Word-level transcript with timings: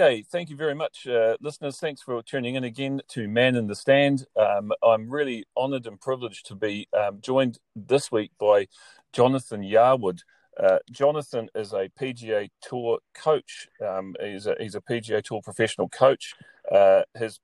Okay, 0.00 0.22
thank 0.22 0.48
you 0.48 0.54
very 0.54 0.76
much, 0.76 1.08
uh, 1.08 1.36
listeners. 1.40 1.80
Thanks 1.80 2.02
for 2.02 2.22
tuning 2.22 2.54
in 2.54 2.62
again 2.62 3.00
to 3.08 3.26
Man 3.26 3.56
in 3.56 3.66
the 3.66 3.74
Stand. 3.74 4.26
Um, 4.36 4.70
I'm 4.80 5.10
really 5.10 5.44
honoured 5.56 5.88
and 5.88 6.00
privileged 6.00 6.46
to 6.46 6.54
be 6.54 6.86
um, 6.96 7.18
joined 7.20 7.58
this 7.74 8.12
week 8.12 8.30
by 8.38 8.68
Jonathan 9.12 9.60
Yarwood. 9.60 10.20
Uh, 10.56 10.78
Jonathan 10.88 11.48
is 11.56 11.72
a 11.72 11.90
PGA 12.00 12.48
Tour 12.62 13.00
coach. 13.12 13.66
Um, 13.84 14.14
he's, 14.22 14.46
a, 14.46 14.54
he's 14.60 14.76
a 14.76 14.80
PGA 14.80 15.20
Tour 15.20 15.40
professional 15.42 15.88
coach. 15.88 16.32
Uh, 16.70 17.02
his 17.16 17.40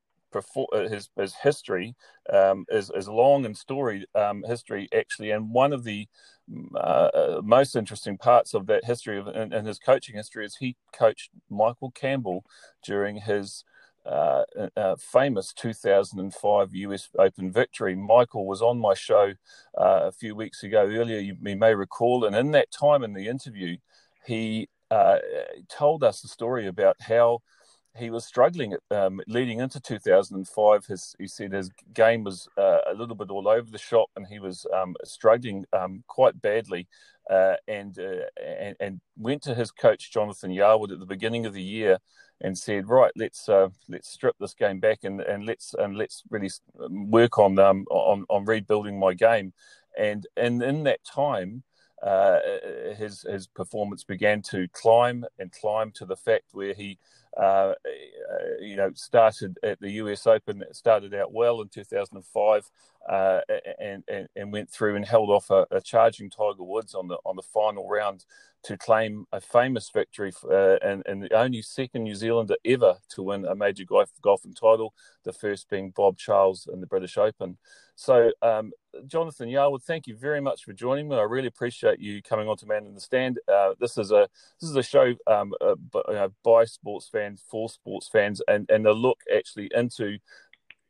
his 0.73 1.11
his 1.17 1.35
history 1.35 1.95
um, 2.33 2.67
long 3.09 3.45
and 3.45 3.57
storied 3.57 4.07
um, 4.15 4.43
history 4.47 4.89
actually, 4.95 5.31
and 5.31 5.51
one 5.51 5.73
of 5.73 5.85
the 5.85 6.07
uh, 6.75 6.79
uh, 6.79 7.41
most 7.43 7.75
interesting 7.75 8.19
parts 8.19 8.55
of 8.55 8.67
that 8.67 8.85
history 8.85 9.19
of 9.19 9.29
in, 9.29 9.51
his 9.65 9.79
coaching 9.79 10.15
history 10.15 10.45
is 10.45 10.57
he 10.57 10.77
coached 10.93 11.31
Michael 11.49 11.91
Campbell 11.93 12.45
during 12.83 13.17
his 13.17 13.65
uh, 14.07 14.45
uh, 14.77 14.97
famous 14.97 15.55
2005 15.55 16.75
US 16.75 17.09
Open 17.19 17.51
victory. 17.51 17.95
Michael 17.95 18.47
was 18.47 18.61
on 18.61 18.79
my 18.79 18.93
show 18.93 19.33
uh, 19.79 20.01
a 20.05 20.13
few 20.13 20.35
weeks 20.35 20.63
ago 20.63 20.83
earlier, 20.83 21.19
you, 21.19 21.37
you, 21.41 21.57
may 21.57 21.75
recall, 21.75 22.27
and 22.27 22.37
in 22.37 22.51
that 22.51 22.71
time 22.71 23.03
in 23.03 23.15
the 23.15 23.27
interview, 23.27 23.79
he 24.27 24.69
uh, 24.91 25.19
told 25.71 26.05
us 26.05 26.21
the 26.21 26.29
story 26.29 26.67
about 26.67 26.97
how 27.01 27.41
he 27.97 28.11
was 28.11 28.25
struggling 28.25 28.77
um, 28.91 29.21
leading 29.29 29.61
into 29.61 29.81
2005. 29.81 30.87
His 30.87 31.15
he 31.19 31.29
said 31.29 31.53
his 31.53 31.71
game 31.93 32.25
was 32.25 32.49
uh, 32.59 32.79
a 32.87 32.95
little 32.95 33.15
bit 33.15 33.31
all 33.31 33.49
over 33.49 33.71
the 33.71 33.79
shop, 33.79 34.11
and 34.17 34.27
he 34.27 34.39
was 34.39 34.67
um, 34.75 34.97
struggling 35.05 35.65
um, 35.73 36.03
quite 36.07 36.41
badly. 36.41 36.89
Uh, 37.31 37.55
and, 37.69 37.99
uh, 37.99 38.27
and, 38.39 38.77
and 38.81 39.01
went 39.17 39.41
to 39.41 39.55
his 39.55 39.71
coach 39.71 40.13
Jonathan 40.13 40.51
Yarwood 40.51 40.93
at 40.93 41.01
the 41.01 41.07
beginning 41.07 41.47
of 41.47 41.55
the 41.55 41.63
year 41.63 41.99
and 42.43 42.59
said, 42.59 42.87
"Right, 42.89 43.13
let's 43.17 43.49
uh, 43.49 43.69
let's 43.89 44.11
strip 44.11 44.37
this 44.39 44.55
game 44.55 44.79
back 44.79 45.05
and, 45.05 45.21
and 45.23 45.47
let's 45.47 45.73
and 45.75 45.97
let's 45.97 46.23
really 46.29 46.51
work 46.75 47.39
on 47.39 47.59
um, 47.59 47.87
on 47.91 48.27
on 48.29 48.45
rebuilding 48.45 48.99
my 48.99 49.15
game." 49.15 49.53
And 49.99 50.27
and 50.37 50.63
in 50.63 50.83
that 50.85 51.05
time. 51.05 51.63
Uh, 52.05 52.39
his 52.99 53.23
his 53.23 53.47
performance 53.47 54.05
began 54.05 54.43
to 54.43 54.69
climb 54.75 55.25
and 55.39 55.51
climb 55.53 55.91
to 55.93 56.05
the 56.05 56.17
fact 56.17 56.45
where 56.53 56.75
he 56.75 56.99
uh, 57.37 57.41
uh, 57.41 57.75
you 58.61 58.77
know, 58.77 58.91
started 58.95 59.59
at 59.63 59.81
the 59.81 59.93
US 59.93 60.27
Open, 60.27 60.63
started 60.73 61.15
out 61.15 61.33
well 61.33 61.61
in 61.61 61.69
2005, 61.69 62.71
uh, 63.09 63.41
and, 63.79 64.03
and, 64.09 64.29
and 64.35 64.53
went 64.53 64.71
through 64.71 64.97
and 64.97 65.05
held 65.05 65.31
off 65.31 65.51
a, 65.51 65.67
a, 65.71 65.81
charging 65.81 66.31
Tiger 66.31 66.63
Woods 66.63 66.95
on 66.95 67.09
the 67.09 67.19
on 67.25 67.37
the 67.37 67.43
final 67.43 67.89
round 67.89 68.25
to 68.65 68.79
claim 68.79 69.27
a 69.31 69.41
famous 69.41 69.91
victory 69.91 70.33
uh, 70.51 70.77
and, 70.83 71.03
and 71.07 71.23
the 71.23 71.33
only 71.35 71.61
second 71.61 72.05
New 72.05 72.15
Zealander 72.15 72.57
ever 72.65 72.97
to 73.11 73.23
win 73.23 73.45
a 73.45 73.55
major 73.55 73.85
golf, 73.85 74.11
golfing 74.23 74.55
title, 74.55 74.95
the 75.25 75.35
first 75.35 75.69
being 75.69 75.91
Bob 75.91 76.17
Charles 76.17 76.67
in 76.73 76.81
the 76.81 76.87
British 76.87 77.19
Open. 77.19 77.59
So, 77.95 78.33
um, 78.41 78.73
Jonathan 79.07 79.49
Yarwood, 79.49 79.83
thank 79.83 80.07
you 80.07 80.17
very 80.17 80.41
much 80.41 80.65
for 80.65 80.73
joining 80.73 81.09
me. 81.09 81.17
I 81.17 81.23
really 81.23 81.47
appreciate 81.47 82.01
you 82.01 82.23
coming 82.23 82.49
on 82.49 82.57
to 82.57 82.67
Man 82.67 82.87
in 82.87 82.95
the 82.95 83.01
Stand. 83.01 83.39
Uh, 83.47 83.75
this 83.79 83.99
is 83.99 84.11
a 84.11 84.29
this 84.61 84.71
is 84.71 84.77
a 84.77 84.83
show 84.83 85.15
um, 85.27 85.53
uh, 85.61 86.29
by 86.43 86.65
sports 86.65 87.09
fans 87.09 87.43
for 87.49 87.69
sports 87.69 88.09
fans, 88.09 88.41
and 88.49 88.69
and 88.71 88.87
a 88.87 88.93
look 88.93 89.21
actually 89.35 89.71
into 89.75 90.19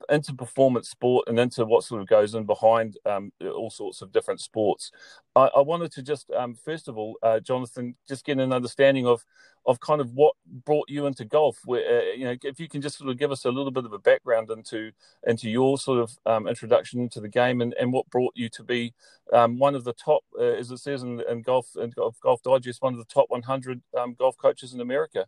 into 0.08 0.34
performance 0.34 0.88
sport 0.88 1.28
and 1.28 1.38
into 1.38 1.64
what 1.64 1.84
sort 1.84 2.00
of 2.00 2.08
goes 2.08 2.34
in 2.34 2.44
behind 2.44 2.98
um, 3.06 3.32
all 3.40 3.70
sorts 3.70 4.02
of 4.02 4.12
different 4.12 4.40
sports. 4.40 4.90
I, 5.36 5.50
I 5.56 5.60
wanted 5.60 5.92
to 5.92 6.02
just, 6.02 6.30
um, 6.30 6.54
first 6.54 6.88
of 6.88 6.96
all, 6.96 7.16
uh, 7.22 7.40
Jonathan, 7.40 7.96
just 8.08 8.24
get 8.24 8.38
an 8.38 8.52
understanding 8.52 9.06
of 9.06 9.24
of 9.66 9.80
kind 9.80 10.02
of 10.02 10.12
what 10.12 10.34
brought 10.66 10.90
you 10.90 11.06
into 11.06 11.24
golf. 11.24 11.58
Where 11.64 12.00
uh, 12.00 12.12
you 12.14 12.24
know, 12.24 12.36
if 12.42 12.60
you 12.60 12.68
can 12.68 12.82
just 12.82 12.98
sort 12.98 13.10
of 13.10 13.18
give 13.18 13.32
us 13.32 13.44
a 13.44 13.50
little 13.50 13.70
bit 13.70 13.84
of 13.84 13.92
a 13.92 13.98
background 13.98 14.50
into 14.50 14.92
into 15.26 15.48
your 15.48 15.78
sort 15.78 16.00
of 16.00 16.18
um, 16.26 16.46
introduction 16.46 17.00
into 17.00 17.20
the 17.20 17.28
game 17.28 17.60
and, 17.60 17.74
and 17.80 17.92
what 17.92 18.08
brought 18.10 18.32
you 18.36 18.48
to 18.50 18.62
be 18.62 18.92
um, 19.32 19.58
one 19.58 19.74
of 19.74 19.84
the 19.84 19.94
top, 19.94 20.22
uh, 20.38 20.42
as 20.42 20.70
it 20.70 20.78
says 20.78 21.02
in, 21.02 21.22
in 21.28 21.42
golf 21.42 21.68
in 21.80 21.90
golf, 21.90 22.18
golf 22.20 22.42
Digest, 22.42 22.82
one 22.82 22.92
of 22.92 22.98
the 22.98 23.06
top 23.06 23.26
100 23.30 23.82
um, 23.98 24.14
golf 24.14 24.36
coaches 24.36 24.74
in 24.74 24.80
America. 24.80 25.26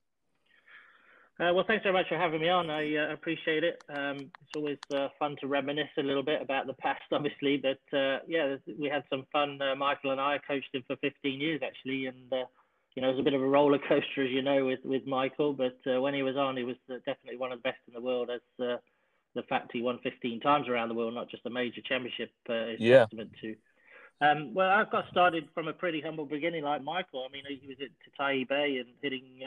Uh, 1.39 1.53
well, 1.53 1.65
thanks 1.67 1.83
very 1.83 1.93
much 1.93 2.09
for 2.09 2.17
having 2.17 2.41
me 2.41 2.49
on. 2.49 2.71
I 2.71 2.97
uh, 2.97 3.13
appreciate 3.13 3.63
it. 3.63 3.83
Um, 3.91 4.31
it's 4.41 4.57
always 4.57 4.79
uh, 4.95 5.09
fun 5.19 5.37
to 5.43 5.47
reminisce 5.47 5.91
a 5.99 6.03
little 6.03 6.23
bit 6.23 6.41
about 6.41 6.67
the 6.67 6.73
past, 6.73 7.03
obviously. 7.13 7.59
But 7.59 7.97
uh, 7.97 8.21
yeah, 8.27 8.57
we 8.79 8.89
had 8.89 9.05
some 9.11 9.27
fun. 9.33 9.61
Uh, 9.61 9.75
Michael 9.77 10.13
and 10.13 10.21
I 10.21 10.39
coached 10.47 10.75
him 10.75 10.83
for 10.87 10.97
15 10.97 11.39
years, 11.39 11.61
actually, 11.63 12.07
and 12.07 12.33
uh, 12.33 12.47
you 12.95 13.03
know 13.03 13.11
it 13.11 13.13
was 13.13 13.21
a 13.21 13.25
bit 13.25 13.35
of 13.35 13.43
a 13.43 13.47
roller 13.47 13.79
coaster, 13.89 14.25
as 14.25 14.31
you 14.31 14.41
know, 14.41 14.65
with 14.65 14.81
with 14.83 15.07
Michael. 15.07 15.53
But 15.53 15.79
when 15.85 16.15
he 16.15 16.23
was 16.23 16.37
on, 16.37 16.57
he 16.57 16.65
was 16.65 16.77
definitely 16.89 17.37
one 17.37 17.53
of 17.53 17.59
the 17.59 17.69
best 17.69 17.81
in 17.87 17.93
the 17.93 18.01
world. 18.01 18.31
As 18.31 18.41
the 18.59 19.43
fact 19.43 19.73
he 19.75 19.83
won 19.83 19.99
15 20.03 20.41
times 20.41 20.67
around 20.67 20.89
the 20.89 20.95
world, 20.95 21.13
not 21.13 21.31
just 21.31 21.45
a 21.45 21.51
major 21.51 21.83
championship, 21.83 22.31
is 22.49 22.81
yeah. 22.81 23.01
testament 23.01 23.31
to. 23.43 23.55
Um, 24.23 24.55
well, 24.55 24.71
I 24.71 24.83
got 24.91 25.05
started 25.11 25.47
from 25.53 25.69
a 25.69 25.75
pretty 25.75 26.01
humble 26.01 26.25
beginning, 26.25 26.65
like 26.65 26.83
Michael. 26.83 27.27
I 27.29 27.31
mean, 27.31 27.43
he 27.47 27.69
was 27.69 27.77
at 27.83 27.91
Titahi 28.01 28.49
Bay 28.49 28.79
and 28.79 28.89
hitting 29.03 29.43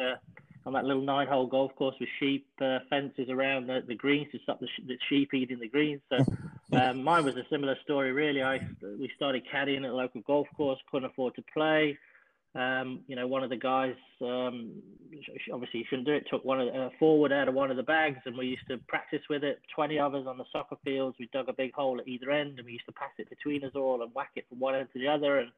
on 0.65 0.73
that 0.73 0.85
little 0.85 1.01
nine-hole 1.01 1.47
golf 1.47 1.73
course 1.75 1.95
with 1.99 2.09
sheep 2.19 2.45
uh, 2.61 2.79
fences 2.89 3.29
around 3.29 3.67
the, 3.67 3.81
the, 3.87 3.95
greens 3.95 4.27
to 4.31 4.39
stop 4.43 4.59
the, 4.59 4.67
sh- 4.67 4.83
the, 4.87 4.97
sheep 5.09 5.33
eating 5.33 5.59
the 5.59 5.67
greens. 5.67 6.01
So 6.09 6.17
um, 6.77 7.03
mine 7.03 7.25
was 7.25 7.35
a 7.35 7.45
similar 7.49 7.77
story, 7.83 8.11
really. 8.11 8.43
I 8.43 8.59
we 8.81 9.09
started 9.15 9.43
caddying 9.51 9.85
at 9.85 9.91
a 9.91 9.95
local 9.95 10.21
golf 10.21 10.47
course, 10.55 10.79
couldn't 10.91 11.09
afford 11.09 11.35
to 11.35 11.43
play. 11.53 11.97
Um, 12.55 13.01
you 13.07 13.15
know, 13.15 13.27
one 13.27 13.43
of 13.43 13.51
the 13.51 13.57
guys, 13.57 13.95
um, 14.21 14.71
obviously 15.53 15.81
you 15.81 15.85
shouldn't 15.87 16.07
do 16.07 16.13
it, 16.13 16.25
took 16.31 16.43
one 16.43 16.59
of 16.59 16.73
the, 16.73 16.79
uh, 16.79 16.89
forward 16.97 17.31
out 17.31 17.47
of 17.47 17.53
one 17.53 17.69
of 17.69 17.77
the 17.77 17.83
bags, 17.83 18.17
and 18.25 18.35
we 18.35 18.47
used 18.47 18.67
to 18.69 18.79
practice 18.87 19.21
with 19.29 19.43
it. 19.43 19.61
Twenty 19.73 19.99
of 19.99 20.15
us 20.15 20.25
on 20.27 20.37
the 20.37 20.45
soccer 20.51 20.75
fields. 20.83 21.15
We 21.19 21.29
dug 21.31 21.47
a 21.47 21.53
big 21.53 21.73
hole 21.73 21.99
at 21.99 22.07
either 22.07 22.31
end, 22.31 22.57
and 22.57 22.65
we 22.65 22.73
used 22.73 22.87
to 22.87 22.91
pass 22.91 23.11
it 23.19 23.29
between 23.29 23.63
us 23.63 23.73
all 23.75 24.01
and 24.01 24.11
whack 24.15 24.31
it 24.35 24.45
from 24.49 24.59
one 24.59 24.75
end 24.75 24.87
to 24.93 24.99
the 24.99 25.07
other. 25.07 25.37
And 25.37 25.51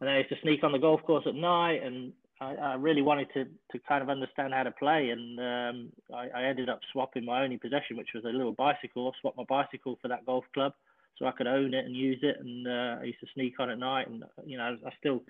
and 0.00 0.10
I 0.10 0.18
used 0.18 0.30
to 0.30 0.36
sneak 0.42 0.64
on 0.64 0.72
the 0.72 0.78
golf 0.78 1.02
course 1.04 1.24
at 1.26 1.34
night 1.34 1.82
and 1.82 2.12
I, 2.42 2.54
I, 2.54 2.74
really 2.74 3.02
wanted 3.02 3.28
to, 3.34 3.44
to 3.44 3.78
kind 3.86 4.02
of 4.02 4.10
understand 4.10 4.52
how 4.52 4.62
to 4.62 4.70
play, 4.70 5.10
and 5.10 5.38
um, 5.38 5.92
I, 6.14 6.28
I, 6.34 6.44
ended 6.44 6.68
up 6.68 6.80
swapping 6.92 7.24
my 7.24 7.42
only 7.42 7.58
possession, 7.58 7.96
which 7.96 8.10
was 8.14 8.24
a 8.24 8.28
little 8.28 8.52
bicycle. 8.52 9.08
I 9.08 9.20
swapped 9.20 9.36
my 9.36 9.44
bicycle 9.48 9.98
for 10.00 10.08
that 10.08 10.26
golf 10.26 10.44
club, 10.54 10.72
so 11.18 11.26
I 11.26 11.32
could 11.32 11.46
own 11.46 11.74
it 11.74 11.84
and 11.84 11.94
use 11.94 12.18
it. 12.22 12.36
And 12.40 12.66
uh, 12.66 13.00
I 13.00 13.04
used 13.04 13.20
to 13.20 13.26
sneak 13.34 13.60
on 13.60 13.70
at 13.70 13.78
night, 13.78 14.08
and 14.08 14.24
you 14.44 14.58
know, 14.58 14.76
I 14.84 14.90
still 14.98 15.22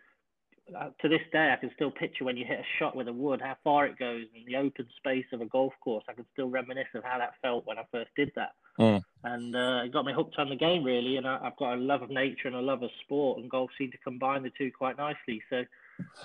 uh, 0.78 0.91
to 1.01 1.09
this 1.09 1.21
day 1.33 1.53
I 1.53 1.61
can 1.61 1.71
still 1.75 1.91
picture 1.91 2.25
when 2.25 2.37
you 2.37 2.45
hit 2.45 2.61
a 2.61 2.78
shot 2.78 2.95
with 2.95 3.09
a 3.09 3.12
wood 3.12 3.41
how 3.43 3.56
far 3.65 3.87
it 3.87 3.99
goes 3.99 4.25
in 4.34 4.45
the 4.47 4.56
open 4.56 4.87
space 4.97 5.27
of 5.33 5.41
a 5.41 5.47
golf 5.47 5.72
course. 5.83 6.05
I 6.09 6.12
can 6.12 6.25
still 6.33 6.49
reminisce 6.49 6.87
of 6.95 7.05
how 7.05 7.19
that 7.19 7.34
felt 7.43 7.67
when 7.67 7.78
I 7.78 7.83
first 7.91 8.11
did 8.17 8.31
that, 8.37 8.53
mm. 8.78 9.03
and 9.25 9.56
uh, 9.56 9.83
it 9.84 9.93
got 9.93 10.05
me 10.05 10.12
hooked 10.15 10.39
on 10.39 10.49
the 10.49 10.56
game 10.56 10.84
really. 10.84 11.17
And 11.17 11.27
I, 11.27 11.39
I've 11.43 11.56
got 11.56 11.75
a 11.75 11.77
love 11.77 12.03
of 12.03 12.11
nature 12.11 12.49
and 12.49 12.56
a 12.56 12.61
love 12.61 12.83
of 12.83 12.91
sport, 13.03 13.41
and 13.41 13.51
golf 13.51 13.71
seemed 13.77 13.93
to 13.93 13.99
combine 13.99 14.43
the 14.43 14.53
two 14.56 14.71
quite 14.77 14.97
nicely. 14.97 15.43
So 15.51 15.65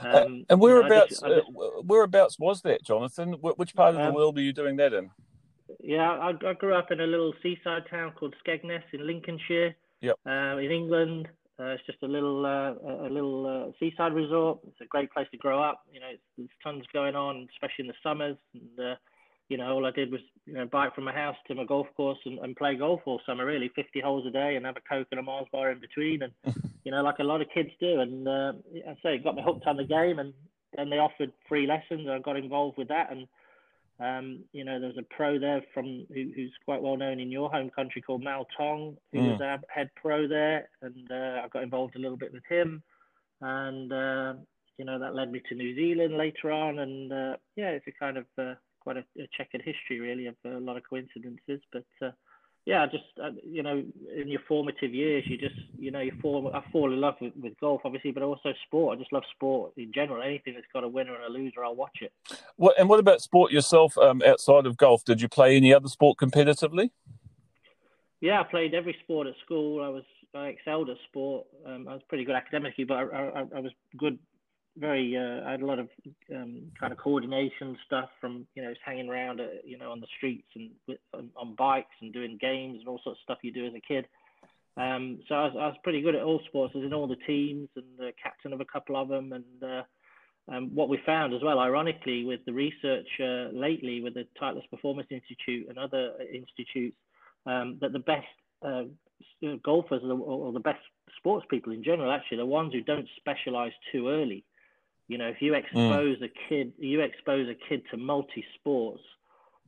um, 0.01 0.45
and 0.49 0.59
whereabouts, 0.59 1.21
you 1.21 1.27
know, 1.27 1.35
just, 1.35 1.47
uh, 1.49 1.81
whereabouts 1.83 2.39
was 2.39 2.61
that, 2.61 2.83
Jonathan? 2.83 3.33
Which 3.33 3.75
part 3.75 3.95
of 3.95 4.01
the 4.01 4.07
um, 4.07 4.13
world 4.13 4.35
were 4.35 4.41
you 4.41 4.53
doing 4.53 4.75
that 4.77 4.93
in? 4.93 5.09
Yeah, 5.79 6.11
I, 6.11 6.33
I, 6.45 6.53
grew 6.53 6.73
up 6.73 6.91
in 6.91 7.01
a 7.01 7.07
little 7.07 7.33
seaside 7.43 7.83
town 7.89 8.13
called 8.17 8.35
Skegness 8.45 8.83
in 8.93 9.05
Lincolnshire. 9.05 9.75
Yep. 10.01 10.15
Uh, 10.25 10.57
in 10.57 10.71
England, 10.71 11.27
uh, 11.59 11.65
it's 11.65 11.85
just 11.85 12.01
a 12.03 12.07
little 12.07 12.45
uh, 12.45 12.73
a 13.07 13.09
little 13.09 13.45
uh, 13.45 13.71
seaside 13.79 14.13
resort. 14.13 14.59
It's 14.67 14.81
a 14.81 14.85
great 14.85 15.11
place 15.11 15.27
to 15.31 15.37
grow 15.37 15.61
up. 15.61 15.83
You 15.91 15.99
know, 15.99 16.11
there's 16.37 16.49
tons 16.63 16.83
going 16.93 17.15
on, 17.15 17.47
especially 17.53 17.85
in 17.85 17.87
the 17.87 17.93
summers. 18.03 18.37
And 18.53 18.97
you 19.49 19.57
know, 19.57 19.71
all 19.73 19.85
I 19.85 19.91
did 19.91 20.11
was 20.11 20.21
you 20.45 20.53
know 20.53 20.65
bike 20.65 20.93
from 20.93 21.05
my 21.05 21.13
house 21.13 21.35
to 21.47 21.55
my 21.55 21.63
golf 21.63 21.87
course 21.95 22.19
and, 22.25 22.39
and 22.39 22.55
play 22.55 22.75
golf 22.75 23.01
all 23.05 23.21
summer. 23.25 23.45
Really, 23.45 23.71
50 23.75 24.01
holes 24.01 24.25
a 24.27 24.31
day, 24.31 24.55
and 24.55 24.65
have 24.65 24.77
a 24.77 24.81
coke 24.81 25.07
and 25.11 25.19
a 25.19 25.23
Mars 25.23 25.47
bar 25.51 25.71
in 25.71 25.79
between, 25.79 26.21
and 26.23 26.33
you 26.83 26.91
know, 26.91 27.01
like 27.01 27.19
a 27.19 27.23
lot 27.23 27.41
of 27.41 27.47
kids 27.53 27.69
do. 27.79 27.99
And 28.01 28.27
uh, 28.27 28.53
I 28.87 28.93
say, 29.03 29.15
it 29.15 29.23
got 29.23 29.35
me 29.35 29.43
hooked 29.45 29.67
on 29.67 29.77
the 29.77 29.85
game, 29.85 30.19
and 30.19 30.33
then 30.75 30.89
they 30.89 30.97
offered 30.97 31.31
free 31.47 31.67
lessons. 31.67 32.07
I 32.09 32.19
got 32.19 32.37
involved 32.37 32.77
with 32.77 32.89
that, 32.89 33.11
and 33.11 33.27
um, 33.99 34.43
you 34.53 34.63
know, 34.63 34.79
there 34.79 34.89
was 34.89 34.97
a 34.97 35.15
pro 35.15 35.39
there 35.39 35.63
from 35.73 36.05
who, 36.13 36.31
who's 36.35 36.53
quite 36.65 36.81
well 36.81 36.97
known 36.97 37.19
in 37.19 37.31
your 37.31 37.49
home 37.49 37.69
country 37.69 38.01
called 38.01 38.23
Mal 38.23 38.45
Tongue, 38.55 38.95
who 39.11 39.19
mm. 39.19 39.31
was 39.31 39.41
our 39.41 39.59
head 39.69 39.89
pro 39.95 40.27
there, 40.27 40.69
and 40.81 41.11
uh, 41.11 41.41
I 41.43 41.47
got 41.51 41.63
involved 41.63 41.95
a 41.95 41.99
little 41.99 42.17
bit 42.17 42.31
with 42.31 42.43
him, 42.47 42.83
and 43.41 43.91
uh, 43.91 44.33
you 44.77 44.85
know 44.85 44.99
that 44.99 45.15
led 45.15 45.31
me 45.31 45.41
to 45.49 45.55
New 45.55 45.75
Zealand 45.75 46.15
later 46.15 46.51
on, 46.51 46.79
and 46.79 47.11
uh, 47.11 47.37
yeah, 47.55 47.69
it's 47.69 47.87
a 47.87 47.91
kind 47.91 48.17
of 48.17 48.25
uh, 48.37 48.53
quite 48.87 48.97
a, 48.97 49.21
a, 49.21 49.27
checkered 49.37 49.61
history, 49.61 49.99
really, 49.99 50.27
of 50.27 50.35
a 50.45 50.59
lot 50.59 50.77
of 50.77 50.83
coincidences. 50.89 51.59
But 51.73 51.83
uh, 52.01 52.11
yeah, 52.65 52.85
just 52.85 53.03
uh, 53.21 53.31
you 53.45 53.61
know, 53.61 53.83
in 54.15 54.29
your 54.29 54.39
formative 54.47 54.93
years, 54.93 55.25
you 55.27 55.37
just 55.37 55.59
you 55.77 55.91
know, 55.91 55.99
you 55.99 56.13
fall. 56.21 56.49
I 56.53 56.63
fall 56.71 56.93
in 56.93 57.01
love 57.01 57.15
with, 57.19 57.33
with 57.35 57.59
golf, 57.59 57.81
obviously, 57.83 58.11
but 58.11 58.23
also 58.23 58.53
sport. 58.65 58.97
I 58.97 59.01
just 59.01 59.11
love 59.11 59.23
sport 59.35 59.73
in 59.75 59.91
general. 59.93 60.23
Anything 60.23 60.53
that's 60.53 60.67
got 60.71 60.85
a 60.85 60.87
winner 60.87 61.15
and 61.15 61.25
a 61.25 61.29
loser, 61.29 61.65
I'll 61.65 61.75
watch 61.75 61.97
it. 61.99 62.13
What 62.55 62.79
and 62.79 62.87
what 62.87 63.01
about 63.01 63.21
sport 63.21 63.51
yourself? 63.51 63.97
Um, 63.97 64.21
outside 64.25 64.65
of 64.65 64.77
golf, 64.77 65.03
did 65.03 65.21
you 65.21 65.27
play 65.27 65.57
any 65.57 65.73
other 65.73 65.89
sport 65.89 66.17
competitively? 66.17 66.91
Yeah, 68.21 68.39
I 68.39 68.43
played 68.43 68.73
every 68.73 68.95
sport 69.03 69.27
at 69.27 69.33
school. 69.43 69.83
I 69.83 69.89
was 69.89 70.03
I 70.33 70.47
excelled 70.47 70.89
at 70.89 70.97
sport. 71.09 71.45
Um, 71.65 71.89
I 71.89 71.93
was 71.93 72.01
pretty 72.07 72.23
good 72.23 72.35
academically, 72.35 72.85
but 72.85 72.95
I, 72.95 73.01
I, 73.03 73.45
I 73.57 73.59
was 73.59 73.73
good 73.97 74.17
very 74.77 75.17
uh, 75.17 75.47
I 75.47 75.51
had 75.51 75.61
a 75.61 75.65
lot 75.65 75.79
of 75.79 75.89
um, 76.33 76.63
kind 76.79 76.91
of 76.91 76.99
coordination 76.99 77.77
stuff 77.85 78.09
from 78.21 78.47
you 78.55 78.63
know 78.63 78.73
hanging 78.85 79.09
around 79.09 79.41
uh, 79.41 79.45
you 79.63 79.77
know 79.77 79.91
on 79.91 79.99
the 79.99 80.07
streets 80.17 80.47
and 80.55 80.69
with, 80.87 80.99
on, 81.13 81.29
on, 81.35 81.55
bikes 81.55 81.95
and 82.01 82.13
doing 82.13 82.37
games 82.39 82.79
and 82.79 82.87
all 82.87 82.99
sorts 83.03 83.19
of 83.19 83.23
stuff 83.23 83.37
you 83.43 83.51
do 83.51 83.65
as 83.65 83.73
a 83.73 83.81
kid. 83.81 84.05
Um, 84.77 85.19
so 85.27 85.35
I 85.35 85.43
was, 85.45 85.53
I 85.55 85.65
was, 85.67 85.75
pretty 85.83 86.01
good 86.01 86.15
at 86.15 86.21
all 86.21 86.39
sports. 86.47 86.73
I 86.75 86.79
was 86.79 86.85
in 86.85 86.93
all 86.93 87.07
the 87.07 87.15
teams 87.27 87.67
and 87.75 87.85
the 87.97 88.11
captain 88.21 88.53
of 88.53 88.61
a 88.61 88.65
couple 88.65 88.95
of 88.95 89.07
them. 89.07 89.33
And 89.33 89.63
uh, 89.63 89.83
um, 90.49 90.75
what 90.75 90.87
we 90.87 90.99
found 91.03 91.33
as 91.33 91.41
well, 91.43 91.59
ironically, 91.59 92.25
with 92.25 92.41
the 92.45 92.53
research 92.53 93.07
uh, 93.19 93.49
lately 93.57 94.01
with 94.01 94.13
the 94.13 94.27
Titleist 94.39 94.69
Performance 94.69 95.07
Institute 95.09 95.67
and 95.67 95.79
other 95.79 96.11
institutes, 96.31 96.95
um, 97.47 97.79
that 97.81 97.91
the 97.91 97.99
best 97.99 98.27
uh, 98.63 98.83
golfers 99.63 100.03
or 100.03 100.51
the 100.53 100.59
best 100.59 100.79
sports 101.17 101.45
people 101.49 101.73
in 101.73 101.83
general, 101.83 102.11
actually, 102.11 102.37
the 102.37 102.45
ones 102.45 102.71
who 102.73 102.81
don't 102.81 103.07
specialize 103.17 103.71
too 103.91 104.09
early. 104.09 104.43
You 105.07 105.17
know, 105.17 105.27
if 105.27 105.41
you 105.41 105.53
expose 105.53 106.17
mm. 106.17 106.23
a 106.23 106.29
kid, 106.49 106.73
you 106.77 107.01
expose 107.01 107.47
a 107.49 107.55
kid 107.69 107.83
to 107.91 107.97
multi 107.97 108.43
sports, 108.55 109.01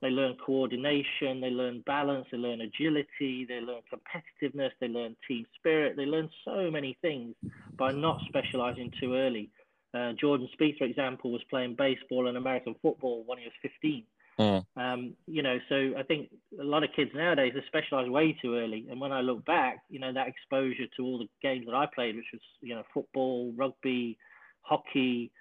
they 0.01 0.09
learn 0.09 0.35
coordination, 0.45 1.41
they 1.41 1.49
learn 1.49 1.83
balance, 1.85 2.27
they 2.31 2.37
learn 2.37 2.61
agility, 2.61 3.45
they 3.47 3.59
learn 3.59 3.81
competitiveness, 3.91 4.71
they 4.79 4.87
learn 4.87 5.15
team 5.27 5.45
spirit, 5.55 5.95
they 5.97 6.05
learn 6.05 6.29
so 6.45 6.69
many 6.71 6.97
things 7.01 7.35
by 7.77 7.91
not 7.91 8.21
specializing 8.27 8.91
too 8.99 9.15
early. 9.15 9.49
Uh, 9.93 10.13
Jordan 10.19 10.47
Spieth, 10.57 10.77
for 10.77 10.85
example, 10.85 11.31
was 11.31 11.41
playing 11.49 11.75
baseball 11.75 12.27
and 12.27 12.37
American 12.37 12.75
football 12.81 13.23
when 13.25 13.39
he 13.39 13.45
was 13.45 13.53
15. 13.61 14.03
Mm. 14.39 14.65
Um, 14.77 15.13
you 15.27 15.43
know, 15.43 15.57
so 15.67 15.91
I 15.97 16.03
think 16.03 16.29
a 16.59 16.63
lot 16.63 16.83
of 16.83 16.91
kids 16.95 17.11
nowadays 17.13 17.53
are 17.55 17.63
specialised 17.67 18.09
way 18.09 18.37
too 18.41 18.55
early. 18.55 18.87
And 18.89 19.01
when 19.01 19.11
I 19.11 19.19
look 19.19 19.43
back, 19.45 19.79
you 19.89 19.99
know, 19.99 20.13
that 20.13 20.29
exposure 20.29 20.87
to 20.95 21.03
all 21.03 21.17
the 21.17 21.27
games 21.41 21.65
that 21.65 21.75
I 21.75 21.87
played, 21.93 22.15
which 22.15 22.31
was 22.31 22.41
you 22.61 22.73
know 22.73 22.83
football, 22.93 23.51
rugby, 23.57 24.17
hockey, 24.61 25.31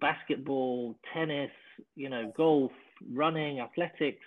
basketball, 0.00 0.96
tennis, 1.12 1.50
you 1.96 2.08
know, 2.08 2.32
golf, 2.36 2.72
running, 3.12 3.60
athletics, 3.60 4.24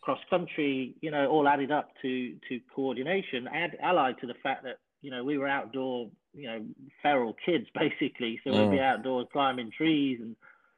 cross 0.00 0.20
country, 0.30 0.94
you 1.00 1.10
know, 1.10 1.28
all 1.28 1.48
added 1.48 1.70
up 1.70 1.90
to 2.02 2.34
to 2.48 2.60
coordination, 2.74 3.48
add, 3.48 3.76
allied 3.82 4.16
to 4.20 4.26
the 4.26 4.34
fact 4.42 4.64
that 4.64 4.78
you 5.00 5.10
know 5.10 5.24
we 5.24 5.38
were 5.38 5.48
outdoor, 5.48 6.08
you 6.34 6.48
know, 6.48 6.64
feral 7.02 7.36
kids 7.44 7.66
basically. 7.74 8.40
So 8.44 8.50
mm. 8.50 8.64
we'd 8.64 8.76
be 8.76 8.82
mm. 8.82 8.92
outdoors 8.92 9.26
climbing 9.32 9.70
trees 9.76 10.18
and 10.20 10.36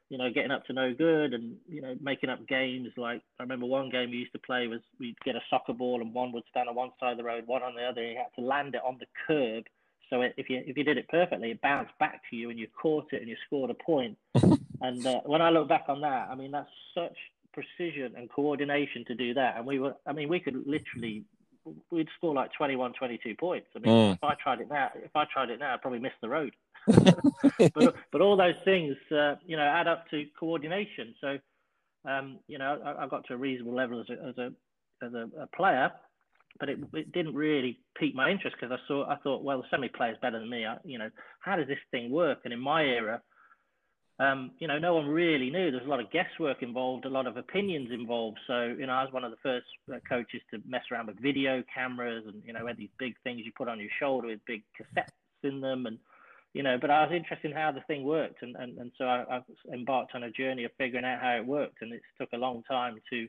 you 0.09 0.17
know, 0.17 0.29
getting 0.31 0.51
up 0.51 0.65
to 0.65 0.73
no 0.73 0.93
good 0.93 1.33
and, 1.33 1.55
you 1.67 1.81
know, 1.81 1.95
making 1.99 2.29
up 2.29 2.47
games. 2.47 2.89
Like, 2.95 3.21
I 3.39 3.43
remember 3.43 3.65
one 3.65 3.89
game 3.89 4.11
we 4.11 4.17
used 4.17 4.33
to 4.33 4.39
play 4.39 4.67
was 4.67 4.81
we'd 4.99 5.17
get 5.25 5.35
a 5.35 5.41
soccer 5.49 5.73
ball 5.73 6.01
and 6.01 6.13
one 6.13 6.31
would 6.31 6.43
stand 6.49 6.69
on 6.69 6.75
one 6.75 6.91
side 6.99 7.13
of 7.13 7.17
the 7.17 7.23
road, 7.23 7.47
one 7.47 7.63
on 7.63 7.73
the 7.75 7.83
other. 7.83 8.01
and 8.01 8.11
You 8.11 8.17
had 8.17 8.41
to 8.41 8.47
land 8.47 8.75
it 8.75 8.81
on 8.85 8.99
the 8.99 9.07
curb. 9.27 9.63
So 10.09 10.21
if 10.21 10.49
you 10.49 10.61
if 10.65 10.77
you 10.77 10.83
did 10.83 10.97
it 10.97 11.07
perfectly, 11.07 11.51
it 11.51 11.61
bounced 11.61 11.97
back 11.99 12.21
to 12.29 12.35
you 12.35 12.49
and 12.49 12.59
you 12.59 12.67
caught 12.79 13.11
it 13.11 13.21
and 13.21 13.29
you 13.29 13.35
scored 13.45 13.69
a 13.69 13.73
point. 13.73 14.17
and 14.81 15.05
uh, 15.05 15.21
when 15.25 15.41
I 15.41 15.49
look 15.49 15.67
back 15.67 15.85
on 15.87 16.01
that, 16.01 16.29
I 16.31 16.35
mean, 16.35 16.51
that's 16.51 16.69
such 16.93 17.15
precision 17.55 18.13
and 18.17 18.29
coordination 18.29 19.05
to 19.05 19.15
do 19.15 19.33
that. 19.33 19.57
And 19.57 19.65
we 19.65 19.79
were, 19.79 19.95
I 20.05 20.13
mean, 20.13 20.29
we 20.29 20.39
could 20.39 20.55
literally, 20.67 21.23
we'd 21.89 22.09
score 22.17 22.33
like 22.33 22.51
21, 22.53 22.93
22 22.93 23.35
points. 23.35 23.67
I 23.75 23.79
mean, 23.79 23.93
mm. 23.93 24.13
if 24.13 24.23
I 24.23 24.35
tried 24.35 24.61
it 24.61 24.69
now, 24.69 24.89
if 24.95 25.15
I 25.15 25.25
tried 25.31 25.49
it 25.49 25.59
now, 25.59 25.73
I'd 25.73 25.81
probably 25.81 25.99
miss 25.99 26.11
the 26.21 26.29
road. 26.29 26.53
but, 27.73 27.95
but 28.11 28.21
all 28.21 28.37
those 28.37 28.55
things, 28.63 28.95
uh, 29.11 29.35
you 29.45 29.57
know, 29.57 29.63
add 29.63 29.87
up 29.87 30.09
to 30.11 30.25
coordination. 30.39 31.15
So, 31.21 31.37
um, 32.07 32.39
you 32.47 32.59
know, 32.59 32.79
I, 32.85 33.05
I, 33.05 33.07
got 33.07 33.25
to 33.27 33.33
a 33.33 33.37
reasonable 33.37 33.73
level 33.73 33.99
as 33.99 34.09
a 34.09 34.27
as 34.27 34.37
a 34.37 34.51
as 35.03 35.13
a, 35.13 35.27
a 35.41 35.47
player, 35.47 35.91
but 36.59 36.69
it, 36.69 36.79
it 36.93 37.11
didn't 37.11 37.35
really 37.35 37.79
pique 37.99 38.15
my 38.15 38.29
interest 38.29 38.55
because 38.59 38.77
I 38.77 38.87
saw 38.87 39.09
I 39.09 39.17
thought, 39.17 39.43
well, 39.43 39.61
the 39.61 39.67
semi 39.69 39.89
player's 39.89 40.17
better 40.21 40.39
than 40.39 40.49
me. 40.49 40.65
I, 40.65 40.77
you 40.83 40.97
know, 40.97 41.09
how 41.39 41.55
does 41.55 41.67
this 41.67 41.77
thing 41.91 42.11
work? 42.11 42.39
And 42.43 42.53
in 42.53 42.59
my 42.59 42.83
era, 42.83 43.21
um, 44.19 44.51
you 44.59 44.67
know, 44.67 44.79
no 44.79 44.95
one 44.95 45.07
really 45.07 45.49
knew. 45.49 45.71
There's 45.71 45.85
a 45.85 45.89
lot 45.89 45.99
of 45.99 46.11
guesswork 46.11 46.63
involved, 46.63 47.05
a 47.05 47.09
lot 47.09 47.27
of 47.27 47.35
opinions 47.35 47.89
involved. 47.91 48.39
So, 48.47 48.75
you 48.77 48.87
know, 48.87 48.93
I 48.93 49.03
was 49.03 49.11
one 49.11 49.25
of 49.25 49.31
the 49.31 49.37
first 49.43 49.65
uh, 49.93 49.97
coaches 50.07 50.41
to 50.51 50.61
mess 50.65 50.83
around 50.91 51.07
with 51.07 51.21
video 51.21 51.63
cameras 51.73 52.23
and, 52.25 52.41
you 52.45 52.53
know, 52.53 52.65
had 52.65 52.77
these 52.77 52.89
big 52.97 53.15
things 53.23 53.41
you 53.43 53.51
put 53.57 53.67
on 53.67 53.79
your 53.79 53.89
shoulder 53.99 54.27
with 54.27 54.39
big 54.47 54.63
cassettes 54.79 55.11
in 55.43 55.59
them 55.59 55.85
and 55.85 55.97
you 56.55 56.63
know, 56.63 56.77
but 56.79 56.89
I 56.89 57.03
was 57.03 57.11
interested 57.13 57.51
in 57.51 57.57
how 57.57 57.73
the 57.73 57.81
thing 57.81 58.05
worked, 58.05 58.41
and, 58.41 58.55
and, 58.55 58.77
and 58.77 58.89
so 58.97 59.03
I, 59.03 59.25
I 59.29 59.73
embarked 59.73 60.15
on 60.15 60.23
a 60.23 60.31
journey 60.31 60.63
of 60.63 60.71
figuring 60.77 61.03
out 61.03 61.19
how 61.19 61.35
it 61.35 61.45
worked, 61.45 61.81
and 61.81 61.91
it 61.91 62.01
took 62.17 62.29
a 62.31 62.37
long 62.37 62.63
time 62.63 62.95
to 63.09 63.27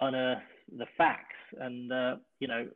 unearth 0.00 0.42
the 0.76 0.86
facts. 0.96 1.36
And 1.58 1.92
uh, 1.92 2.16
you 2.38 2.48
know, 2.48 2.68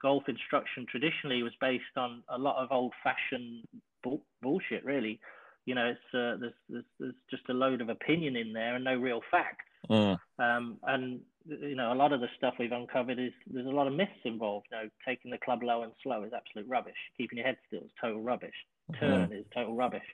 golf 0.00 0.24
instruction 0.28 0.86
traditionally 0.90 1.42
was 1.42 1.52
based 1.60 1.96
on 1.96 2.22
a 2.28 2.38
lot 2.38 2.62
of 2.62 2.70
old-fashioned 2.70 3.64
bull- 4.02 4.24
bullshit, 4.42 4.84
really. 4.84 5.20
You 5.66 5.74
know, 5.74 5.86
it's 5.86 6.14
uh, 6.14 6.36
there's, 6.40 6.52
there's 6.68 6.84
there's 6.98 7.14
just 7.30 7.48
a 7.48 7.54
load 7.54 7.80
of 7.80 7.88
opinion 7.88 8.36
in 8.36 8.52
there 8.52 8.74
and 8.74 8.84
no 8.84 8.96
real 8.96 9.20
facts. 9.30 9.64
Mm. 9.88 10.18
Um, 10.38 10.76
and 10.84 11.20
you 11.46 11.74
know, 11.74 11.92
a 11.92 11.94
lot 11.94 12.12
of 12.12 12.20
the 12.20 12.28
stuff 12.36 12.54
we've 12.58 12.72
uncovered 12.72 13.18
is 13.18 13.32
there's 13.50 13.66
a 13.66 13.70
lot 13.70 13.86
of 13.86 13.94
myths 13.94 14.12
involved. 14.24 14.66
You 14.70 14.78
know, 14.78 14.88
taking 15.06 15.30
the 15.30 15.38
club 15.38 15.62
low 15.62 15.82
and 15.82 15.92
slow 16.02 16.24
is 16.24 16.32
absolute 16.34 16.68
rubbish. 16.68 16.96
Keeping 17.16 17.38
your 17.38 17.46
head 17.46 17.56
still 17.66 17.80
is 17.80 17.90
total 18.00 18.20
rubbish. 18.20 18.54
Turn 18.98 19.28
mm. 19.28 19.38
is 19.38 19.46
total 19.54 19.74
rubbish. 19.74 20.04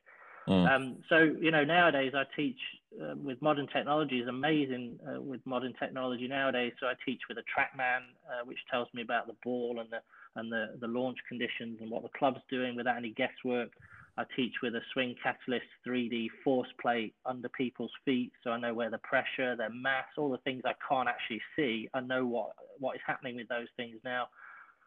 Mm. 0.49 0.71
Um, 0.71 0.97
so 1.09 1.19
you 1.41 1.51
know, 1.51 1.65
nowadays 1.65 2.13
I 2.15 2.23
teach 2.37 2.59
uh, 3.03 3.15
with 3.17 3.41
modern 3.43 3.67
technology 3.67 4.21
is 4.21 4.29
amazing 4.29 4.99
uh, 5.07 5.21
with 5.21 5.41
modern 5.45 5.75
technology 5.75 6.29
nowadays. 6.29 6.73
So 6.81 6.87
I 6.87 6.95
teach 7.05 7.21
with 7.29 7.39
a 7.39 7.43
TrackMan, 7.43 8.01
uh, 8.29 8.45
which 8.45 8.59
tells 8.71 8.89
me 8.95 9.03
about 9.03 9.27
the 9.27 9.35
ball 9.43 9.79
and 9.81 9.91
the 9.91 9.99
and 10.39 10.53
the, 10.53 10.77
the 10.81 10.87
launch 10.87 11.19
conditions 11.29 11.79
and 11.81 11.91
what 11.91 12.03
the 12.03 12.11
club's 12.17 12.41
doing 12.51 12.77
without 12.77 12.97
any 12.97 13.11
guesswork. 13.11 13.71
I 14.19 14.25
teach 14.35 14.55
with 14.63 14.75
a 14.75 14.81
swing 14.93 15.15
catalyst 15.23 15.67
3D 15.87 16.29
force 16.43 16.69
plate 16.81 17.15
under 17.27 17.49
people's 17.51 17.93
feet, 18.05 18.33
so 18.43 18.51
I 18.51 18.59
know 18.59 18.73
where 18.73 18.91
the 18.91 18.99
pressure, 18.99 19.57
their 19.57 19.71
mass, 19.71 20.07
all 20.17 20.31
the 20.31 20.39
things 20.39 20.63
I 20.65 20.73
can't 20.89 21.09
actually 21.09 21.43
see. 21.55 21.89
I 21.93 22.01
know 22.01 22.25
what 22.25 22.51
what 22.79 22.95
is 22.97 23.03
happening 23.07 23.37
with 23.37 23.49
those 23.49 23.69
things 23.77 23.97
now. 24.05 24.29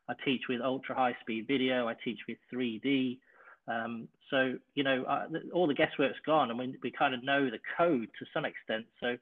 I 0.08 0.14
teach 0.26 0.44
with 0.50 0.62
ultra 0.62 0.96
high 0.96 1.16
speed 1.22 1.48
video. 1.48 1.88
I 1.88 1.96
teach 2.04 2.20
with 2.28 2.38
3D. 2.52 3.20
Um, 3.70 4.08
so 4.30 4.56
you 4.76 4.84
know, 4.84 5.04
uh, 5.04 5.28
all 5.54 5.68
the 5.68 5.74
guesswork's 5.74 6.20
gone, 6.26 6.50
and 6.50 6.60
we 6.60 6.76
we 6.82 6.92
kind 6.92 7.14
of 7.14 7.24
know 7.24 7.50
the 7.50 7.60
code 7.78 8.08
to 8.20 8.26
some 8.34 8.46
extent. 8.46 8.86
So 9.00 9.18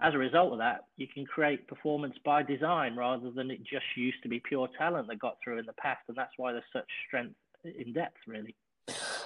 as 0.00 0.14
a 0.14 0.18
result 0.18 0.52
of 0.52 0.58
that, 0.58 0.86
you 0.96 1.06
can 1.06 1.26
create 1.26 1.66
performance 1.68 2.16
by 2.24 2.42
design 2.42 2.96
rather 2.96 3.30
than 3.30 3.50
it 3.50 3.60
just 3.62 3.84
used 3.96 4.22
to 4.22 4.28
be 4.28 4.40
pure 4.40 4.68
talent 4.78 5.08
that 5.08 5.18
got 5.18 5.36
through 5.44 5.58
in 5.58 5.66
the 5.66 5.74
past, 5.74 6.00
and 6.08 6.16
that's 6.16 6.32
why 6.36 6.52
there's 6.52 6.64
such 6.72 6.88
strength 7.06 7.34
in 7.64 7.92
depth, 7.92 8.16
really. 8.26 8.54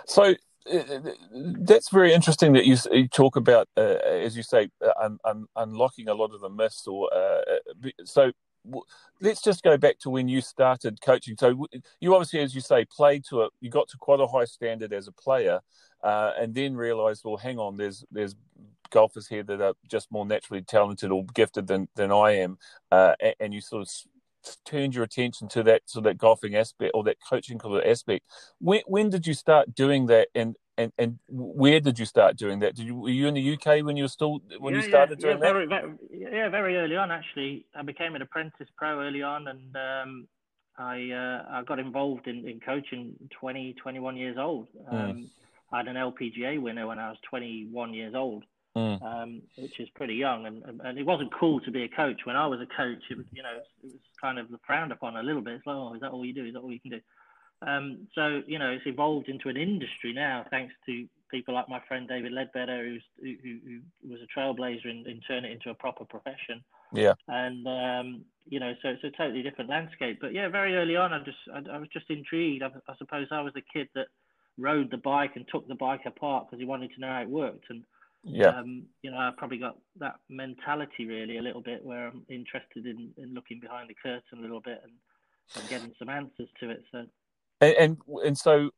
So 0.06 0.34
uh, 0.72 1.00
that's 1.60 1.90
very 1.90 2.12
interesting 2.12 2.52
that 2.54 2.64
you, 2.64 2.76
you 2.90 3.08
talk 3.08 3.36
about, 3.36 3.68
uh, 3.76 3.98
as 4.04 4.36
you 4.36 4.42
say, 4.42 4.68
uh, 4.84 4.92
un, 5.00 5.18
un, 5.24 5.46
unlocking 5.56 6.08
a 6.08 6.14
lot 6.14 6.34
of 6.34 6.40
the 6.40 6.48
myths. 6.48 6.86
Or 6.86 7.08
uh, 7.14 7.40
uh 7.78 7.90
so, 8.04 8.32
let's 9.20 9.42
just 9.42 9.62
go 9.62 9.76
back 9.76 9.98
to 10.00 10.10
when 10.10 10.28
you 10.28 10.40
started 10.40 11.00
coaching. 11.00 11.36
So 11.38 11.66
you 12.00 12.14
obviously, 12.14 12.40
as 12.40 12.54
you 12.54 12.60
say, 12.60 12.84
played 12.84 13.24
to 13.30 13.42
it. 13.42 13.52
You 13.60 13.70
got 13.70 13.88
to 13.88 13.98
quite 13.98 14.20
a 14.20 14.26
high 14.26 14.44
standard 14.44 14.92
as 14.92 15.08
a 15.08 15.12
player, 15.12 15.60
uh, 16.02 16.32
and 16.38 16.54
then 16.54 16.76
realised, 16.76 17.22
well, 17.24 17.36
hang 17.36 17.58
on, 17.58 17.76
there's 17.76 18.04
there's 18.10 18.34
golfers 18.90 19.26
here 19.26 19.42
that 19.42 19.60
are 19.60 19.74
just 19.88 20.10
more 20.12 20.24
naturally 20.24 20.62
talented 20.62 21.10
or 21.10 21.24
gifted 21.34 21.66
than 21.66 21.88
than 21.94 22.12
I 22.12 22.32
am, 22.32 22.58
and 22.90 23.52
you 23.52 23.60
sort 23.60 23.82
of 23.82 23.90
turned 24.64 24.94
your 24.94 25.04
attention 25.04 25.48
to 25.48 25.62
that 25.62 25.82
so 25.86 26.00
that 26.02 26.18
golfing 26.18 26.54
aspect 26.54 26.92
or 26.94 27.02
that 27.04 27.16
coaching 27.28 27.60
aspect. 27.84 28.24
When 28.60 28.82
when 28.86 29.10
did 29.10 29.26
you 29.26 29.34
start 29.34 29.74
doing 29.74 30.06
that, 30.06 30.28
and 30.34 30.56
and 30.78 30.92
and 30.98 31.18
where 31.28 31.80
did 31.80 31.98
you 31.98 32.04
start 32.04 32.36
doing 32.36 32.58
that? 32.60 32.74
Did 32.74 32.86
you 32.86 32.94
were 32.94 33.08
you 33.08 33.26
in 33.26 33.34
the 33.34 33.54
UK 33.54 33.84
when 33.84 33.96
you 33.96 34.04
were 34.04 34.08
still 34.08 34.40
when 34.58 34.74
yeah, 34.74 34.80
you 34.80 34.88
started 34.88 35.20
yeah, 35.20 35.26
doing 35.26 35.38
yeah, 35.38 35.44
that? 35.44 35.52
Very, 35.52 35.66
very, 35.66 36.36
yeah, 36.36 36.48
very 36.48 36.76
early 36.76 36.96
on 36.96 37.10
actually. 37.10 37.66
I 37.74 37.82
became 37.82 38.14
an 38.14 38.22
apprentice 38.22 38.68
pro 38.76 39.00
early 39.00 39.22
on, 39.22 39.48
and 39.48 39.76
um, 39.76 40.28
I 40.78 41.10
uh, 41.10 41.58
I 41.58 41.62
got 41.66 41.78
involved 41.78 42.26
in, 42.26 42.48
in 42.48 42.60
coaching 42.60 43.14
20, 43.40 43.74
21 43.74 44.16
years 44.16 44.36
old. 44.38 44.68
Hmm. 44.88 44.96
Um, 44.96 45.12
mm. 45.12 45.30
I 45.72 45.78
had 45.78 45.88
an 45.88 45.96
LPGA 45.96 46.60
winner 46.60 46.86
when 46.86 46.98
I 46.98 47.08
was 47.08 47.18
21 47.28 47.94
years 47.94 48.14
old 48.14 48.44
mm. 48.76 49.02
um, 49.02 49.42
which 49.56 49.78
is 49.80 49.88
pretty 49.94 50.14
young. 50.14 50.46
And, 50.46 50.80
and 50.82 50.98
it 50.98 51.06
wasn't 51.06 51.32
cool 51.34 51.60
to 51.60 51.70
be 51.70 51.84
a 51.84 51.88
coach. 51.88 52.20
When 52.24 52.36
I 52.36 52.46
was 52.46 52.60
a 52.60 52.66
coach, 52.76 53.02
it 53.10 53.16
was, 53.16 53.26
you 53.32 53.42
know, 53.42 53.56
it 53.82 53.92
was 53.92 54.00
kind 54.20 54.38
of 54.38 54.48
frowned 54.66 54.92
upon 54.92 55.16
a 55.16 55.22
little 55.22 55.42
bit. 55.42 55.54
It's 55.54 55.66
like, 55.66 55.76
oh, 55.76 55.94
is 55.94 56.00
that 56.00 56.10
all 56.10 56.24
you 56.24 56.34
do? 56.34 56.44
Is 56.44 56.54
that 56.54 56.60
all 56.60 56.72
you 56.72 56.80
can 56.80 56.92
do? 56.92 57.00
Um, 57.66 58.06
so, 58.14 58.42
you 58.46 58.58
know, 58.58 58.70
it's 58.70 58.86
evolved 58.86 59.28
into 59.28 59.48
an 59.48 59.56
industry 59.56 60.12
now, 60.12 60.44
thanks 60.50 60.74
to 60.86 61.06
people 61.30 61.54
like 61.54 61.68
my 61.68 61.80
friend 61.88 62.06
David 62.08 62.32
Ledbetter, 62.32 62.84
who's, 62.84 63.02
who, 63.20 63.58
who 63.64 64.10
was 64.10 64.20
a 64.20 64.38
trailblazer 64.38 64.86
in, 64.86 65.04
in 65.06 65.20
turning 65.26 65.50
it 65.50 65.54
into 65.54 65.70
a 65.70 65.74
proper 65.74 66.04
profession. 66.04 66.62
Yeah. 66.92 67.14
And, 67.28 67.66
um, 67.66 68.24
you 68.46 68.60
know, 68.60 68.72
so 68.82 68.90
it's 68.90 69.04
a 69.04 69.10
totally 69.10 69.42
different 69.42 69.70
landscape. 69.70 70.18
But 70.20 70.32
yeah, 70.34 70.48
very 70.48 70.76
early 70.76 70.96
on, 70.96 71.12
I 71.12 71.18
just, 71.24 71.38
I, 71.52 71.76
I 71.76 71.78
was 71.78 71.88
just 71.92 72.10
intrigued. 72.10 72.62
I, 72.62 72.68
I, 72.88 72.96
suppose 72.98 73.26
I 73.30 73.40
was 73.40 73.54
the 73.54 73.62
kid 73.72 73.88
that 73.94 74.06
rode 74.58 74.90
the 74.90 74.98
bike 74.98 75.32
and 75.34 75.44
took 75.50 75.66
the 75.66 75.74
bike 75.74 76.02
apart 76.06 76.46
because 76.46 76.60
he 76.60 76.66
wanted 76.66 76.90
to 76.94 77.00
know 77.00 77.08
how 77.08 77.22
it 77.22 77.28
worked. 77.28 77.66
And 77.70 77.82
yeah. 78.26 78.48
Um, 78.48 78.84
you 79.02 79.10
know, 79.10 79.18
I've 79.18 79.36
probably 79.36 79.58
got 79.58 79.76
that 80.00 80.14
mentality 80.30 81.04
really 81.04 81.36
a 81.36 81.42
little 81.42 81.60
bit 81.60 81.84
where 81.84 82.08
I'm 82.08 82.24
interested 82.30 82.86
in, 82.86 83.10
in 83.18 83.34
looking 83.34 83.60
behind 83.60 83.90
the 83.90 83.94
curtain 84.02 84.38
a 84.38 84.40
little 84.40 84.60
bit 84.60 84.80
and, 84.82 84.92
and 85.56 85.68
getting 85.68 85.92
some 85.98 86.08
answers 86.08 86.48
to 86.60 86.70
it. 86.70 86.84
So. 86.90 87.04
And, 87.64 87.76
and, 87.78 87.98
and 88.24 88.38
so 88.38 88.70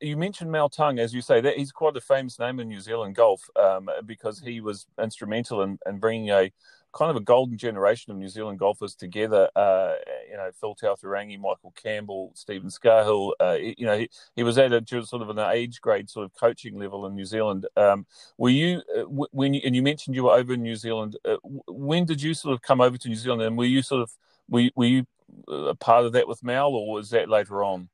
you 0.00 0.16
mentioned 0.16 0.50
Mal 0.50 0.68
Tongue, 0.68 0.98
as 0.98 1.14
you 1.14 1.22
say, 1.22 1.40
that 1.40 1.56
he's 1.56 1.72
quite 1.72 1.96
a 1.96 2.00
famous 2.00 2.38
name 2.38 2.60
in 2.60 2.68
New 2.68 2.80
Zealand 2.80 3.14
golf 3.14 3.48
um, 3.56 3.88
because 4.04 4.40
he 4.40 4.60
was 4.60 4.86
instrumental 5.02 5.62
in, 5.62 5.78
in 5.86 5.98
bringing 5.98 6.30
a 6.30 6.52
kind 6.92 7.10
of 7.10 7.16
a 7.16 7.20
golden 7.20 7.58
generation 7.58 8.12
of 8.12 8.18
New 8.18 8.28
Zealand 8.28 8.58
golfers 8.58 8.94
together. 8.94 9.48
Uh, 9.56 9.94
you 10.30 10.36
know, 10.36 10.50
Phil 10.60 10.76
Tataurangi, 10.76 11.38
Michael 11.38 11.72
Campbell, 11.74 12.30
Stephen 12.34 12.68
Scahill. 12.68 13.32
Uh, 13.40 13.56
you 13.60 13.86
know, 13.86 13.98
he, 13.98 14.10
he 14.36 14.42
was 14.42 14.58
at 14.58 14.72
a 14.72 14.84
sort 15.04 15.22
of 15.22 15.30
an 15.30 15.38
age 15.38 15.80
grade 15.80 16.08
sort 16.08 16.24
of 16.24 16.34
coaching 16.38 16.78
level 16.78 17.06
in 17.06 17.14
New 17.14 17.24
Zealand. 17.24 17.66
Um, 17.76 18.06
were 18.38 18.50
you 18.50 18.82
uh, 18.96 19.02
when 19.32 19.54
you, 19.54 19.62
and 19.64 19.74
you 19.74 19.82
mentioned 19.82 20.14
you 20.14 20.24
were 20.24 20.32
over 20.32 20.52
in 20.52 20.62
New 20.62 20.76
Zealand? 20.76 21.16
Uh, 21.24 21.36
when 21.66 22.04
did 22.04 22.22
you 22.22 22.34
sort 22.34 22.54
of 22.54 22.62
come 22.62 22.80
over 22.80 22.96
to 22.98 23.08
New 23.08 23.16
Zealand, 23.16 23.42
and 23.42 23.58
were 23.58 23.64
you 23.64 23.82
sort 23.82 24.02
of 24.02 24.12
were, 24.48 24.68
were 24.76 24.84
you 24.84 25.06
a 25.48 25.74
part 25.74 26.04
of 26.04 26.12
that 26.12 26.28
with 26.28 26.44
Mal, 26.44 26.68
or 26.68 26.92
was 26.92 27.10
that 27.10 27.28
later 27.28 27.64
on? 27.64 27.88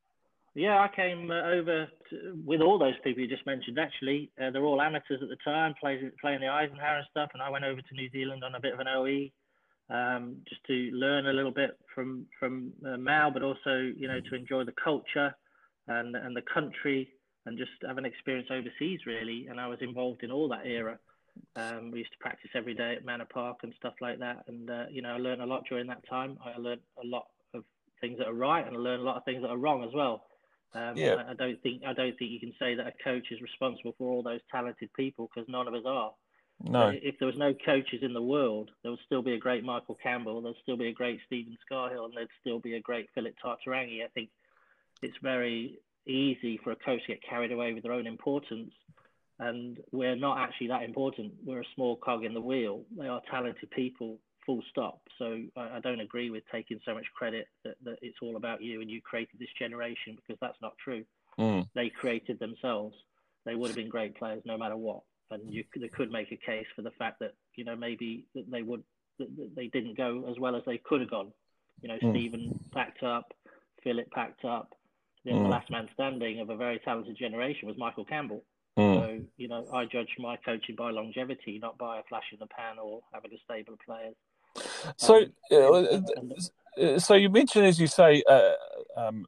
Yeah, 0.54 0.80
I 0.80 0.88
came 0.94 1.30
uh, 1.30 1.42
over 1.42 1.86
to, 2.10 2.42
with 2.44 2.60
all 2.60 2.78
those 2.78 2.98
people 3.04 3.22
you 3.22 3.28
just 3.28 3.46
mentioned. 3.46 3.78
Actually, 3.78 4.30
uh, 4.40 4.50
they're 4.50 4.64
all 4.64 4.82
amateurs 4.82 5.20
at 5.22 5.28
the 5.28 5.36
time, 5.44 5.74
playing 5.80 6.10
the 6.40 6.48
Eisenhower 6.48 6.98
and 6.98 7.06
stuff. 7.10 7.30
And 7.34 7.42
I 7.42 7.50
went 7.50 7.64
over 7.64 7.80
to 7.80 7.94
New 7.94 8.10
Zealand 8.10 8.42
on 8.42 8.56
a 8.56 8.60
bit 8.60 8.74
of 8.74 8.80
an 8.80 8.88
OE, 8.88 9.30
um, 9.94 10.38
just 10.48 10.64
to 10.66 10.72
learn 10.92 11.28
a 11.28 11.32
little 11.32 11.52
bit 11.52 11.78
from 11.94 12.26
from 12.38 12.72
uh, 12.84 12.96
Mal, 12.96 13.30
but 13.30 13.42
also 13.42 13.92
you 13.96 14.08
know 14.08 14.20
to 14.20 14.34
enjoy 14.34 14.64
the 14.64 14.74
culture 14.82 15.32
and 15.86 16.16
and 16.16 16.36
the 16.36 16.42
country 16.52 17.10
and 17.46 17.56
just 17.56 17.70
have 17.86 17.98
an 17.98 18.04
experience 18.04 18.48
overseas 18.50 19.00
really. 19.06 19.46
And 19.48 19.60
I 19.60 19.68
was 19.68 19.78
involved 19.80 20.24
in 20.24 20.32
all 20.32 20.48
that 20.48 20.66
era. 20.66 20.98
Um, 21.54 21.92
we 21.92 22.00
used 22.00 22.12
to 22.12 22.18
practice 22.18 22.50
every 22.56 22.74
day 22.74 22.96
at 22.96 23.04
Manor 23.04 23.26
Park 23.32 23.58
and 23.62 23.72
stuff 23.78 23.94
like 24.00 24.18
that. 24.18 24.44
And 24.48 24.68
uh, 24.68 24.86
you 24.90 25.00
know, 25.00 25.10
I 25.10 25.18
learned 25.18 25.42
a 25.42 25.46
lot 25.46 25.62
during 25.68 25.86
that 25.86 26.08
time. 26.08 26.38
I 26.44 26.58
learned 26.58 26.82
a 27.00 27.06
lot 27.06 27.26
of 27.54 27.62
things 28.00 28.18
that 28.18 28.26
are 28.26 28.34
right, 28.34 28.66
and 28.66 28.76
I 28.76 28.80
learned 28.80 29.02
a 29.02 29.04
lot 29.04 29.16
of 29.16 29.24
things 29.24 29.42
that 29.42 29.48
are 29.48 29.56
wrong 29.56 29.84
as 29.84 29.94
well. 29.94 30.24
Um, 30.72 30.96
yeah. 30.96 31.14
I, 31.14 31.32
I, 31.32 31.34
don't 31.34 31.60
think 31.62 31.82
I 31.86 31.92
don't 31.92 32.16
think 32.18 32.30
you 32.30 32.40
can 32.40 32.54
say 32.58 32.74
that 32.74 32.86
a 32.86 32.92
coach 33.02 33.26
is 33.30 33.40
responsible 33.40 33.94
for 33.98 34.10
all 34.10 34.22
those 34.22 34.40
talented 34.50 34.90
people 34.94 35.28
because 35.32 35.48
none 35.48 35.66
of 35.66 35.74
us 35.74 35.82
are. 35.84 36.12
No. 36.62 36.92
If 36.94 37.18
there 37.18 37.26
was 37.26 37.38
no 37.38 37.54
coaches 37.64 38.00
in 38.02 38.12
the 38.12 38.22
world, 38.22 38.70
there 38.82 38.92
would 38.92 39.00
still 39.06 39.22
be 39.22 39.32
a 39.32 39.38
great 39.38 39.64
Michael 39.64 39.96
Campbell, 40.02 40.42
there'd 40.42 40.56
still 40.62 40.76
be 40.76 40.88
a 40.88 40.92
great 40.92 41.18
Stephen 41.26 41.56
Scahill, 41.64 42.04
and 42.04 42.14
there'd 42.14 42.28
still 42.40 42.58
be 42.58 42.74
a 42.74 42.80
great 42.80 43.08
Philip 43.14 43.34
Tataurangi. 43.42 44.04
I 44.04 44.08
think 44.12 44.28
it's 45.02 45.16
very 45.22 45.78
easy 46.06 46.60
for 46.62 46.72
a 46.72 46.76
coach 46.76 47.00
to 47.06 47.14
get 47.14 47.22
carried 47.22 47.52
away 47.52 47.72
with 47.72 47.82
their 47.82 47.92
own 47.92 48.06
importance, 48.06 48.72
and 49.38 49.78
we're 49.90 50.16
not 50.16 50.38
actually 50.38 50.68
that 50.68 50.82
important. 50.82 51.32
We're 51.44 51.62
a 51.62 51.74
small 51.74 51.96
cog 51.96 52.24
in 52.24 52.34
the 52.34 52.42
wheel. 52.42 52.82
They 52.96 53.08
are 53.08 53.22
talented 53.30 53.70
people 53.70 54.18
full 54.50 54.62
stop. 54.68 55.00
So 55.18 55.42
I, 55.56 55.76
I, 55.76 55.80
don't 55.80 56.00
agree 56.00 56.30
with 56.30 56.42
taking 56.50 56.80
so 56.84 56.94
much 56.94 57.06
credit 57.14 57.46
that, 57.64 57.76
that 57.84 57.98
it's 58.02 58.16
all 58.20 58.36
about 58.36 58.60
you 58.62 58.80
and 58.80 58.90
you 58.90 59.00
created 59.00 59.38
this 59.38 59.48
generation 59.56 60.16
because 60.16 60.38
that's 60.40 60.60
not 60.60 60.72
true. 60.82 61.04
Mm. 61.38 61.68
They 61.74 61.88
created 61.88 62.40
themselves. 62.40 62.96
They 63.46 63.54
would 63.54 63.68
have 63.68 63.76
been 63.76 63.88
great 63.88 64.16
players 64.16 64.42
no 64.44 64.58
matter 64.58 64.76
what. 64.76 65.02
And 65.30 65.52
you 65.52 65.62
they 65.76 65.86
could 65.86 66.10
make 66.10 66.32
a 66.32 66.36
case 66.36 66.66
for 66.74 66.82
the 66.82 66.90
fact 66.98 67.20
that 67.20 67.34
you 67.54 67.64
know 67.64 67.76
maybe 67.76 68.26
that 68.34 68.50
they 68.50 68.62
would 68.62 68.82
that 69.20 69.28
they 69.54 69.68
didn't 69.68 69.96
go 69.96 70.24
as 70.28 70.36
well 70.40 70.56
as 70.56 70.62
they 70.66 70.78
could 70.78 71.00
have 71.00 71.10
gone. 71.10 71.30
You 71.82 71.88
know, 71.88 71.98
mm. 72.02 72.10
Stephen 72.10 72.58
packed 72.74 73.04
up, 73.04 73.32
Philip 73.84 74.10
packed 74.10 74.44
up. 74.44 74.74
Then 75.24 75.34
mm. 75.34 75.42
the 75.44 75.48
last 75.48 75.70
man 75.70 75.88
standing 75.94 76.40
of 76.40 76.50
a 76.50 76.56
very 76.56 76.80
talented 76.80 77.16
generation 77.16 77.68
was 77.68 77.78
Michael 77.78 78.04
Campbell. 78.04 78.42
Mm. 78.76 78.94
So, 78.94 79.20
you 79.36 79.46
know, 79.46 79.66
I 79.72 79.84
judge 79.84 80.08
my 80.18 80.36
coaching 80.44 80.74
by 80.74 80.90
longevity, 80.90 81.60
not 81.60 81.78
by 81.78 81.98
a 81.98 82.02
flash 82.08 82.24
in 82.32 82.38
the 82.40 82.46
pan 82.46 82.78
or 82.82 83.00
having 83.12 83.32
a 83.32 83.38
stable 83.44 83.74
of 83.74 83.80
players. 83.80 84.16
So, 84.96 85.24
um, 85.52 86.32
uh, 86.80 86.98
so 86.98 87.14
you 87.14 87.30
mentioned, 87.30 87.66
as 87.66 87.80
you 87.80 87.86
say, 87.86 88.22
uh, 88.28 88.52
um, 88.96 89.26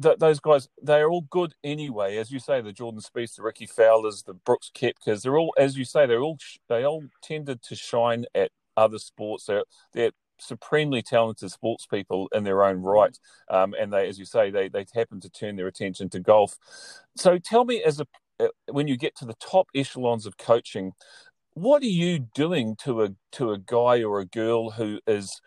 th- 0.00 0.18
those 0.18 0.40
guys, 0.40 0.68
they 0.82 1.00
are 1.00 1.10
all 1.10 1.26
good 1.30 1.54
anyway. 1.62 2.16
As 2.16 2.30
you 2.30 2.38
say, 2.38 2.60
the 2.60 2.72
Jordan 2.72 3.00
Spieth, 3.00 3.36
the 3.36 3.42
Ricky 3.42 3.66
Fowlers, 3.66 4.22
the 4.22 4.34
Brooks 4.34 4.70
Koepkas, 4.74 5.22
they're 5.22 5.38
all, 5.38 5.54
as 5.58 5.76
you 5.76 5.84
say, 5.84 6.06
they're 6.06 6.22
all 6.22 6.38
they 6.68 6.84
all 6.84 7.04
tended 7.22 7.62
to 7.62 7.76
shine 7.76 8.26
at 8.34 8.50
other 8.76 8.98
sports. 8.98 9.46
They're 9.46 9.64
they're 9.92 10.12
supremely 10.38 11.02
talented 11.02 11.50
sports 11.50 11.86
people 11.86 12.28
in 12.34 12.44
their 12.44 12.64
own 12.64 12.82
right, 12.82 13.16
um, 13.50 13.74
and 13.78 13.92
they, 13.92 14.08
as 14.08 14.18
you 14.18 14.24
say, 14.24 14.50
they 14.50 14.68
they 14.68 14.86
happen 14.94 15.20
to 15.20 15.30
turn 15.30 15.56
their 15.56 15.66
attention 15.66 16.08
to 16.10 16.20
golf. 16.20 16.56
So, 17.16 17.38
tell 17.38 17.64
me, 17.64 17.82
as 17.82 18.00
a 18.00 18.06
uh, 18.40 18.48
when 18.72 18.88
you 18.88 18.96
get 18.96 19.14
to 19.16 19.24
the 19.26 19.34
top 19.34 19.68
echelons 19.74 20.24
of 20.26 20.38
coaching, 20.38 20.92
what 21.60 21.82
are 21.82 21.86
you 21.86 22.18
doing 22.18 22.74
to 22.76 23.02
a 23.02 23.10
to 23.32 23.50
a 23.50 23.58
guy 23.58 24.02
or 24.02 24.20
a 24.20 24.26
girl 24.26 24.70
who 24.70 24.98
is 25.06 25.40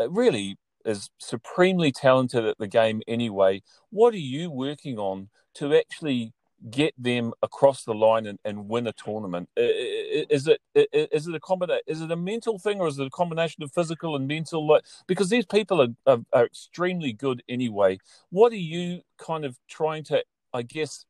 uh, 0.00 0.10
really 0.10 0.56
is 0.84 1.10
supremely 1.18 1.92
talented 1.92 2.46
at 2.46 2.56
the 2.58 2.66
game 2.66 3.02
anyway? 3.06 3.62
What 3.90 4.14
are 4.14 4.18
you 4.34 4.50
working 4.50 4.98
on 4.98 5.28
to 5.54 5.76
actually 5.76 6.32
get 6.70 6.92
them 6.96 7.32
across 7.42 7.84
the 7.84 7.92
line 7.94 8.26
and, 8.26 8.38
and 8.46 8.68
win 8.68 8.86
a 8.86 8.92
tournament? 8.92 9.50
Is 9.56 10.48
it 10.48 10.60
is 10.74 11.26
it 11.26 11.34
a 11.34 11.40
combination? 11.40 11.82
Is 11.86 12.00
it 12.00 12.10
a 12.10 12.16
mental 12.16 12.58
thing, 12.58 12.80
or 12.80 12.88
is 12.88 12.98
it 12.98 13.06
a 13.06 13.10
combination 13.10 13.62
of 13.62 13.70
physical 13.70 14.16
and 14.16 14.26
mental? 14.26 14.80
Because 15.06 15.28
these 15.28 15.46
people 15.46 15.82
are, 15.82 15.94
are, 16.06 16.20
are 16.32 16.46
extremely 16.46 17.12
good 17.12 17.42
anyway. 17.46 17.98
What 18.30 18.52
are 18.52 18.56
you 18.56 19.02
kind 19.18 19.44
of 19.44 19.58
trying 19.68 20.04
to, 20.04 20.24
I 20.54 20.62
guess, 20.62 21.04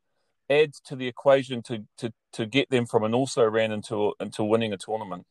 adds 0.50 0.80
to 0.86 0.96
the 0.96 1.06
equation 1.06 1.62
to, 1.62 1.84
to, 1.98 2.12
to 2.32 2.46
get 2.46 2.70
them 2.70 2.86
from 2.86 3.04
an 3.04 3.14
also 3.14 3.44
ran 3.44 3.72
into 3.72 4.14
into 4.20 4.44
winning 4.44 4.72
a 4.72 4.76
tournament? 4.76 5.26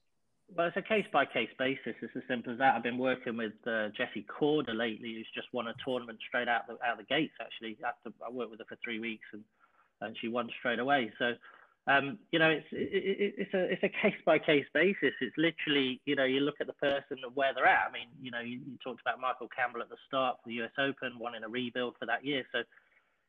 Well, 0.55 0.67
it's 0.67 0.77
a 0.77 0.81
case 0.81 1.05
by 1.11 1.25
case 1.25 1.49
basis. 1.59 1.95
It's 2.01 2.15
as 2.15 2.23
simple 2.27 2.53
as 2.53 2.59
that. 2.59 2.75
I've 2.75 2.83
been 2.83 2.97
working 2.97 3.35
with 3.35 3.53
uh, 3.65 3.89
Jessica 3.89 4.23
Korda 4.31 4.75
lately, 4.75 5.13
who's 5.13 5.27
just 5.35 5.47
won 5.51 5.67
a 5.67 5.73
tournament 5.83 6.19
straight 6.25 6.47
out 6.47 6.67
the 6.67 6.73
out 6.85 6.97
the 6.97 7.03
gates. 7.03 7.33
Actually, 7.41 7.77
after 7.85 8.11
I 8.25 8.31
worked 8.31 8.51
with 8.51 8.59
her 8.59 8.65
for 8.67 8.77
three 8.83 8.99
weeks, 8.99 9.27
and 9.33 9.43
and 10.01 10.15
she 10.21 10.29
won 10.29 10.49
straight 10.59 10.79
away. 10.79 11.11
So, 11.19 11.33
um, 11.87 12.17
you 12.31 12.39
know, 12.39 12.49
it's 12.49 12.67
it, 12.71 13.35
it's 13.37 13.53
a 13.53 13.63
it's 13.71 13.83
a 13.83 13.89
case 13.89 14.19
by 14.25 14.39
case 14.39 14.65
basis. 14.73 15.13
It's 15.19 15.35
literally, 15.37 15.99
you 16.05 16.15
know, 16.15 16.23
you 16.23 16.39
look 16.39 16.61
at 16.61 16.67
the 16.67 16.73
person 16.73 17.17
and 17.23 17.35
where 17.35 17.53
they're 17.53 17.67
at. 17.67 17.89
I 17.89 17.91
mean, 17.91 18.07
you 18.21 18.31
know, 18.31 18.39
you, 18.39 18.59
you 18.65 18.77
talked 18.81 19.01
about 19.01 19.19
Michael 19.19 19.49
Campbell 19.53 19.81
at 19.81 19.89
the 19.89 19.97
start 20.07 20.37
for 20.41 20.47
the 20.47 20.55
U.S. 20.55 20.71
Open, 20.79 21.19
wanting 21.19 21.43
a 21.43 21.49
rebuild 21.49 21.95
for 21.99 22.05
that 22.05 22.23
year. 22.25 22.43
So 22.53 22.59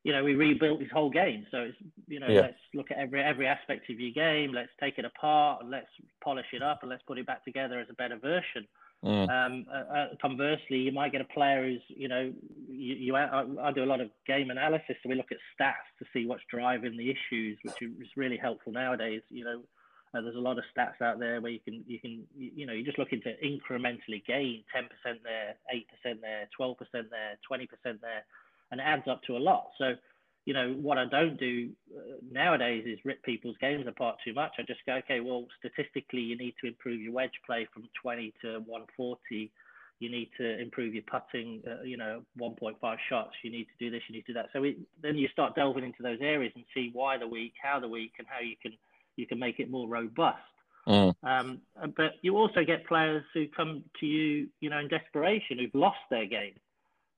you 0.04 0.12
know, 0.12 0.22
we 0.22 0.34
rebuilt 0.34 0.80
his 0.80 0.90
whole 0.92 1.10
game. 1.10 1.46
So 1.50 1.58
it's, 1.58 1.76
you 2.06 2.20
know, 2.20 2.28
yeah. 2.28 2.40
let's 2.42 2.58
look 2.74 2.90
at 2.90 2.98
every 2.98 3.22
every 3.22 3.46
aspect 3.46 3.90
of 3.90 3.98
your 3.98 4.12
game. 4.12 4.52
Let's 4.52 4.70
take 4.80 4.98
it 4.98 5.04
apart 5.04 5.62
and 5.62 5.70
let's 5.70 5.88
polish 6.22 6.46
it 6.52 6.62
up 6.62 6.80
and 6.82 6.90
let's 6.90 7.02
put 7.06 7.18
it 7.18 7.26
back 7.26 7.44
together 7.44 7.80
as 7.80 7.88
a 7.90 7.94
better 7.94 8.16
version. 8.16 8.66
Mm. 9.04 9.30
Um, 9.30 9.66
uh, 9.72 9.94
uh, 9.94 10.06
conversely, 10.20 10.78
you 10.78 10.92
might 10.92 11.12
get 11.12 11.20
a 11.20 11.32
player 11.32 11.64
who's, 11.64 11.82
you 11.88 12.08
know, 12.08 12.32
you, 12.68 12.94
you 12.94 13.16
I, 13.16 13.44
I, 13.62 13.70
do 13.70 13.84
a 13.84 13.86
lot 13.86 14.00
of 14.00 14.10
game 14.26 14.50
analysis, 14.50 14.96
so 15.02 15.08
we 15.08 15.14
look 15.14 15.30
at 15.30 15.38
stats 15.54 15.86
to 16.00 16.04
see 16.12 16.26
what's 16.26 16.42
driving 16.50 16.96
the 16.96 17.08
issues, 17.08 17.58
which 17.62 17.80
is 17.80 18.08
really 18.16 18.36
helpful 18.36 18.72
nowadays. 18.72 19.22
You 19.28 19.44
know, 19.44 19.60
uh, 20.14 20.20
there's 20.20 20.34
a 20.34 20.40
lot 20.40 20.58
of 20.58 20.64
stats 20.76 21.00
out 21.00 21.20
there 21.20 21.40
where 21.40 21.52
you 21.52 21.60
can, 21.60 21.84
you 21.86 22.00
can, 22.00 22.24
you 22.36 22.66
know, 22.66 22.72
you're 22.72 22.86
just 22.86 22.98
looking 22.98 23.22
to 23.22 23.36
incrementally 23.36 24.24
gain 24.26 24.64
10% 24.74 24.88
there, 25.22 25.54
8% 25.72 26.20
there, 26.20 26.48
12% 26.58 26.76
there, 26.92 27.38
20% 27.48 28.00
there 28.00 28.24
and 28.70 28.80
it 28.80 28.84
adds 28.84 29.08
up 29.08 29.22
to 29.24 29.36
a 29.36 29.38
lot. 29.38 29.68
So, 29.78 29.94
you 30.44 30.54
know, 30.54 30.72
what 30.80 30.98
I 30.98 31.04
don't 31.04 31.38
do 31.38 31.70
uh, 31.94 32.16
nowadays 32.30 32.84
is 32.86 32.98
rip 33.04 33.22
people's 33.22 33.56
games 33.60 33.86
apart 33.86 34.16
too 34.24 34.32
much. 34.32 34.52
I 34.58 34.62
just 34.62 34.80
go, 34.86 34.94
okay, 34.94 35.20
well, 35.20 35.46
statistically, 35.58 36.20
you 36.20 36.36
need 36.36 36.54
to 36.62 36.68
improve 36.68 37.00
your 37.00 37.12
wedge 37.12 37.38
play 37.44 37.68
from 37.72 37.84
20 38.02 38.32
to 38.42 38.60
140. 38.60 39.52
You 40.00 40.10
need 40.10 40.30
to 40.38 40.60
improve 40.60 40.94
your 40.94 41.02
putting, 41.10 41.62
uh, 41.66 41.82
you 41.82 41.96
know, 41.96 42.22
1.5 42.40 42.76
shots. 43.08 43.32
You 43.42 43.50
need 43.50 43.64
to 43.64 43.84
do 43.84 43.90
this, 43.90 44.02
you 44.08 44.14
need 44.14 44.26
to 44.26 44.32
do 44.32 44.34
that. 44.34 44.46
So 44.52 44.60
we, 44.60 44.78
then 45.02 45.16
you 45.16 45.28
start 45.28 45.54
delving 45.54 45.84
into 45.84 46.02
those 46.02 46.18
areas 46.20 46.52
and 46.54 46.64
see 46.72 46.90
why 46.92 47.18
the 47.18 47.26
weak, 47.26 47.54
how 47.60 47.80
the 47.80 47.88
weak, 47.88 48.12
and 48.18 48.26
how 48.28 48.40
you 48.40 48.54
can 48.62 48.72
you 49.16 49.26
can 49.26 49.38
make 49.38 49.58
it 49.58 49.68
more 49.68 49.88
robust. 49.88 50.38
Mm. 50.86 51.14
Um, 51.24 51.60
but 51.96 52.12
you 52.22 52.36
also 52.36 52.64
get 52.64 52.86
players 52.86 53.24
who 53.34 53.46
come 53.48 53.82
to 53.98 54.06
you, 54.06 54.48
you 54.60 54.70
know, 54.70 54.78
in 54.78 54.88
desperation, 54.88 55.58
who've 55.58 55.74
lost 55.74 55.98
their 56.08 56.24
game 56.26 56.54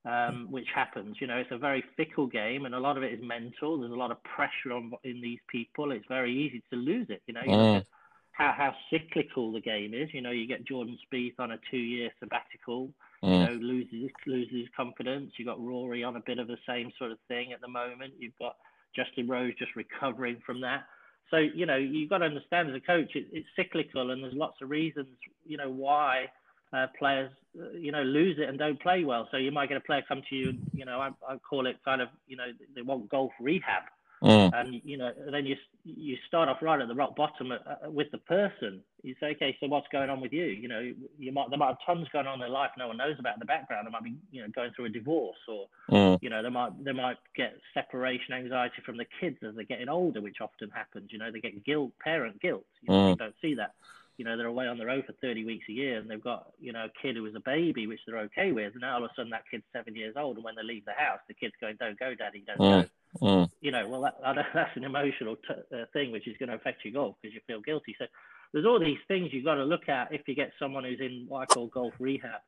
um, 0.04 0.48
which 0.50 0.66
happens. 0.74 1.16
You 1.20 1.26
know, 1.26 1.36
it's 1.36 1.50
a 1.50 1.58
very 1.58 1.84
fickle 1.96 2.26
game, 2.26 2.64
and 2.64 2.74
a 2.74 2.80
lot 2.80 2.96
of 2.96 3.02
it 3.02 3.12
is 3.12 3.20
mental. 3.22 3.80
There's 3.80 3.92
a 3.92 3.96
lot 3.96 4.10
of 4.10 4.22
pressure 4.22 4.72
on 4.72 4.92
in 5.04 5.20
these 5.20 5.40
people. 5.48 5.92
It's 5.92 6.06
very 6.08 6.32
easy 6.32 6.62
to 6.70 6.76
lose 6.76 7.06
it. 7.10 7.22
You 7.26 7.34
know, 7.34 7.42
you 7.44 7.50
mm. 7.50 7.86
how 8.32 8.54
how 8.56 8.74
cyclical 8.90 9.52
the 9.52 9.60
game 9.60 9.92
is. 9.94 10.08
You 10.12 10.22
know, 10.22 10.30
you 10.30 10.46
get 10.46 10.66
Jordan 10.66 10.98
Spieth 11.06 11.38
on 11.38 11.52
a 11.52 11.58
two-year 11.70 12.10
sabbatical. 12.18 12.90
Mm. 13.22 13.32
You 13.32 13.46
know, 13.46 13.62
loses 13.62 14.10
loses 14.26 14.68
confidence. 14.74 15.32
You've 15.36 15.48
got 15.48 15.60
Rory 15.60 16.02
on 16.02 16.16
a 16.16 16.22
bit 16.24 16.38
of 16.38 16.48
the 16.48 16.58
same 16.66 16.90
sort 16.98 17.12
of 17.12 17.18
thing 17.28 17.52
at 17.52 17.60
the 17.60 17.68
moment. 17.68 18.14
You've 18.18 18.38
got 18.38 18.56
Justin 18.96 19.28
Rose 19.28 19.52
just 19.58 19.76
recovering 19.76 20.38
from 20.46 20.62
that. 20.62 20.84
So 21.30 21.36
you 21.36 21.66
know, 21.66 21.76
you've 21.76 22.08
got 22.08 22.18
to 22.18 22.24
understand 22.24 22.70
as 22.70 22.76
a 22.76 22.80
coach, 22.80 23.14
it, 23.14 23.26
it's 23.32 23.46
cyclical, 23.54 24.10
and 24.10 24.22
there's 24.24 24.34
lots 24.34 24.56
of 24.62 24.70
reasons. 24.70 25.08
You 25.46 25.58
know 25.58 25.70
why 25.70 26.26
uh, 26.72 26.86
players, 26.98 27.30
uh, 27.60 27.70
you 27.72 27.92
know, 27.92 28.02
lose 28.02 28.36
it 28.38 28.48
and 28.48 28.58
don't 28.58 28.80
play 28.80 29.04
well. 29.04 29.28
So 29.30 29.36
you 29.36 29.50
might 29.50 29.68
get 29.68 29.76
a 29.76 29.80
player 29.80 30.02
come 30.06 30.22
to 30.30 30.36
you, 30.36 30.54
you 30.72 30.84
know, 30.84 31.00
I, 31.00 31.10
I 31.28 31.36
call 31.38 31.66
it 31.66 31.76
kind 31.84 32.00
of, 32.00 32.08
you 32.26 32.36
know, 32.36 32.46
they 32.74 32.82
want 32.82 33.08
golf 33.08 33.32
rehab. 33.40 33.82
Mm. 34.22 34.50
And 34.52 34.80
you 34.84 34.98
know, 34.98 35.12
then 35.32 35.46
you 35.46 35.56
you 35.82 36.16
start 36.28 36.50
off 36.50 36.58
right 36.60 36.78
at 36.78 36.88
the 36.88 36.94
rock 36.94 37.16
bottom 37.16 37.52
uh, 37.52 37.54
uh, 37.54 37.90
with 37.90 38.10
the 38.12 38.18
person. 38.18 38.82
You 39.02 39.14
say, 39.18 39.28
okay, 39.28 39.56
so 39.58 39.66
what's 39.66 39.86
going 39.90 40.10
on 40.10 40.20
with 40.20 40.30
you? 40.30 40.44
You 40.44 40.68
know, 40.68 40.92
you 41.18 41.32
might 41.32 41.48
there 41.48 41.58
might 41.58 41.68
have 41.68 41.78
tons 41.86 42.06
going 42.12 42.26
on 42.26 42.34
in 42.34 42.40
their 42.40 42.50
life 42.50 42.70
no 42.76 42.88
one 42.88 42.98
knows 42.98 43.16
about 43.18 43.36
in 43.36 43.40
the 43.40 43.46
background. 43.46 43.86
They 43.86 43.90
might 43.90 44.04
be 44.04 44.16
you 44.30 44.42
know 44.42 44.48
going 44.54 44.72
through 44.76 44.86
a 44.86 44.88
divorce, 44.90 45.38
or 45.48 45.68
mm. 45.90 46.18
you 46.20 46.28
know, 46.28 46.42
they 46.42 46.50
might 46.50 46.84
they 46.84 46.92
might 46.92 47.16
get 47.34 47.54
separation 47.72 48.34
anxiety 48.34 48.82
from 48.84 48.98
the 48.98 49.06
kids 49.20 49.38
as 49.42 49.54
they're 49.54 49.64
getting 49.64 49.88
older, 49.88 50.20
which 50.20 50.42
often 50.42 50.68
happens. 50.68 51.10
You 51.12 51.18
know, 51.18 51.32
they 51.32 51.40
get 51.40 51.64
guilt, 51.64 51.92
parent 52.04 52.42
guilt. 52.42 52.66
You, 52.82 52.92
know, 52.92 53.00
mm. 53.00 53.10
you 53.12 53.16
don't 53.16 53.34
see 53.40 53.54
that 53.54 53.72
you 54.20 54.26
know, 54.26 54.36
they're 54.36 54.48
away 54.48 54.68
on 54.68 54.76
the 54.76 54.84
road 54.84 55.04
for 55.06 55.14
30 55.22 55.46
weeks 55.46 55.64
a 55.70 55.72
year 55.72 55.98
and 55.98 56.10
they've 56.10 56.22
got, 56.22 56.52
you 56.60 56.74
know, 56.74 56.84
a 56.84 57.00
kid 57.00 57.16
who 57.16 57.22
was 57.22 57.34
a 57.34 57.40
baby, 57.40 57.86
which 57.86 58.00
they're 58.06 58.18
okay 58.18 58.52
with. 58.52 58.72
And 58.74 58.82
now 58.82 58.96
all 58.96 59.04
of 59.06 59.10
a 59.10 59.14
sudden 59.16 59.30
that 59.30 59.44
kid's 59.50 59.64
seven 59.74 59.96
years 59.96 60.14
old. 60.14 60.36
And 60.36 60.44
when 60.44 60.56
they 60.56 60.62
leave 60.62 60.84
the 60.84 60.92
house, 60.92 61.20
the 61.26 61.32
kid's 61.32 61.54
going, 61.58 61.76
don't 61.80 61.98
go, 61.98 62.14
daddy, 62.14 62.44
don't 62.46 62.58
mm. 62.58 62.82
go. 62.82 63.26
Mm. 63.26 63.50
You 63.62 63.70
know, 63.70 63.88
well, 63.88 64.02
that, 64.02 64.18
that's 64.54 64.76
an 64.76 64.84
emotional 64.84 65.36
t- 65.36 65.54
uh, 65.74 65.86
thing 65.94 66.12
which 66.12 66.28
is 66.28 66.36
going 66.36 66.50
to 66.50 66.56
affect 66.56 66.84
your 66.84 66.92
golf 66.92 67.16
because 67.22 67.34
you 67.34 67.40
feel 67.46 67.62
guilty. 67.62 67.96
So 67.98 68.04
there's 68.52 68.66
all 68.66 68.78
these 68.78 68.98
things 69.08 69.30
you've 69.32 69.46
got 69.46 69.54
to 69.54 69.64
look 69.64 69.88
at 69.88 70.12
if 70.12 70.28
you 70.28 70.34
get 70.34 70.52
someone 70.58 70.84
who's 70.84 71.00
in 71.00 71.24
what 71.26 71.40
I 71.40 71.46
call 71.46 71.68
golf 71.68 71.94
rehab. 71.98 72.42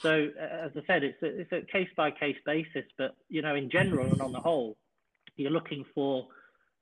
So 0.00 0.30
uh, 0.36 0.66
as 0.66 0.72
I 0.76 0.82
said, 0.84 1.04
it's 1.04 1.22
a, 1.22 1.26
it's 1.26 1.52
a 1.52 1.60
case 1.60 1.90
by 1.96 2.10
case 2.10 2.38
basis, 2.44 2.86
but 2.98 3.14
you 3.28 3.40
know, 3.40 3.54
in 3.54 3.70
general 3.70 4.10
and 4.10 4.20
on 4.20 4.32
the 4.32 4.40
whole, 4.40 4.76
you're 5.36 5.52
looking 5.52 5.84
for 5.94 6.26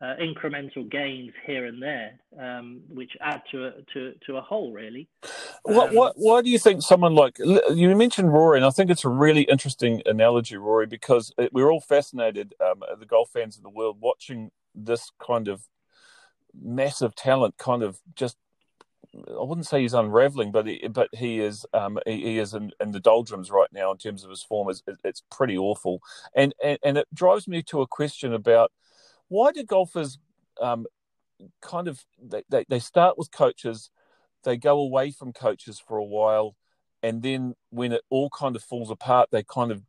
uh, 0.03 0.17
incremental 0.21 0.91
gains 0.91 1.33
here 1.47 1.67
and 1.67 1.81
there, 1.81 2.19
um, 2.41 2.81
which 2.89 3.13
add 3.21 3.41
to 3.53 3.67
a, 3.67 3.73
to 3.95 4.15
to 4.27 4.37
a 4.37 4.41
whole 4.41 4.73
really. 4.73 5.09
What 5.63 5.91
um, 5.91 5.95
what 5.95 6.15
why 6.17 6.43
do 6.43 6.51
you 6.51 6.59
think 6.59 6.83
someone 6.83 7.15
like 7.15 7.39
you 7.39 7.95
mentioned 7.95 8.33
Rory, 8.33 8.59
and 8.59 8.67
I 8.67 8.71
think 8.71 8.91
it's 8.91 9.05
a 9.05 9.09
really 9.09 9.43
interesting 9.43 10.03
analogy, 10.05 10.57
Rory, 10.57 10.87
because 10.87 11.33
we're 11.53 11.71
all 11.71 11.81
fascinated, 11.81 12.55
um, 12.61 12.83
the 12.99 13.07
golf 13.07 13.31
fans 13.31 13.57
of 13.57 13.63
the 13.63 13.71
world, 13.71 13.99
watching 14.01 14.51
this 14.75 15.11
kind 15.25 15.47
of 15.47 15.69
massive 16.61 17.15
talent, 17.15 17.57
kind 17.57 17.83
of 17.83 18.01
just. 18.15 18.37
I 19.15 19.43
wouldn't 19.43 19.67
say 19.67 19.83
he's 19.83 19.93
unraveling, 19.93 20.53
but 20.53 20.67
he, 20.67 20.89
but 20.89 21.11
he 21.13 21.39
is 21.39 21.67
um, 21.75 21.99
he, 22.07 22.23
he, 22.23 22.39
is 22.39 22.55
in, 22.55 22.73
in, 22.81 22.93
the 22.93 23.01
doldrums 23.01 23.51
right 23.51 23.69
now 23.71 23.91
in 23.91 23.99
terms 23.99 24.25
of 24.25 24.31
his 24.31 24.43
form. 24.43 24.71
It's, 24.71 24.83
it's 25.05 25.23
pretty 25.31 25.59
awful, 25.59 26.01
and, 26.35 26.55
and 26.65 26.79
and 26.83 26.97
it 26.97 27.07
drives 27.13 27.47
me 27.47 27.63
to 27.65 27.83
a 27.83 27.87
question 27.87 28.33
about 28.33 28.73
why 29.33 29.51
do 29.51 29.65
golfers 29.65 30.19
um, 30.61 30.87
kind 31.63 31.89
of 31.89 32.05
they, 32.23 32.43
they, 32.51 32.65
they 32.69 32.79
start 32.79 33.17
with 33.17 33.31
coaches, 33.33 33.91
they 34.45 34.57
go 34.57 34.79
away 34.79 35.11
from 35.11 35.33
coaches 35.33 35.83
for 35.87 35.97
a 35.97 36.05
while, 36.05 36.55
and 37.03 37.23
then 37.23 37.55
when 37.71 37.93
it 37.93 38.03
all 38.11 38.31
kind 38.31 38.55
of 38.55 38.63
falls 38.63 38.91
apart, 38.91 39.31
they 39.33 39.43
kind 39.43 39.73
of 39.73 39.83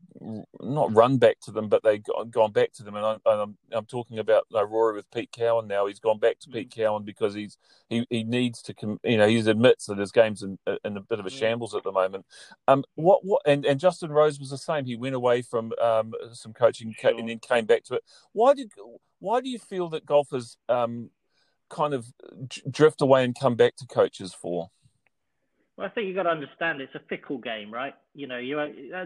not 0.62 0.96
run 0.96 1.18
back 1.18 1.40
to 1.42 1.52
them, 1.52 1.70
but 1.70 1.84
they've 1.84 2.04
gone 2.32 2.52
back 2.52 2.72
to 2.74 2.84
them. 2.84 2.96
And 2.96 3.06
I'm, 3.06 3.20
I'm, 3.26 3.58
I'm 3.72 3.86
talking 3.86 4.18
about 4.18 4.48
uh, 4.54 4.66
Rory 4.66 4.96
with 4.96 5.12
Pete 5.12 5.32
Cowan 5.32 5.68
now. 5.68 5.86
He's 5.86 6.00
gone 6.00 6.18
back 6.18 6.40
to 6.40 6.50
mm. 6.50 6.54
Pete 6.54 6.72
Cowan 6.72 7.04
because 7.04 7.36
he's 7.36 7.58
he, 7.90 8.08
he 8.10 8.24
needs 8.24 8.62
to, 8.64 8.74
you 9.04 9.18
know, 9.18 9.28
he 9.28 9.38
admits 9.40 9.86
that 9.86 10.00
his 10.00 10.12
game's 10.12 10.42
in, 10.42 10.58
in 10.84 10.98
a 10.98 11.02
bit 11.02 11.20
of 11.20 11.26
a 11.26 11.30
shambles 11.30 11.76
at 11.76 11.84
the 11.84 11.92
moment. 11.92 12.26
Um, 12.68 12.84
what 12.96 13.24
what 13.24 13.44
and, 13.46 13.64
and 13.66 13.80
Justin 13.80 14.12
Rose 14.12 14.40
was 14.40 14.50
the 14.50 14.58
same. 14.58 14.86
He 14.86 14.96
went 14.96 15.16
away 15.16 15.44
from 15.44 15.72
um, 15.82 16.14
some 16.32 16.54
coaching 16.54 16.96
sure. 16.98 17.12
and 17.12 17.30
then 17.30 17.40
came 17.40 17.66
back 17.66 17.84
to 17.86 17.96
it. 17.96 18.04
Why 18.32 18.56
did 18.56 18.72
why 19.20 19.40
do 19.40 19.50
you 19.50 19.60
feel 19.60 19.90
that 19.90 20.06
golfers 20.06 20.58
um, 20.68 21.12
kind 21.70 21.94
of 21.94 22.08
drift 22.70 23.02
away 23.02 23.24
and 23.24 23.38
come 23.38 23.56
back 23.56 23.76
to 23.78 23.86
coaches 23.86 24.34
for? 24.34 24.70
Well, 25.76 25.88
I 25.88 25.90
think 25.90 26.06
you've 26.06 26.16
got 26.16 26.24
to 26.24 26.30
understand 26.30 26.82
it's 26.82 26.94
a 26.94 27.02
fickle 27.10 27.40
game, 27.40 27.74
right? 27.74 27.96
You 28.14 28.28
know, 28.28 28.38
you 28.38 28.56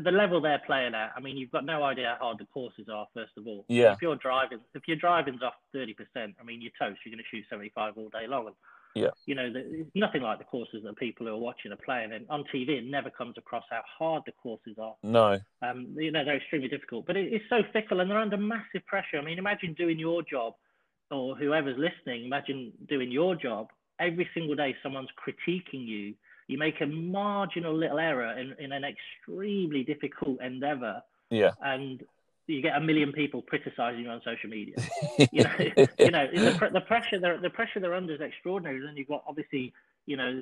the 0.04 0.12
level 0.12 0.42
they're 0.42 0.62
playing 0.66 0.96
at. 0.96 1.14
I 1.16 1.22
mean, 1.22 1.38
you've 1.38 1.52
got 1.52 1.64
no 1.64 1.84
idea 1.84 2.18
how 2.20 2.26
hard 2.26 2.40
the 2.40 2.46
courses 2.46 2.88
are. 2.94 3.08
First 3.14 3.32
of 3.38 3.48
all, 3.48 3.64
yeah. 3.70 3.94
If 3.94 4.02
you're 4.02 4.18
driving, 4.18 4.60
if 4.74 4.86
your 4.86 4.98
driving's 4.98 5.42
off 5.42 5.54
thirty 5.72 5.94
percent, 5.94 6.36
I 6.42 6.44
mean, 6.44 6.62
you're 6.62 6.74
toast. 6.78 7.00
You're 7.06 7.16
going 7.16 7.24
to 7.24 7.30
shoot 7.36 7.46
seventy-five 7.50 7.94
all 7.96 8.10
day 8.10 8.28
long. 8.28 8.48
And, 8.48 8.56
yeah. 8.96 9.12
You 9.26 9.36
know, 9.36 9.50
it's 9.56 9.90
nothing 9.96 10.24
like 10.24 10.40
the 10.40 10.44
courses 10.44 10.82
that 10.84 10.98
people 10.98 11.28
who 11.28 11.34
are 11.34 11.38
watching 11.38 11.72
are 11.72 11.78
playing. 11.86 12.12
And 12.12 12.26
on 12.30 12.44
TV, 12.54 12.70
it 12.80 12.86
never 12.86 13.12
comes 13.12 13.36
across 13.38 13.64
how 13.70 13.82
hard 13.98 14.24
the 14.26 14.34
courses 14.34 14.76
are. 14.82 14.96
No. 15.04 15.40
Um, 15.62 15.96
you 15.96 16.12
know, 16.12 16.26
they're 16.26 16.38
extremely 16.38 16.68
difficult, 16.68 17.06
but 17.06 17.16
it, 17.16 17.32
it's 17.32 17.46
so 17.48 17.62
fickle, 17.72 18.02
and 18.02 18.12
they're 18.12 18.18
under 18.18 18.38
massive 18.38 18.86
pressure. 18.88 19.20
I 19.20 19.22
mean, 19.22 19.38
imagine 19.38 19.74
doing 19.74 20.00
your 20.00 20.22
job, 20.22 20.56
or 21.12 21.36
whoever's 21.38 21.78
listening, 21.78 22.25
imagine 22.25 22.74
doing 22.90 23.10
your 23.10 23.36
job 23.36 23.70
every 24.00 24.27
single 24.34 24.56
day. 24.56 24.75
Someone's 24.84 25.10
critiquing 25.25 25.88
you 25.88 26.14
you 26.48 26.57
make 26.57 26.81
a 26.81 26.86
marginal 26.86 27.75
little 27.75 28.00
error 28.00 28.38
in, 28.38 28.55
in 28.60 28.72
an 28.72 28.83
extremely 28.83 29.83
difficult 29.83 30.42
endeavor. 30.42 31.01
Yeah. 31.29 31.51
And 31.62 32.03
you 32.48 32.62
get 32.62 32.77
a 32.77 32.79
million 32.79 33.12
people 33.12 33.42
criticizing 33.42 34.03
you 34.03 34.10
on 34.10 34.22
social 34.24 34.50
media. 34.50 34.75
you 35.31 35.44
know, 35.44 35.55
you 36.00 36.12
know 36.12 36.27
the, 36.33 36.70
the 36.74 36.81
pressure 36.81 37.20
they're 37.20 37.40
the 37.40 37.50
pressure 37.50 37.79
they're 37.79 37.94
under 37.94 38.14
is 38.14 38.22
extraordinary. 38.22 38.77
And 38.77 38.88
then 38.88 38.98
you've 38.98 39.10
got 39.10 39.24
obviously, 39.27 39.74
you 40.05 40.16
know, 40.16 40.42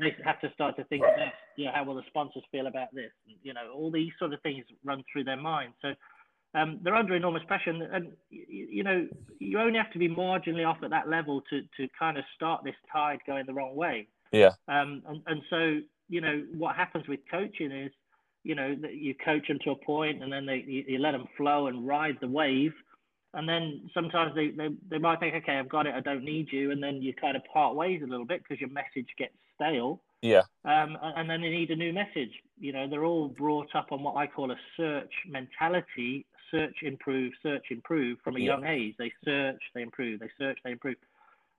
they 0.00 0.16
have 0.24 0.40
to 0.40 0.52
start 0.52 0.76
to 0.76 0.84
think 0.84 1.04
about, 1.04 1.32
you 1.56 1.66
know, 1.66 1.72
how 1.72 1.84
will 1.84 1.94
the 1.94 2.02
sponsors 2.08 2.42
feel 2.50 2.66
about 2.66 2.92
this? 2.92 3.12
You 3.44 3.54
know, 3.54 3.72
all 3.72 3.92
these 3.92 4.10
sort 4.18 4.32
of 4.32 4.40
things 4.42 4.64
run 4.84 5.04
through 5.12 5.24
their 5.24 5.36
mind. 5.36 5.74
So 5.80 5.94
um, 6.54 6.80
they're 6.82 6.96
under 6.96 7.14
enormous 7.14 7.42
pressure, 7.46 7.70
and, 7.70 7.82
and, 7.82 8.12
you 8.30 8.82
know, 8.82 9.08
you 9.38 9.58
only 9.58 9.78
have 9.78 9.92
to 9.92 9.98
be 9.98 10.08
marginally 10.08 10.66
off 10.66 10.78
at 10.82 10.90
that 10.90 11.08
level 11.08 11.42
to 11.50 11.62
to 11.76 11.88
kind 11.96 12.18
of 12.18 12.24
start 12.34 12.64
this 12.64 12.76
tide 12.92 13.20
going 13.26 13.46
the 13.46 13.54
wrong 13.54 13.76
way. 13.76 14.08
Yeah. 14.32 14.50
Um, 14.68 15.02
and, 15.06 15.22
and 15.26 15.42
so, 15.50 15.80
you 16.08 16.20
know, 16.20 16.44
what 16.56 16.76
happens 16.76 17.06
with 17.08 17.20
coaching 17.30 17.70
is, 17.70 17.92
you 18.42 18.54
know, 18.54 18.76
you 18.92 19.14
coach 19.24 19.48
them 19.48 19.58
to 19.64 19.70
a 19.70 19.76
point 19.76 20.22
and 20.22 20.32
then 20.32 20.44
they, 20.44 20.64
you, 20.66 20.84
you 20.86 20.98
let 20.98 21.12
them 21.12 21.26
flow 21.36 21.66
and 21.68 21.86
ride 21.86 22.16
the 22.20 22.28
wave. 22.28 22.72
And 23.32 23.48
then 23.48 23.90
sometimes 23.94 24.34
they, 24.34 24.48
they, 24.50 24.68
they 24.90 24.98
might 24.98 25.18
think, 25.18 25.34
okay, 25.34 25.58
I've 25.58 25.68
got 25.68 25.86
it, 25.86 25.94
I 25.94 26.00
don't 26.00 26.24
need 26.24 26.48
you. 26.52 26.70
And 26.70 26.82
then 26.82 27.02
you 27.02 27.14
kind 27.14 27.36
of 27.36 27.42
part 27.52 27.74
ways 27.74 28.02
a 28.04 28.06
little 28.06 28.26
bit 28.26 28.42
because 28.42 28.60
your 28.60 28.70
message 28.70 29.08
gets 29.18 29.34
stale. 29.54 30.02
Yeah. 30.22 30.42
Um, 30.64 30.96
and 31.02 31.28
then 31.28 31.40
they 31.40 31.50
need 31.50 31.70
a 31.70 31.76
new 31.76 31.92
message. 31.92 32.30
You 32.58 32.72
know, 32.72 32.88
they're 32.88 33.04
all 33.04 33.28
brought 33.28 33.74
up 33.74 33.88
on 33.90 34.02
what 34.02 34.16
I 34.16 34.26
call 34.26 34.50
a 34.50 34.56
search 34.76 35.12
mentality 35.28 36.26
search, 36.54 36.76
improve, 36.82 37.32
search, 37.42 37.64
improve 37.70 38.18
from 38.22 38.36
a 38.36 38.38
yeah. 38.38 38.46
young 38.46 38.64
age. 38.64 38.94
They 38.98 39.12
search, 39.24 39.60
they 39.74 39.82
improve, 39.82 40.20
they 40.20 40.30
search, 40.38 40.58
they 40.64 40.72
improve 40.72 40.96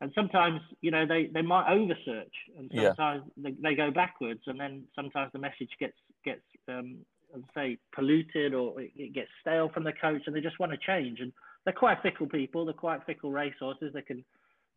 and 0.01 0.11
sometimes 0.13 0.59
you 0.81 0.91
know 0.91 1.05
they, 1.05 1.29
they 1.33 1.41
might 1.41 1.71
over 1.71 1.93
search 2.05 2.33
and 2.57 2.71
sometimes 2.75 3.23
yeah. 3.37 3.49
they, 3.49 3.69
they 3.69 3.75
go 3.75 3.91
backwards 3.91 4.41
and 4.47 4.59
then 4.59 4.83
sometimes 4.95 5.31
the 5.31 5.39
message 5.39 5.69
gets 5.79 5.97
gets 6.23 6.41
um, 6.67 6.97
say 7.53 7.77
polluted 7.93 8.53
or 8.53 8.79
it 8.79 9.13
gets 9.13 9.29
stale 9.41 9.69
from 9.73 9.83
the 9.83 9.93
coach 9.93 10.21
and 10.25 10.35
they 10.35 10.41
just 10.41 10.59
want 10.59 10.71
to 10.71 10.77
change. 10.77 11.19
And 11.19 11.31
they're 11.63 11.73
quite 11.73 12.01
fickle 12.01 12.27
people 12.27 12.65
they're 12.65 12.73
quite 12.73 13.05
fickle 13.05 13.31
racehorses. 13.31 13.93
They 13.93 14.01
can 14.01 14.23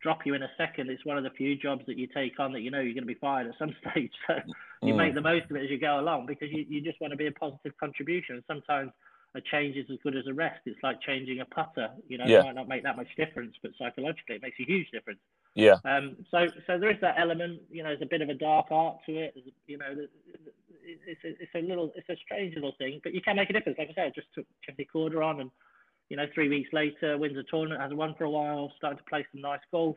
drop 0.03 0.21
you 0.25 0.35
in 0.35 0.43
a 0.43 0.51
second. 0.57 0.91
It's 0.91 1.05
one 1.05 1.19
of 1.19 1.25
the 1.25 1.31
few 1.31 1.57
jobs 1.57 1.83
that 1.87 1.99
you 1.99 2.07
take 2.07 2.39
on 2.39 2.53
that 2.53 2.61
you 2.61 2.71
know 2.71 2.81
you're 2.81 2.95
going 2.95 3.07
to 3.07 3.15
be 3.15 3.15
fired 3.15 3.47
at 3.47 3.55
some 3.59 3.75
stage. 3.91 4.13
So 4.27 4.35
you 4.83 4.95
mm. 4.95 4.97
make 4.97 5.15
the 5.15 5.21
most 5.21 5.51
of 5.51 5.57
it 5.57 5.65
as 5.65 5.71
you 5.71 5.79
go 5.79 5.99
along 6.01 6.27
because 6.27 6.49
you, 6.51 6.65
you 6.69 6.81
just 6.81 7.01
want 7.01 7.13
to 7.13 7.17
be 7.17 7.27
a 7.27 7.33
positive 7.33 7.73
contribution. 7.79 8.37
And 8.37 8.45
sometimes 8.47 8.93
a 9.35 9.41
change 9.41 9.77
is 9.77 9.87
as 9.91 9.99
good 10.03 10.17
as 10.17 10.27
a 10.27 10.35
rest. 10.35 10.61
It's 10.67 10.83
like 10.83 11.01
changing 11.03 11.41
a 11.41 11.45
putter. 11.45 11.89
You 12.09 12.19
know, 12.19 12.25
yeah. 12.27 12.41
it 12.41 12.45
might 12.45 12.55
not 12.55 12.69
make 12.69 12.83
that 12.83 12.97
much 12.97 13.09
difference, 13.17 13.55
but 13.63 13.73
psychologically 13.79 14.37
it 14.37 14.43
makes 14.43 14.59
a 14.61 14.65
huge 14.65 14.91
difference. 14.91 15.21
Yeah. 15.55 15.77
Um. 15.85 16.17
So 16.31 16.47
so 16.67 16.79
there 16.79 16.91
is 16.91 17.01
that 17.01 17.17
element. 17.19 17.61
You 17.71 17.83
know, 17.83 17.91
there's 17.91 18.03
a 18.03 18.07
bit 18.07 18.23
of 18.23 18.29
a 18.29 18.35
dark 18.35 18.67
art 18.71 18.99
to 19.07 19.17
it. 19.17 19.37
You 19.67 19.79
know, 19.79 20.07
it's 20.85 21.25
a, 21.25 21.29
it's 21.29 21.55
a 21.55 21.61
little 21.61 21.93
it's 21.95 22.09
a 22.09 22.17
strange 22.25 22.55
little 22.55 22.75
thing, 22.79 23.01
but 23.03 23.13
you 23.15 23.21
can 23.21 23.37
make 23.37 23.51
a 23.51 23.53
difference. 23.53 23.79
Like 23.79 23.91
I 23.91 23.95
said, 23.95 24.07
I 24.07 24.11
just 24.15 24.29
took 24.35 24.47
Jessica 24.67 24.89
Korda 24.95 25.25
on, 25.25 25.41
and 25.41 25.51
you 26.09 26.17
know, 26.17 26.27
three 26.35 26.49
weeks 26.49 26.71
later 26.73 27.19
wins 27.19 27.37
a 27.37 27.43
tournament, 27.51 27.81
has 27.83 27.93
won 27.93 28.15
for 28.17 28.25
a 28.25 28.31
while, 28.31 28.73
started 28.77 28.97
to 28.97 29.05
play 29.05 29.27
some 29.33 29.43
nice 29.43 29.61
golf. 29.71 29.97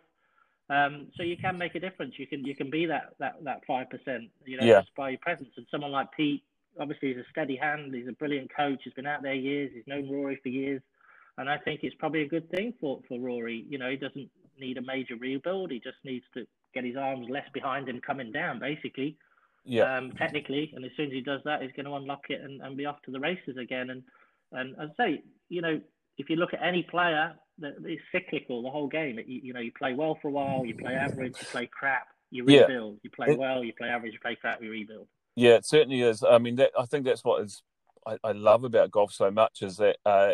Um, 0.70 1.08
so 1.18 1.24
you 1.24 1.36
can 1.38 1.58
make 1.58 1.76
a 1.76 1.80
difference. 1.80 2.14
You 2.18 2.28
can 2.28 2.46
you 2.46 2.56
can 2.56 2.70
be 2.70 2.86
that 2.86 3.14
that 3.20 3.44
that 3.44 3.62
five 3.66 3.90
percent. 3.90 4.30
You 4.46 4.58
know, 4.58 4.66
yeah. 4.66 4.82
just 4.82 4.96
by 4.96 5.10
your 5.10 5.20
presence. 5.20 5.50
And 5.58 5.66
someone 5.72 5.92
like 5.92 6.12
Pete 6.12 6.44
obviously 6.80 7.10
he's 7.10 7.18
a 7.18 7.30
steady 7.32 7.56
hand. 7.56 7.94
He's 7.94 8.08
a 8.08 8.14
brilliant 8.14 8.52
coach. 8.56 8.82
He's 8.84 8.94
been 8.94 9.08
out 9.08 9.22
there 9.22 9.34
years. 9.34 9.72
He's 9.74 9.88
known 9.88 10.10
Rory 10.10 10.40
for 10.42 10.50
years, 10.50 10.82
and 11.38 11.50
I 11.50 11.58
think 11.58 11.82
it's 11.84 11.96
probably 12.00 12.22
a 12.24 12.28
good 12.28 12.50
thing 12.52 12.74
for 12.80 13.02
for 13.08 13.20
Rory. 13.20 13.66
You 13.70 13.78
know, 13.78 13.90
he 13.90 13.98
doesn't 13.98 14.30
need 14.60 14.78
a 14.78 14.82
major 14.82 15.16
rebuild. 15.16 15.72
He 15.72 15.80
just 15.80 15.98
needs 16.04 16.26
to 16.34 16.46
get 16.74 16.84
his 16.84 16.96
arms 16.96 17.28
less 17.30 17.48
behind 17.54 17.90
him 17.90 18.00
coming 18.06 18.32
down, 18.32 18.60
basically. 18.60 19.18
Yeah. 19.64 19.98
Um, 19.98 20.12
technically, 20.18 20.72
and 20.76 20.84
as 20.84 20.92
soon 20.98 21.08
as 21.08 21.12
he 21.12 21.22
does 21.22 21.42
that, 21.46 21.62
he's 21.62 21.72
going 21.76 21.86
to 21.86 21.94
unlock 21.94 22.26
it 22.30 22.42
and, 22.42 22.62
and 22.62 22.76
be 22.76 22.86
off 22.86 23.02
to 23.04 23.12
the 23.12 23.20
races 23.20 23.58
again. 23.58 23.90
And 23.90 24.04
and 24.52 24.76
as 24.82 24.90
I 25.00 25.04
say, 25.04 25.24
you 25.50 25.62
know, 25.62 25.80
if 26.18 26.30
you 26.30 26.36
look 26.36 26.54
at 26.54 26.64
any 26.64 26.84
player, 26.84 27.34
it's 27.62 28.02
cyclical. 28.12 28.64
The 28.64 28.70
whole 28.70 28.88
game. 28.88 29.20
You, 29.20 29.42
you 29.44 29.54
know, 29.54 29.60
you 29.60 29.72
play 29.78 29.94
well 29.94 30.18
for 30.22 30.30
a 30.30 30.32
while, 30.32 30.66
you 30.66 30.76
play 30.76 30.94
average, 30.94 31.36
you 31.40 31.46
play 31.48 31.68
crap, 31.68 32.08
you 32.32 32.44
rebuild. 32.44 32.96
Yeah. 32.96 33.00
You 33.04 33.10
play 33.12 33.36
well, 33.36 33.64
you 33.64 33.74
play 33.74 33.90
average, 33.90 34.14
you 34.14 34.20
play 34.20 34.36
crap, 34.36 34.62
you 34.64 34.72
rebuild. 34.72 35.08
Yeah, 35.36 35.52
it 35.56 35.66
certainly 35.66 36.02
is. 36.02 36.24
I 36.24 36.38
mean, 36.40 36.58
that, 36.58 36.72
I 36.78 36.86
think 36.86 37.06
that's 37.06 37.24
what 37.24 37.44
is 37.44 37.64
I, 38.06 38.18
I, 38.24 38.32
love 38.34 38.64
about 38.64 38.92
golf 38.92 39.14
so 39.14 39.32
much 39.32 39.62
is 39.62 39.78
that 39.78 39.98
uh, 40.06 40.32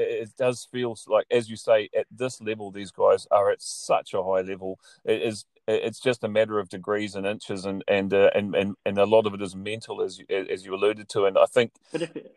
it 0.00 0.30
does 0.36 0.66
feel 0.70 0.96
like, 1.06 1.26
as 1.30 1.48
you 1.48 1.56
say, 1.56 1.88
at 1.96 2.06
this 2.10 2.40
level, 2.40 2.70
these 2.70 2.90
guys 2.90 3.26
are 3.30 3.50
at 3.50 3.62
such 3.62 4.14
a 4.14 4.22
high 4.22 4.42
level. 4.42 4.78
It 5.04 5.22
is 5.22 5.44
it's 5.70 6.00
just 6.00 6.24
a 6.24 6.28
matter 6.28 6.58
of 6.58 6.68
degrees 6.68 7.14
and 7.14 7.26
inches, 7.26 7.64
and 7.64 7.84
and 7.86 8.12
uh, 8.12 8.30
and, 8.34 8.54
and 8.54 8.74
and 8.84 8.98
a 8.98 9.04
lot 9.04 9.26
of 9.26 9.34
it 9.34 9.42
is 9.42 9.54
mental, 9.54 10.02
as 10.02 10.18
you, 10.18 10.26
as 10.28 10.64
you 10.64 10.74
alluded 10.74 11.08
to. 11.10 11.26
And 11.26 11.38
I 11.38 11.46
think 11.46 11.72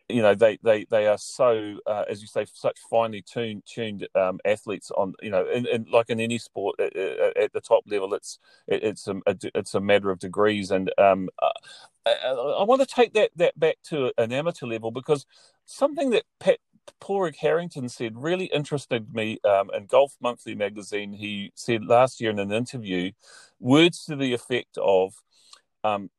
you 0.10 0.22
know 0.22 0.36
they 0.36 0.58
they 0.62 0.86
they 0.86 1.08
are 1.08 1.18
so, 1.18 1.80
uh, 1.86 2.04
as 2.10 2.22
you 2.22 2.28
say, 2.28 2.46
such 2.54 2.78
finely 2.90 3.22
tuned 3.22 3.64
tuned 3.66 4.08
um, 4.16 4.40
athletes 4.46 4.92
on 4.92 5.14
you 5.22 5.30
know, 5.30 5.48
in, 5.48 5.66
in, 5.68 5.86
like 5.92 6.10
in 6.10 6.20
any 6.20 6.38
sport 6.38 6.80
at, 6.80 6.96
at, 6.96 7.54
the 7.54 7.62
top 7.62 7.84
level, 7.88 8.14
it's 8.14 8.40
it's 8.68 9.08
a 9.08 9.16
it's 9.56 9.74
a 9.74 9.82
matter 9.82 10.12
of 10.12 10.20
degrees. 10.20 10.72
And 10.72 10.92
um, 10.98 11.30
uh, 11.42 11.50
I, 12.06 12.12
I 12.60 12.64
want 12.64 12.82
to 12.82 12.88
take 12.88 13.14
that 13.14 13.32
that 13.38 13.60
back 13.60 13.78
to 13.86 14.12
an 14.18 14.32
amateur 14.32 14.68
level 14.68 14.92
because 14.92 15.26
something 15.66 16.12
that 16.12 16.24
Pat 16.40 16.60
Padraig 17.00 17.36
Harrington 17.38 17.90
said 17.90 18.22
really 18.22 18.46
interested 18.46 19.14
me 19.14 19.40
um, 19.44 19.70
in 19.74 19.86
Golf 19.86 20.16
Monthly 20.22 20.56
magazine. 20.56 21.14
He 21.14 21.52
said 21.56 21.86
last 21.86 22.22
year 22.22 22.32
in 22.32 22.40
an 22.40 22.52
interview 22.52 23.12
words 23.60 24.06
to 24.06 24.16
the 24.16 24.34
effect 24.34 24.78
of 24.78 25.14
um, 25.84 26.10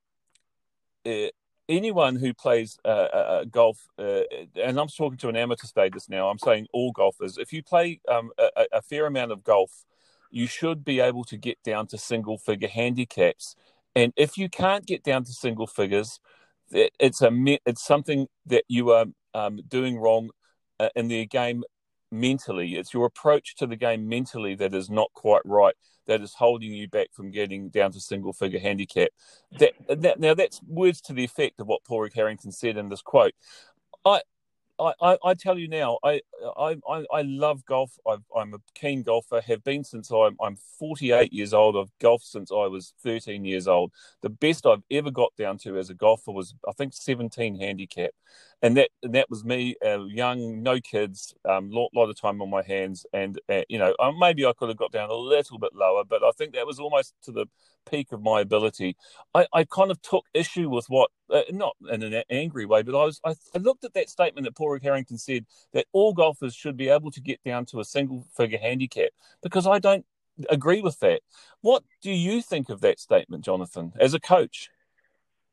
uh, 1.07 1.29
anyone 1.69 2.17
who 2.17 2.35
plays 2.35 2.79
uh, 2.85 2.89
uh, 2.89 3.45
golf, 3.45 3.89
uh, 3.99 4.21
and 4.57 4.79
I'm 4.79 4.89
talking 4.89 5.19
to 5.19 5.29
an 5.29 5.37
amateur 5.37 5.67
status 5.67 6.09
now, 6.09 6.29
I'm 6.29 6.39
saying 6.39 6.67
all 6.73 6.93
golfers, 6.93 7.39
if 7.39 7.53
you 7.53 7.63
play 7.63 8.01
um, 8.09 8.31
a, 8.39 8.67
a 8.73 8.83
fair 8.83 9.07
amount 9.07 9.33
of 9.33 9.45
golf, 9.45 9.85
you 10.31 10.47
should 10.47 10.85
be 10.85 11.01
able 11.01 11.25
to 11.25 11.37
get 11.37 11.63
down 11.63 11.87
to 11.89 11.99
single 11.99 12.39
figure 12.39 12.69
handicaps. 12.69 13.55
And 13.95 14.13
if 14.17 14.37
you 14.37 14.49
can't 14.49 14.85
get 14.85 15.05
down 15.05 15.25
to 15.25 15.33
single 15.33 15.67
figures, 15.67 16.19
it's 16.71 17.23
a 17.23 17.31
it's 17.65 17.85
something 17.85 18.27
that 18.47 18.65
you 18.69 18.91
are 18.91 19.07
um, 19.35 19.61
doing 19.69 19.99
wrong 19.99 20.31
uh, 20.81 20.89
in 20.95 21.09
the 21.09 21.27
game 21.27 21.63
mentally. 22.11 22.77
It's 22.77 22.95
your 22.95 23.07
approach 23.07 23.57
to 23.57 23.67
the 23.67 23.77
game 23.77 24.09
mentally 24.09 24.55
that 24.57 24.75
is 24.75 24.91
not 24.91 25.11
quite 25.15 25.43
right. 25.45 25.75
That 26.07 26.21
is 26.21 26.35
holding 26.35 26.73
you 26.73 26.89
back 26.89 27.09
from 27.13 27.31
getting 27.31 27.71
down 27.71 27.93
to 27.93 28.01
single 28.01 28.33
figure 28.33 28.61
handicap. 28.61 29.09
That, 29.59 29.73
that 29.89 30.21
now 30.21 30.35
that's 30.35 30.61
words 30.67 31.01
to 31.03 31.13
the 31.13 31.25
effect 31.25 31.61
of 31.61 31.67
what 31.67 31.85
Padraig 31.85 32.15
Harrington 32.15 32.53
said 32.53 32.77
in 32.77 32.89
this 32.89 33.03
quote. 33.03 33.33
I 34.05 34.21
I, 34.79 35.17
I, 35.25 35.35
tell 35.35 35.57
you 35.57 35.69
now, 35.69 35.99
I, 36.03 36.21
I, 36.59 36.77
I 36.89 37.23
love 37.23 37.65
golf. 37.65 37.97
i 38.07 38.17
am 38.41 38.55
a 38.55 38.59
keen 38.75 39.03
golfer, 39.03 39.41
have 39.41 39.63
been 39.63 39.85
since 39.85 40.11
I'm, 40.11 40.37
I'm 40.43 40.57
48 40.79 41.33
years 41.33 41.55
old. 41.55 41.77
I've 41.77 41.97
golfed 42.01 42.27
since 42.27 42.51
I 42.51 42.67
was 42.67 42.93
13 43.03 43.45
years 43.45 43.69
old. 43.69 43.93
The 44.23 44.31
best 44.31 44.67
I've 44.67 44.83
ever 44.91 45.13
got 45.13 45.33
down 45.37 45.59
to 45.59 45.79
as 45.79 45.91
a 45.91 45.95
golfer 45.95 46.33
was, 46.33 46.55
I 46.69 46.73
think, 46.73 46.93
17 46.93 47.59
handicap 47.61 48.11
and 48.65 48.79
that 48.79 48.89
and 49.03 49.15
that 49.15 49.29
was 49.29 49.45
me, 49.45 49.77
uh, 49.85 50.05
young, 50.05 50.63
no 50.63 50.81
kids, 50.81 51.35
um, 51.45 51.71
lot, 51.71 51.91
lot 51.95 52.09
of 52.09 52.19
time 52.19 52.41
on 52.41 52.49
my 52.49 52.63
hands, 52.63 53.05
and 53.13 53.39
uh, 53.51 53.61
you 53.69 53.79
know 53.79 53.95
uh, 53.99 54.11
maybe 54.19 54.47
I 54.47 54.55
could 54.57 54.71
have 54.71 54.79
got 54.79 54.91
down 54.91 55.11
a 55.11 55.15
little 55.15 55.59
bit 55.59 55.75
lower, 55.75 56.03
but 56.03 56.25
I 56.25 56.31
think 56.39 56.55
that 56.55 56.67
was 56.67 56.79
almost 56.79 57.15
to 57.25 57.33
the 57.33 57.47
peak 57.85 58.13
of 58.13 58.23
my 58.23 58.41
ability. 58.41 58.97
I, 59.35 59.47
I 59.53 59.65
kind 59.65 59.91
of 59.91 60.01
took 60.03 60.25
issue 60.35 60.69
with 60.69 60.87
what, 60.89 61.11
uh, 61.31 61.43
not 61.51 61.77
in 61.91 62.03
an 62.03 62.23
angry 62.31 62.67
way, 62.67 62.83
but 62.83 62.99
I 62.99 63.05
was 63.05 63.21
I, 63.25 63.35
I 63.55 63.59
looked 63.59 63.85
at 63.85 63.95
that 63.95 64.11
statement 64.11 64.45
that 64.47 64.57
Padraig 64.57 64.83
Harrington 64.83 65.19
said 65.19 65.47
that 65.73 65.87
all 65.93 66.13
golfers 66.13 66.55
should 66.55 66.77
be 66.77 66.89
able 66.89 67.11
to 67.11 67.21
get 67.21 67.43
down 67.45 67.67
to 67.67 67.81
a 67.81 67.85
single 67.85 68.27
figure 68.37 68.59
handicap 68.59 69.11
because 69.43 69.67
I 69.67 69.79
don't 69.79 70.07
agree 70.51 70.81
with 70.81 70.99
that. 71.01 71.21
What 71.61 71.85
do 72.03 72.11
you 72.11 72.43
think 72.43 72.69
of 72.69 72.81
that 72.81 72.99
statement, 72.99 73.45
Jonathan, 73.45 73.93
as 73.99 74.15
a 74.15 74.21
coach? 74.21 74.71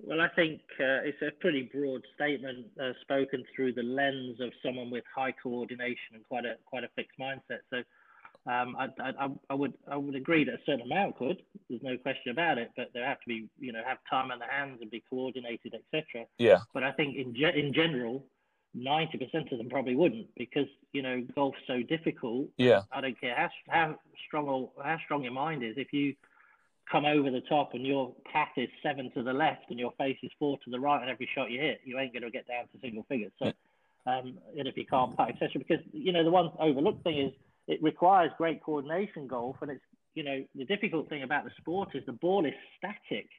Well, 0.03 0.19
I 0.19 0.29
think 0.29 0.61
uh, 0.79 1.05
it's 1.05 1.21
a 1.21 1.29
pretty 1.39 1.69
broad 1.71 2.01
statement 2.15 2.65
uh, 2.81 2.93
spoken 3.01 3.43
through 3.55 3.73
the 3.73 3.83
lens 3.83 4.39
of 4.41 4.51
someone 4.65 4.89
with 4.89 5.03
high 5.15 5.31
coordination 5.31 6.15
and 6.15 6.23
quite 6.27 6.45
a 6.45 6.55
quite 6.65 6.83
a 6.83 6.89
fixed 6.95 7.19
mindset. 7.19 7.59
So, 7.69 7.83
um, 8.47 8.75
I, 8.75 8.87
I, 8.99 9.27
I, 9.51 9.53
would 9.53 9.73
I 9.87 9.95
would 9.95 10.15
agree 10.15 10.43
that 10.45 10.55
a 10.55 10.59
certain 10.65 10.81
amount 10.81 11.17
could. 11.17 11.43
There's 11.69 11.83
no 11.83 11.95
question 11.97 12.31
about 12.31 12.57
it, 12.57 12.71
but 12.75 12.87
they 12.93 13.01
have 13.01 13.19
to 13.19 13.27
be 13.27 13.47
you 13.59 13.71
know 13.71 13.81
have 13.85 13.99
time 14.09 14.31
on 14.31 14.39
their 14.39 14.49
hands 14.49 14.79
and 14.81 14.89
be 14.89 15.03
coordinated, 15.09 15.75
etc. 15.75 16.25
Yeah. 16.39 16.59
But 16.73 16.83
I 16.83 16.91
think 16.91 17.15
in 17.15 17.35
ge- 17.35 17.55
in 17.55 17.71
general, 17.71 18.25
ninety 18.73 19.19
percent 19.19 19.51
of 19.51 19.59
them 19.59 19.69
probably 19.69 19.95
wouldn't 19.95 20.27
because 20.35 20.65
you 20.91 21.03
know 21.03 21.23
golf's 21.35 21.59
so 21.67 21.83
difficult. 21.83 22.47
Yeah. 22.57 22.81
I 22.91 23.01
don't 23.01 23.19
care 23.19 23.35
how 23.35 23.49
how 23.67 23.99
strong 24.25 24.47
or 24.47 24.71
how 24.83 24.97
strong 25.05 25.23
your 25.23 25.33
mind 25.33 25.63
is. 25.63 25.75
If 25.77 25.93
you 25.93 26.15
come 26.91 27.05
over 27.05 27.29
the 27.29 27.41
top 27.41 27.75
and 27.75 27.85
your 27.85 28.11
path 28.33 28.49
is 28.57 28.69
seven 28.81 29.11
to 29.11 29.21
the 29.21 29.33
left 29.33 29.69
and 29.69 29.79
your 29.79 29.93
face 29.99 30.17
is 30.23 30.31
four 30.39 30.57
to 30.65 30.71
the 30.71 30.79
right 30.79 30.99
and 30.99 31.11
every 31.11 31.29
shot 31.33 31.51
you 31.51 31.61
hit, 31.61 31.79
you 31.85 31.99
ain't 31.99 32.11
going 32.11 32.23
to 32.23 32.31
get 32.31 32.47
down 32.47 32.63
to 32.73 32.79
single 32.81 33.05
figures. 33.07 33.31
So, 33.37 33.53
um, 34.07 34.39
and 34.57 34.67
if 34.67 34.75
you 34.75 34.85
can't 34.87 35.15
putt, 35.15 35.29
etc. 35.29 35.51
Because 35.59 35.85
you 35.93 36.11
know 36.11 36.23
the 36.23 36.31
one 36.31 36.49
overlooked 36.59 37.03
thing 37.03 37.19
is 37.19 37.33
it 37.71 37.81
requires 37.81 38.31
great 38.37 38.61
coordination 38.61 39.27
golf, 39.27 39.55
and 39.61 39.71
it's 39.71 39.81
you 40.13 40.23
know 40.23 40.43
the 40.55 40.65
difficult 40.65 41.07
thing 41.07 41.23
about 41.23 41.45
the 41.45 41.51
sport 41.57 41.89
is 41.93 42.05
the 42.05 42.11
ball 42.11 42.45
is 42.45 42.53
static. 42.77 43.29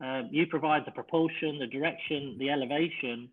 Um, 0.00 0.30
you 0.32 0.46
provide 0.46 0.84
the 0.86 0.92
propulsion, 0.92 1.58
the 1.58 1.66
direction, 1.66 2.36
the 2.38 2.48
elevation, 2.48 3.28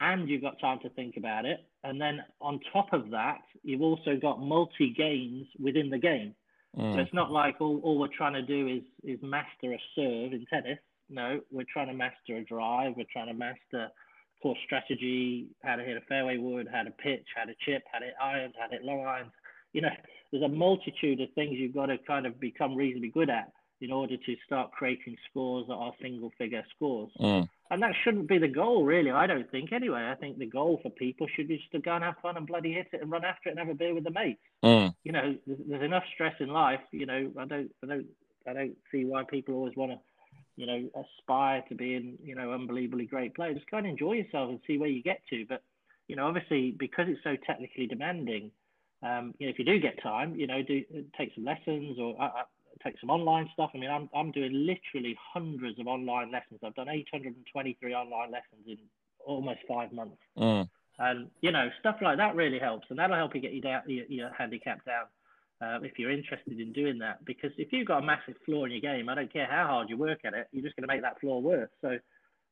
and 0.00 0.28
you've 0.28 0.42
got 0.42 0.60
time 0.60 0.78
to 0.82 0.88
think 0.90 1.16
about 1.16 1.46
it. 1.46 1.58
And 1.82 2.00
then 2.00 2.20
on 2.40 2.60
top 2.72 2.92
of 2.92 3.10
that, 3.10 3.40
you've 3.64 3.82
also 3.82 4.16
got 4.16 4.40
multi 4.40 4.94
games 4.96 5.48
within 5.60 5.90
the 5.90 5.98
game. 5.98 6.36
Mm. 6.78 6.94
So 6.94 7.00
it's 7.00 7.12
not 7.12 7.32
like 7.32 7.56
all, 7.60 7.80
all 7.82 7.98
we're 7.98 8.16
trying 8.16 8.34
to 8.34 8.42
do 8.42 8.68
is 8.68 8.82
is 9.02 9.18
master 9.20 9.72
a 9.72 9.80
serve 9.96 10.32
in 10.32 10.46
tennis. 10.48 10.78
No, 11.10 11.40
we're 11.50 11.66
trying 11.72 11.88
to 11.88 11.94
master 11.94 12.36
a 12.36 12.44
drive. 12.44 12.94
We're 12.96 13.12
trying 13.12 13.26
to 13.26 13.34
master 13.34 13.88
course 14.42 14.58
strategy, 14.64 15.46
how 15.62 15.76
to 15.76 15.84
hit 15.84 15.96
a 15.96 16.00
fairway 16.02 16.36
wood, 16.36 16.68
how 16.70 16.82
to 16.82 16.90
pitch, 16.90 17.26
how 17.36 17.44
to 17.44 17.54
chip, 17.64 17.84
how 17.92 18.00
to 18.00 18.06
hit 18.06 18.14
irons, 18.20 18.54
how 18.58 18.66
to 18.66 18.72
hit 18.72 18.84
long 18.84 19.06
irons. 19.06 19.30
You 19.72 19.82
know, 19.82 19.90
there's 20.30 20.42
a 20.42 20.48
multitude 20.48 21.20
of 21.20 21.28
things 21.34 21.58
you've 21.58 21.74
got 21.74 21.86
to 21.86 21.98
kind 21.98 22.26
of 22.26 22.38
become 22.40 22.74
reasonably 22.74 23.08
good 23.08 23.30
at 23.30 23.52
in 23.82 23.90
order 23.90 24.16
to 24.16 24.36
start 24.46 24.70
creating 24.70 25.16
scores 25.28 25.66
that 25.66 25.74
are 25.74 25.92
single 26.00 26.30
figure 26.38 26.64
scores. 26.74 27.10
Mm. 27.20 27.48
And 27.70 27.82
that 27.82 27.92
shouldn't 28.04 28.28
be 28.28 28.38
the 28.38 28.46
goal, 28.46 28.84
really. 28.84 29.10
I 29.10 29.26
don't 29.26 29.50
think, 29.50 29.72
anyway. 29.72 30.08
I 30.08 30.14
think 30.14 30.38
the 30.38 30.46
goal 30.46 30.78
for 30.82 30.90
people 30.90 31.26
should 31.34 31.48
be 31.48 31.56
just 31.56 31.72
to 31.72 31.80
go 31.80 31.94
and 31.94 32.04
have 32.04 32.14
fun 32.22 32.36
and 32.36 32.46
bloody 32.46 32.72
hit 32.72 32.86
it 32.92 33.02
and 33.02 33.10
run 33.10 33.24
after 33.24 33.48
it 33.48 33.52
and 33.52 33.58
have 33.58 33.68
a 33.68 33.74
beer 33.74 33.92
with 33.92 34.04
the 34.04 34.10
mates. 34.10 34.40
Mm. 34.64 34.94
You 35.02 35.12
know, 35.12 35.34
there's, 35.46 35.58
there's, 35.68 35.82
enough 35.82 36.04
stress 36.14 36.34
in 36.38 36.48
life. 36.48 36.80
You 36.92 37.06
know, 37.06 37.32
I 37.36 37.44
don't, 37.44 37.70
I 37.82 37.86
don't, 37.86 38.06
I 38.46 38.52
don't 38.52 38.76
see 38.92 39.04
why 39.04 39.24
people 39.24 39.54
always 39.54 39.74
want 39.74 39.92
to, 39.92 39.98
you 40.54 40.66
know, 40.66 40.88
aspire 41.02 41.64
to 41.68 41.74
being, 41.74 42.18
you 42.22 42.36
know, 42.36 42.52
unbelievably 42.52 43.06
great 43.06 43.34
players. 43.34 43.56
Just 43.56 43.70
go 43.70 43.78
and 43.78 43.86
enjoy 43.86 44.12
yourself 44.12 44.50
and 44.50 44.60
see 44.64 44.78
where 44.78 44.90
you 44.90 45.02
get 45.02 45.22
to. 45.30 45.44
But, 45.48 45.62
you 46.06 46.14
know, 46.14 46.26
obviously 46.26 46.70
because 46.78 47.06
it's 47.08 47.24
so 47.24 47.36
technically 47.44 47.88
demanding, 47.88 48.52
um, 49.02 49.34
you 49.38 49.46
know, 49.46 49.50
if 49.50 49.58
you 49.58 49.64
do 49.64 49.78
get 49.78 50.02
time, 50.02 50.34
you 50.36 50.46
know, 50.46 50.62
do 50.62 50.82
take 51.18 51.32
some 51.34 51.44
lessons 51.44 51.98
or 51.98 52.20
uh, 52.20 52.26
uh 52.26 52.42
take 52.82 52.98
some 53.00 53.10
online 53.10 53.48
stuff. 53.52 53.70
I 53.74 53.78
mean, 53.78 53.90
I'm 53.90 54.08
I'm 54.14 54.30
doing 54.30 54.52
literally 54.52 55.16
hundreds 55.32 55.78
of 55.78 55.86
online 55.86 56.30
lessons. 56.30 56.60
I've 56.64 56.74
done 56.74 56.88
823 56.88 57.94
online 57.94 58.30
lessons 58.30 58.66
in 58.66 58.78
almost 59.24 59.60
five 59.68 59.92
months. 59.92 60.16
Mm. 60.38 60.68
And 60.98 61.30
you 61.40 61.52
know, 61.52 61.68
stuff 61.80 61.96
like 62.02 62.18
that 62.18 62.36
really 62.36 62.58
helps, 62.58 62.86
and 62.90 62.98
that'll 62.98 63.16
help 63.16 63.34
you 63.34 63.40
get 63.40 63.52
you 63.52 63.60
down, 63.60 63.82
your, 63.86 64.06
your 64.06 64.30
handicap 64.36 64.84
down. 64.84 65.06
Uh, 65.60 65.78
if 65.82 65.96
you're 65.96 66.10
interested 66.10 66.58
in 66.58 66.72
doing 66.72 66.98
that, 66.98 67.24
because 67.24 67.52
if 67.56 67.72
you've 67.72 67.86
got 67.86 68.02
a 68.02 68.06
massive 68.06 68.34
flaw 68.44 68.64
in 68.64 68.72
your 68.72 68.80
game, 68.80 69.08
I 69.08 69.14
don't 69.14 69.32
care 69.32 69.46
how 69.48 69.66
hard 69.68 69.88
you 69.88 69.96
work 69.96 70.18
at 70.24 70.34
it, 70.34 70.48
you're 70.50 70.62
just 70.62 70.74
going 70.74 70.82
to 70.82 70.92
make 70.92 71.02
that 71.02 71.20
flaw 71.20 71.38
worse. 71.38 71.70
So, 71.80 71.98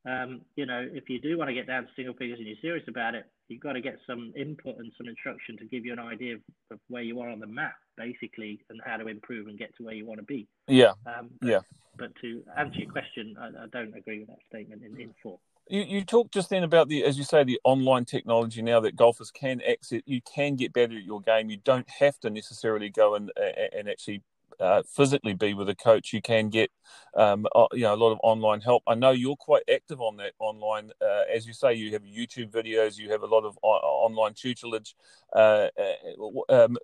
um, 0.07 0.41
you 0.57 0.67
know, 0.67 0.87
if 0.93 1.11
you 1.11 1.21
do 1.21 1.37
want 1.37 1.49
to 1.49 1.55
get 1.55 1.67
down 1.67 1.83
to 1.83 1.89
single 1.95 2.15
figures 2.15 2.39
and 2.39 2.49
you're 2.49 2.57
serious 2.63 2.87
about 2.89 3.15
it, 3.15 3.27
you've 3.49 3.61
got 3.61 3.75
to 3.75 3.81
get 3.81 3.99
some 4.07 4.33
input 4.37 4.79
and 4.79 4.93
some 4.97 5.09
instruction 5.09 5.57
to 5.59 5.65
give 5.65 5.85
you 5.85 5.93
an 5.93 5.99
idea 5.99 6.35
of, 6.35 6.41
of 6.71 6.79
where 6.89 7.03
you 7.03 7.21
are 7.21 7.29
on 7.29 7.41
the 7.41 7.47
map, 7.47 7.75
basically, 7.97 8.61
and 8.71 8.81
how 8.85 8.97
to 8.97 9.09
improve 9.09 9.47
and 9.49 9.59
get 9.59 9.77
to 9.77 9.85
where 9.85 9.95
you 9.95 10.07
want 10.07 10.19
to 10.19 10.25
be. 10.25 10.49
Yeah. 10.67 10.93
Um, 11.07 11.31
but, 11.41 11.49
yeah. 11.49 11.61
But 11.99 12.15
to 12.23 12.43
answer 12.57 12.79
your 12.79 12.91
question, 12.91 13.37
I, 13.39 13.65
I 13.65 13.67
don't 13.73 13.95
agree 13.95 14.21
with 14.21 14.29
that 14.29 14.39
statement 14.49 14.83
in, 14.83 14.99
in 14.99 15.15
full. 15.23 15.41
You, 15.69 15.83
you 15.83 16.05
talked 16.05 16.33
just 16.33 16.51
then 16.51 16.65
about 16.65 16.89
the, 16.89 17.05
as 17.05 17.19
you 17.19 17.25
say, 17.25 17.45
the 17.45 17.61
online 17.63 18.05
technology 18.05 18.63
now 18.63 18.81
that 18.81 18.97
golfers 18.97 19.31
can 19.31 19.61
access. 19.69 20.01
You 20.07 20.21
can 20.23 20.57
get 20.57 20.73
better 20.73 20.97
at 20.97 21.05
your 21.05 21.21
game. 21.21 21.51
You 21.51 21.59
don't 21.59 21.89
have 21.89 22.19
to 22.21 22.31
necessarily 22.31 22.89
go 22.89 23.15
and 23.15 23.31
and 23.37 23.89
actually 23.89 24.23
uh, 24.59 24.83
physically 24.89 25.35
be 25.35 25.55
with 25.55 25.69
a 25.69 25.75
coach, 25.75 26.13
you 26.13 26.21
can 26.23 26.49
get 26.49 26.71
um, 27.15 27.47
you 27.73 27.83
know 27.83 27.95
a 27.95 27.97
lot 27.97 28.13
of 28.13 28.19
online 28.23 28.61
help. 28.61 28.83
I 28.87 28.95
know 28.95 29.11
you're 29.11 29.37
quite 29.37 29.63
active 29.73 30.01
on 30.01 30.17
that 30.19 30.33
online, 30.39 30.91
uh, 31.01 31.23
as 31.33 31.47
you 31.47 31.53
say. 31.53 31.75
You 31.75 31.93
have 31.93 32.03
YouTube 32.03 32.51
videos, 32.51 32.99
you 32.99 33.11
have 33.11 33.23
a 33.23 33.27
lot 33.27 33.45
of 33.45 33.57
online 33.63 34.35
tutelage. 34.35 34.95
Uh, 35.35 35.69
uh 35.79 36.65
um, 36.65 36.77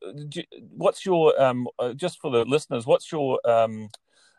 what's 0.70 1.05
your 1.05 1.40
um, 1.40 1.68
uh, 1.79 1.92
just 1.92 2.20
for 2.20 2.31
the 2.31 2.44
listeners? 2.44 2.87
What's 2.87 3.11
your 3.11 3.40
um, 3.48 3.88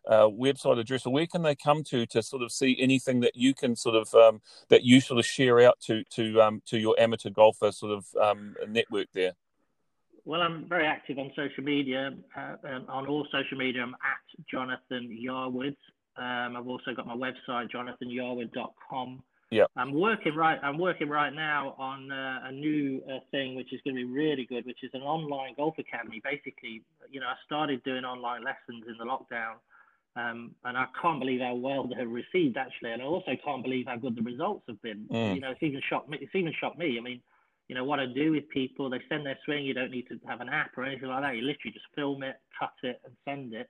uh, 0.07 0.27
website 0.27 0.79
address, 0.79 1.05
or 1.05 1.13
where 1.13 1.27
can 1.27 1.41
they 1.41 1.55
come 1.55 1.83
to 1.83 2.05
to 2.07 2.21
sort 2.21 2.41
of 2.41 2.51
see 2.51 2.77
anything 2.79 3.19
that 3.21 3.35
you 3.35 3.53
can 3.53 3.75
sort 3.75 3.95
of 3.95 4.13
um, 4.13 4.41
that 4.69 4.83
you 4.83 5.01
sort 5.01 5.19
of 5.19 5.25
share 5.25 5.59
out 5.59 5.79
to 5.81 6.03
to 6.11 6.41
um, 6.41 6.61
to 6.65 6.77
your 6.77 6.95
amateur 6.99 7.29
golfer 7.29 7.71
sort 7.71 7.91
of 7.91 8.67
network 8.69 9.07
there? 9.13 9.33
Well, 10.27 10.41
I'm 10.41 10.67
very 10.67 10.85
active 10.85 11.17
on 11.19 11.31
social 11.37 11.63
media. 11.63 12.11
Uh, 12.35 12.55
um, 12.67 12.85
on 12.89 13.07
all 13.07 13.25
social 13.31 13.57
media, 13.57 13.81
I'm 13.81 13.93
at 13.93 14.45
Jonathan 14.51 15.17
Yarwood. 15.25 15.77
Um, 16.17 16.57
I've 16.57 16.67
also 16.67 16.93
got 16.93 17.07
my 17.07 17.15
website, 17.15 17.69
jonathanyarwood.com. 17.71 19.23
Yeah. 19.51 19.63
I'm 19.77 19.93
working 19.93 20.35
right. 20.35 20.59
I'm 20.61 20.77
working 20.77 21.07
right 21.07 21.33
now 21.33 21.75
on 21.79 22.11
uh, 22.11 22.41
a 22.43 22.51
new 22.51 23.01
uh, 23.09 23.19
thing, 23.31 23.55
which 23.55 23.71
is 23.71 23.79
going 23.85 23.95
to 23.95 24.05
be 24.05 24.11
really 24.11 24.45
good, 24.45 24.65
which 24.65 24.83
is 24.83 24.91
an 24.93 25.01
online 25.01 25.53
golf 25.55 25.75
academy. 25.79 26.21
Basically, 26.21 26.83
you 27.09 27.21
know, 27.21 27.27
I 27.27 27.35
started 27.45 27.81
doing 27.85 28.03
online 28.03 28.43
lessons 28.43 28.83
in 28.85 28.97
the 28.97 29.05
lockdown, 29.05 29.53
um, 30.17 30.53
and 30.65 30.77
I 30.77 30.87
can't 31.01 31.21
believe 31.21 31.39
how 31.39 31.55
well 31.55 31.87
they're 31.87 32.05
received 32.05 32.57
actually, 32.57 32.91
and 32.91 33.01
I 33.01 33.05
also 33.05 33.31
can't 33.45 33.63
believe 33.63 33.85
how 33.87 33.95
good 33.95 34.17
the 34.17 34.23
results 34.23 34.65
have 34.67 34.81
been. 34.81 35.05
Mm. 35.09 35.35
You 35.35 35.39
know, 35.39 35.51
it's 35.51 35.63
even 35.63 35.79
shocked 35.89 36.09
me. 36.09 36.17
It's 36.19 36.35
even 36.35 36.51
shocked 36.59 36.77
me. 36.77 36.97
I 36.99 37.01
mean, 37.01 37.21
you 37.67 37.75
know, 37.75 37.83
what 37.83 37.99
I 37.99 38.05
do 38.05 38.31
with 38.31 38.47
people, 38.49 38.89
they 38.89 39.01
send 39.09 39.25
their 39.25 39.37
swing. 39.45 39.65
You 39.65 39.73
don't 39.73 39.91
need 39.91 40.07
to 40.07 40.19
have 40.27 40.41
an 40.41 40.49
app 40.49 40.77
or 40.77 40.85
anything 40.85 41.09
like 41.09 41.21
that. 41.21 41.35
You 41.35 41.41
literally 41.41 41.73
just 41.73 41.85
film 41.95 42.23
it, 42.23 42.37
cut 42.57 42.73
it, 42.83 43.01
and 43.05 43.13
send 43.25 43.53
it 43.53 43.69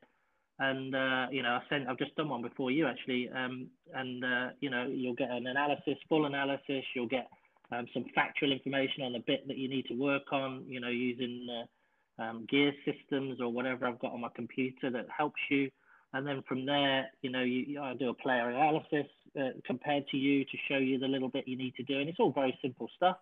and 0.60 0.96
uh, 0.96 1.28
you 1.32 1.44
know 1.44 1.50
I 1.50 1.62
sent 1.70 1.88
I've 1.88 1.98
just 1.98 2.16
done 2.16 2.30
one 2.30 2.42
before 2.42 2.72
you 2.72 2.88
actually, 2.88 3.30
um, 3.30 3.68
and 3.94 4.24
uh, 4.24 4.48
you 4.60 4.70
know 4.70 4.88
you'll 4.88 5.16
get 5.16 5.30
an 5.30 5.48
analysis, 5.48 5.96
full 6.10 6.26
analysis. 6.26 6.84
You'll 6.96 7.08
get 7.08 7.28
um, 7.72 7.86
some 7.94 8.06
factual 8.16 8.52
information 8.52 9.04
on 9.04 9.14
the 9.14 9.24
bit 9.26 9.48
that 9.48 9.58
you 9.58 9.70
need 9.70 9.86
to 9.88 9.94
work 9.94 10.32
on. 10.32 10.64
You 10.68 10.80
know 10.80 10.90
using 10.90 11.48
uh, 11.50 12.22
um, 12.22 12.48
gear 12.50 12.74
systems 12.86 13.40
or 13.40 13.50
whatever 13.50 13.86
I've 13.86 14.00
got 14.00 14.14
on 14.14 14.22
my 14.22 14.30
computer 14.36 14.90
that 14.90 15.06
helps 15.16 15.42
you. 15.50 15.70
And 16.14 16.26
then 16.26 16.42
from 16.48 16.66
there, 16.66 17.08
you 17.22 17.30
know, 17.30 17.44
you, 17.44 17.66
you 17.68 17.82
I 17.82 17.94
do 17.94 18.10
a 18.10 18.14
player 18.14 18.50
analysis 18.50 19.06
uh, 19.40 19.50
compared 19.66 20.08
to 20.08 20.18
you 20.18 20.46
to 20.46 20.58
show 20.70 20.78
you 20.78 20.98
the 20.98 21.08
little 21.08 21.28
bit 21.28 21.48
you 21.48 21.58
need 21.58 21.76
to 21.76 21.84
do, 21.84 22.00
and 22.00 22.10
it's 22.10 22.20
all 22.20 22.32
very 22.32 22.58
simple 22.62 22.90
stuff. 22.96 23.18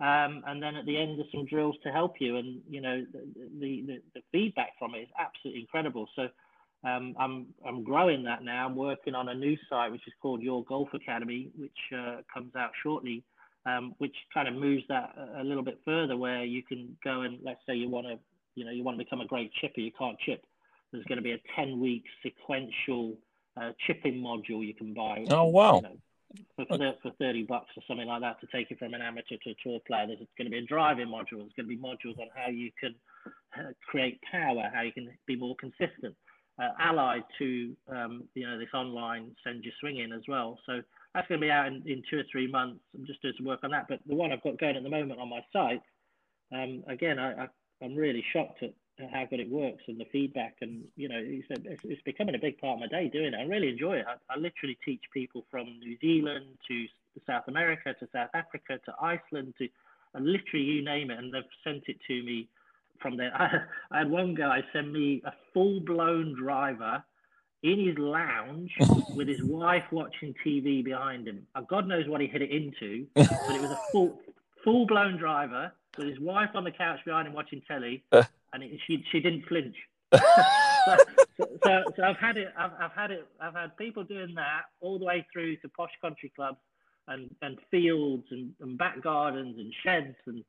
Um, 0.00 0.42
and 0.46 0.62
then 0.62 0.76
at 0.76 0.86
the 0.86 0.96
end, 0.96 1.18
there's 1.18 1.30
some 1.30 1.44
drills 1.44 1.76
to 1.82 1.90
help 1.90 2.14
you, 2.20 2.36
and 2.36 2.60
you 2.68 2.80
know, 2.80 3.04
the 3.12 3.82
the, 3.86 4.02
the, 4.14 4.22
feedback 4.32 4.70
from 4.78 4.94
it 4.94 5.00
is 5.00 5.08
absolutely 5.18 5.60
incredible. 5.60 6.08
So 6.16 6.28
um, 6.88 7.14
I'm 7.18 7.48
I'm 7.66 7.84
growing 7.84 8.24
that 8.24 8.42
now. 8.42 8.64
I'm 8.66 8.76
working 8.76 9.14
on 9.14 9.28
a 9.28 9.34
new 9.34 9.58
site 9.68 9.92
which 9.92 10.06
is 10.06 10.14
called 10.22 10.40
Your 10.40 10.64
Golf 10.64 10.88
Academy, 10.94 11.50
which 11.54 11.76
uh, 11.94 12.22
comes 12.32 12.56
out 12.56 12.70
shortly, 12.82 13.22
um, 13.66 13.94
which 13.98 14.16
kind 14.32 14.48
of 14.48 14.54
moves 14.54 14.84
that 14.88 15.12
a, 15.18 15.42
a, 15.42 15.44
little 15.44 15.62
bit 15.62 15.78
further, 15.84 16.16
where 16.16 16.44
you 16.44 16.62
can 16.62 16.96
go 17.04 17.20
and 17.22 17.38
let's 17.42 17.60
say 17.68 17.74
you 17.74 17.90
want 17.90 18.06
to, 18.06 18.18
you 18.54 18.64
know, 18.64 18.70
you 18.70 18.82
want 18.82 18.98
to 18.98 19.04
become 19.04 19.20
a 19.20 19.26
great 19.26 19.52
chipper, 19.60 19.80
you 19.80 19.92
can't 19.98 20.18
chip. 20.20 20.42
There's 20.92 21.04
going 21.04 21.18
to 21.18 21.22
be 21.22 21.32
a 21.32 21.40
10 21.56 21.78
week 21.78 22.04
sequential 22.22 23.18
uh, 23.60 23.72
chipping 23.86 24.14
module 24.14 24.66
you 24.66 24.74
can 24.74 24.94
buy. 24.94 25.26
Oh 25.30 25.44
wow! 25.44 25.76
You 25.76 25.82
know, 25.82 25.96
for, 26.56 26.64
for 27.02 27.10
30 27.18 27.44
bucks 27.44 27.70
or 27.76 27.82
something 27.88 28.06
like 28.06 28.20
that 28.22 28.40
to 28.40 28.46
take 28.54 28.70
it 28.70 28.78
from 28.78 28.94
an 28.94 29.02
amateur 29.02 29.36
to 29.44 29.50
a 29.50 29.56
tour 29.62 29.80
player. 29.86 30.06
There's 30.06 30.18
going 30.38 30.46
to 30.46 30.50
be 30.50 30.58
a 30.58 30.66
driving 30.66 31.08
module. 31.08 31.38
There's 31.38 31.56
going 31.56 31.68
to 31.68 31.76
be 31.76 31.78
modules 31.78 32.18
on 32.18 32.28
how 32.34 32.50
you 32.50 32.70
can 32.78 32.94
uh, 33.58 33.72
create 33.88 34.20
power, 34.30 34.70
how 34.72 34.82
you 34.82 34.92
can 34.92 35.08
be 35.26 35.36
more 35.36 35.56
consistent 35.56 36.14
uh, 36.60 36.70
allied 36.78 37.22
to 37.38 37.74
um, 37.88 38.24
you 38.34 38.46
know 38.46 38.58
this 38.58 38.68
online 38.74 39.30
send 39.44 39.64
your 39.64 39.72
swing 39.80 39.98
in 39.98 40.12
as 40.12 40.22
well. 40.28 40.58
So 40.66 40.80
that's 41.14 41.26
going 41.28 41.40
to 41.40 41.46
be 41.46 41.50
out 41.50 41.66
in, 41.66 41.82
in 41.86 42.02
two 42.10 42.18
or 42.18 42.24
three 42.30 42.50
months. 42.50 42.80
I'm 42.94 43.06
just 43.06 43.22
doing 43.22 43.34
some 43.36 43.46
work 43.46 43.60
on 43.64 43.70
that. 43.70 43.86
But 43.88 44.00
the 44.06 44.14
one 44.14 44.32
I've 44.32 44.42
got 44.42 44.58
going 44.58 44.76
at 44.76 44.82
the 44.82 44.90
moment 44.90 45.20
on 45.20 45.28
my 45.28 45.40
site, 45.52 45.82
um, 46.52 46.84
again, 46.88 47.18
I, 47.18 47.44
I, 47.44 47.48
am 47.84 47.96
really 47.96 48.24
shocked 48.32 48.62
at 48.62 48.72
how 49.08 49.24
good 49.26 49.40
it 49.40 49.50
works 49.50 49.82
and 49.88 49.98
the 49.98 50.06
feedback. 50.06 50.56
And 50.60 50.84
you 50.96 51.08
know, 51.08 51.18
it's, 51.18 51.46
it's, 51.84 52.02
becoming 52.02 52.34
a 52.34 52.38
big 52.38 52.58
part 52.58 52.74
of 52.74 52.80
my 52.80 52.86
day 52.86 53.08
doing 53.08 53.34
it. 53.34 53.38
I 53.38 53.44
really 53.44 53.68
enjoy 53.68 53.98
it. 53.98 54.06
I, 54.06 54.34
I 54.34 54.36
literally 54.36 54.78
teach 54.84 55.02
people 55.12 55.44
from 55.50 55.78
New 55.78 55.96
Zealand 56.00 56.46
to 56.68 56.86
South 57.26 57.44
America 57.48 57.94
to 57.98 58.08
South 58.12 58.30
Africa 58.34 58.78
to 58.84 58.94
Iceland 59.00 59.54
to 59.58 59.68
and 60.14 60.26
literally 60.26 60.64
you 60.64 60.84
name 60.84 61.10
it, 61.10 61.18
and 61.18 61.32
they've 61.32 61.42
sent 61.64 61.84
it 61.86 61.96
to 62.08 62.22
me 62.22 62.48
from 63.00 63.16
there. 63.16 63.32
I, 63.90 63.96
I 63.96 63.98
had 63.98 64.10
one 64.10 64.34
guy 64.34 64.62
send 64.72 64.92
me 64.92 65.22
a 65.24 65.32
full 65.52 65.80
blown 65.80 66.34
driver 66.34 67.02
in 67.62 67.86
his 67.86 67.98
lounge 67.98 68.72
with 69.14 69.28
his 69.28 69.42
wife 69.42 69.84
watching 69.90 70.34
TV 70.44 70.84
behind 70.84 71.28
him. 71.28 71.46
Uh, 71.54 71.60
God 71.62 71.86
knows 71.86 72.08
what 72.08 72.20
he 72.20 72.26
hit 72.26 72.42
it 72.42 72.50
into, 72.50 73.06
but 73.14 73.54
it 73.54 73.60
was 73.60 73.70
a 73.70 73.80
full 73.92 74.20
full 74.64 74.86
blown 74.86 75.16
driver 75.16 75.72
with 75.96 76.08
his 76.08 76.20
wife 76.20 76.50
on 76.54 76.64
the 76.64 76.70
couch 76.70 77.00
behind 77.04 77.26
him 77.26 77.34
watching 77.34 77.62
telly, 77.66 78.04
and 78.52 78.62
it, 78.62 78.80
she 78.86 79.04
she 79.10 79.20
didn't 79.20 79.46
flinch. 79.46 79.76
so, 80.14 80.96
so, 81.64 81.84
so, 81.96 82.02
I've 82.02 82.16
had 82.16 82.36
it. 82.36 82.48
I've, 82.56 82.72
I've 82.80 82.92
had 82.92 83.10
it. 83.10 83.26
I've 83.40 83.54
had 83.54 83.76
people 83.76 84.02
doing 84.02 84.34
that 84.36 84.62
all 84.80 84.98
the 84.98 85.04
way 85.04 85.26
through 85.32 85.56
to 85.56 85.68
posh 85.68 85.92
country 86.00 86.32
clubs 86.34 86.58
and 87.08 87.30
and 87.42 87.58
fields 87.70 88.24
and, 88.30 88.52
and 88.60 88.78
back 88.78 89.02
gardens 89.02 89.58
and 89.58 89.72
sheds 89.82 90.16
and 90.26 90.44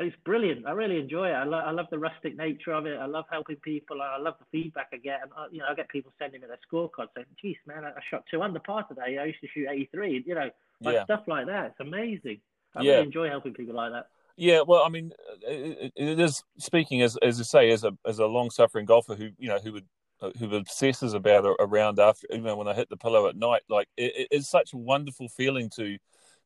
it's 0.00 0.16
brilliant. 0.24 0.66
I 0.66 0.72
really 0.72 0.98
enjoy 0.98 1.28
it. 1.28 1.32
I, 1.32 1.44
lo- 1.44 1.58
I 1.58 1.72
love 1.72 1.86
the 1.90 1.98
rustic 1.98 2.36
nature 2.36 2.72
of 2.72 2.86
it. 2.86 2.98
I 2.98 3.06
love 3.06 3.24
helping 3.30 3.56
people. 3.56 4.00
I 4.00 4.18
love 4.18 4.34
the 4.38 4.46
feedback 4.52 4.88
I 4.92 4.98
get. 4.98 5.22
And, 5.22 5.32
uh, 5.36 5.46
you 5.50 5.58
know, 5.58 5.66
I 5.68 5.74
get 5.74 5.88
people 5.88 6.12
sending 6.18 6.40
me 6.40 6.46
their 6.46 6.58
scorecards 6.70 7.08
saying, 7.16 7.26
geez, 7.40 7.56
man, 7.66 7.84
I, 7.84 7.92
shot 8.08 8.24
two 8.30 8.42
under 8.42 8.60
par 8.60 8.84
today. 8.84 9.18
I 9.18 9.24
used 9.24 9.40
to 9.40 9.48
shoot 9.48 9.66
83. 9.68 10.24
You 10.24 10.34
know, 10.34 10.50
like 10.80 10.94
yeah. 10.94 11.04
stuff 11.04 11.22
like 11.26 11.46
that. 11.46 11.66
It's 11.66 11.80
amazing. 11.80 12.40
I 12.76 12.82
yeah. 12.82 12.92
really 12.92 13.06
enjoy 13.06 13.28
helping 13.28 13.54
people 13.54 13.74
like 13.74 13.90
that. 13.92 14.08
Yeah, 14.40 14.60
well, 14.62 14.84
I 14.84 14.88
mean, 14.88 15.12
it, 15.42 15.92
it 15.96 16.20
is 16.20 16.44
speaking 16.58 17.02
as 17.02 17.16
as 17.16 17.40
I 17.40 17.42
say, 17.42 17.70
as 17.70 17.82
a 17.82 17.90
as 18.06 18.20
a 18.20 18.26
long 18.26 18.50
suffering 18.50 18.86
golfer 18.86 19.16
who 19.16 19.30
you 19.36 19.48
know 19.48 19.58
who 19.58 19.72
would 19.72 19.86
uh, 20.22 20.30
who 20.38 20.54
obsesses 20.54 21.12
about 21.12 21.44
around 21.58 21.98
after 21.98 22.28
you 22.30 22.40
know 22.40 22.54
when 22.56 22.68
I 22.68 22.74
hit 22.74 22.88
the 22.88 22.96
pillow 22.96 23.26
at 23.28 23.34
night. 23.36 23.62
Like 23.68 23.88
it, 23.96 24.28
it's 24.30 24.48
such 24.48 24.72
a 24.74 24.76
wonderful 24.76 25.28
feeling 25.28 25.70
to 25.74 25.98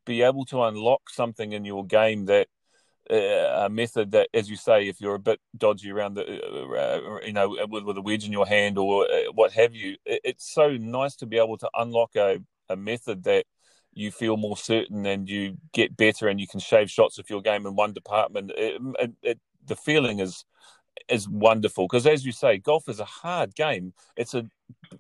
be 0.07 0.23
able 0.23 0.47
to 0.47 0.63
unlock 0.63 1.11
something 1.11 1.53
in 1.53 1.67
your 1.67 1.85
game 1.85 2.25
that 2.27 2.49
a 3.11 3.69
method 3.71 4.13
that, 4.13 4.29
as 4.35 4.49
you 4.49 4.57
say, 4.57 4.89
if 4.89 5.01
you're 5.01 5.17
a 5.17 5.19
bit 5.19 5.41
dodgy 5.59 5.91
around 5.91 6.15
the, 6.15 6.25
uh, 6.25 7.17
uh, 7.17 7.21
you 7.27 7.33
know, 7.33 7.57
with, 7.69 7.85
with 7.85 7.99
a 7.99 8.03
wedge 8.03 8.25
in 8.25 8.33
your 8.33 8.47
hand 8.47 8.79
or 8.79 9.05
uh, 9.05 9.33
what 9.35 9.53
have 9.53 9.75
you, 9.75 9.97
it's 10.07 10.53
so 10.55 10.77
nice 10.79 11.17
to 11.17 11.27
be 11.27 11.37
able 11.39 11.59
to 11.59 11.69
unlock 11.75 12.11
a, 12.17 12.39
a 12.71 12.77
method 12.77 13.25
that 13.25 13.45
you 13.95 14.11
feel 14.11 14.37
more 14.37 14.57
certain 14.57 15.07
and 15.07 15.29
you 15.29 15.57
get 15.73 15.97
better 15.97 16.29
and 16.29 16.41
you 16.41 16.47
can 16.47 16.61
shave 16.61 16.91
shots 16.91 17.19
of 17.19 17.29
your 17.29 17.43
game 17.43 17.67
in 17.67 17.77
one 17.77 17.93
department. 17.93 18.53
It, 18.57 18.81
it, 18.99 19.13
it, 19.23 19.41
the 19.67 19.77
feeling 19.77 20.21
is 20.21 20.45
is 21.09 21.29
wonderful 21.29 21.87
because, 21.87 22.07
as 22.07 22.25
you 22.25 22.33
say, 22.33 22.59
golf 22.59 22.89
is 22.89 23.01
a 23.01 23.05
hard 23.05 23.55
game. 23.55 23.93
It's 24.17 24.35
a 24.35 24.47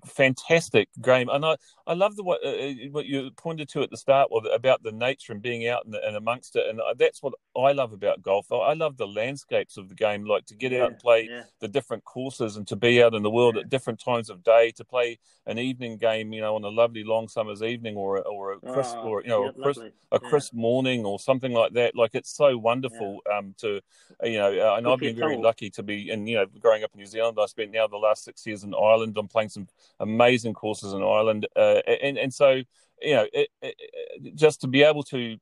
fantastic 0.07 0.89
game, 1.01 1.29
and 1.29 1.45
I, 1.45 1.57
I 1.87 1.95
love 1.95 2.17
the 2.17 2.23
what, 2.23 2.45
uh, 2.45 2.49
uh, 2.49 2.73
what 2.91 3.07
you 3.07 3.31
pointed 3.37 3.69
to 3.71 3.83
at 3.83 3.91
the 3.91 3.97
start 3.97 4.31
about 4.53 4.83
the 4.83 4.93
nature 4.93 5.33
and 5.33 5.43
being 5.43 5.69
out 5.69 5.85
and, 5.85 5.95
and 5.95 6.17
amongst 6.17 6.57
it, 6.57 6.69
and 6.69 6.81
that's 6.99 7.23
what 7.23 7.35
I 7.57 7.73
love 7.73 7.93
about 7.93 8.23
golf. 8.23 8.51
I 8.51 8.75
love 8.75 8.97
the 8.97 9.07
landscapes 9.07 9.77
of 9.77 9.89
the 9.89 9.95
game, 9.95 10.25
like 10.25 10.47
to 10.47 10.55
get 10.55 10.73
yeah, 10.73 10.83
out 10.83 10.91
and 10.91 10.99
play 10.99 11.29
yeah. 11.31 11.45
the 11.61 11.69
different 11.69 12.05
courses 12.05 12.57
and 12.57 12.67
to 12.69 12.77
be 12.77 13.03
out 13.03 13.15
in 13.15 13.23
the 13.23 13.31
world 13.31 13.57
yeah. 13.57 13.63
at 13.63 13.71
different 13.71 14.01
times 14.01 14.31
of 14.31 14.43
day, 14.43 14.73
to 14.77 14.85
play 14.85 15.19
an 15.47 15.59
evening 15.59 15.99
game, 15.99 16.33
you 16.33 16.41
know, 16.41 16.55
on 16.55 16.65
a 16.65 16.69
lovely 16.69 17.05
long 17.05 17.29
summer's 17.29 17.63
evening 17.63 17.97
or 17.97 18.23
or 18.23 18.53
a 18.53 18.59
crisp 18.61 18.97
oh, 18.99 19.09
or 19.09 19.23
you 19.23 19.29
know 19.29 19.49
a 19.49 19.53
crisp, 19.53 19.83
a 20.13 20.21
crisp 20.21 20.55
morning 20.55 21.05
or 21.05 21.19
something 21.19 21.53
like 21.53 21.73
that. 21.73 21.97
Like 21.97 22.15
it's 22.15 22.35
so 22.35 22.57
wonderful 22.57 23.21
um, 23.33 23.55
to 23.59 23.81
you 24.23 24.39
know, 24.39 24.53
uh, 24.53 24.77
and 24.77 24.87
I've 24.87 24.99
been 24.99 25.17
very 25.17 25.37
lucky 25.37 25.71
to 25.71 25.83
be, 25.83 26.11
and 26.11 26.29
you 26.29 26.37
know, 26.37 26.47
growing 26.61 26.85
up 26.85 26.91
in 26.95 26.99
New 26.99 27.07
Zealand, 27.07 27.39
I 27.41 27.47
spent 27.47 27.73
now 27.73 27.87
the 27.87 27.97
last 27.97 28.25
six 28.25 28.47
years 28.47 28.65
in 28.65 28.75
Ireland. 28.75 29.17
I'm 29.19 29.29
playing 29.29 29.49
some 29.49 29.62
amazing 30.01 30.55
courses 30.55 30.93
in 30.93 31.03
Ireland, 31.03 31.47
uh, 31.57 31.81
and 32.03 32.19
and 32.19 32.33
so 32.33 32.63
you 33.03 33.15
know, 33.15 33.27
it, 33.33 33.49
it, 33.61 34.35
just 34.35 34.61
to 34.63 34.69
be 34.69 34.83
able 34.83 35.03
to 35.05 35.37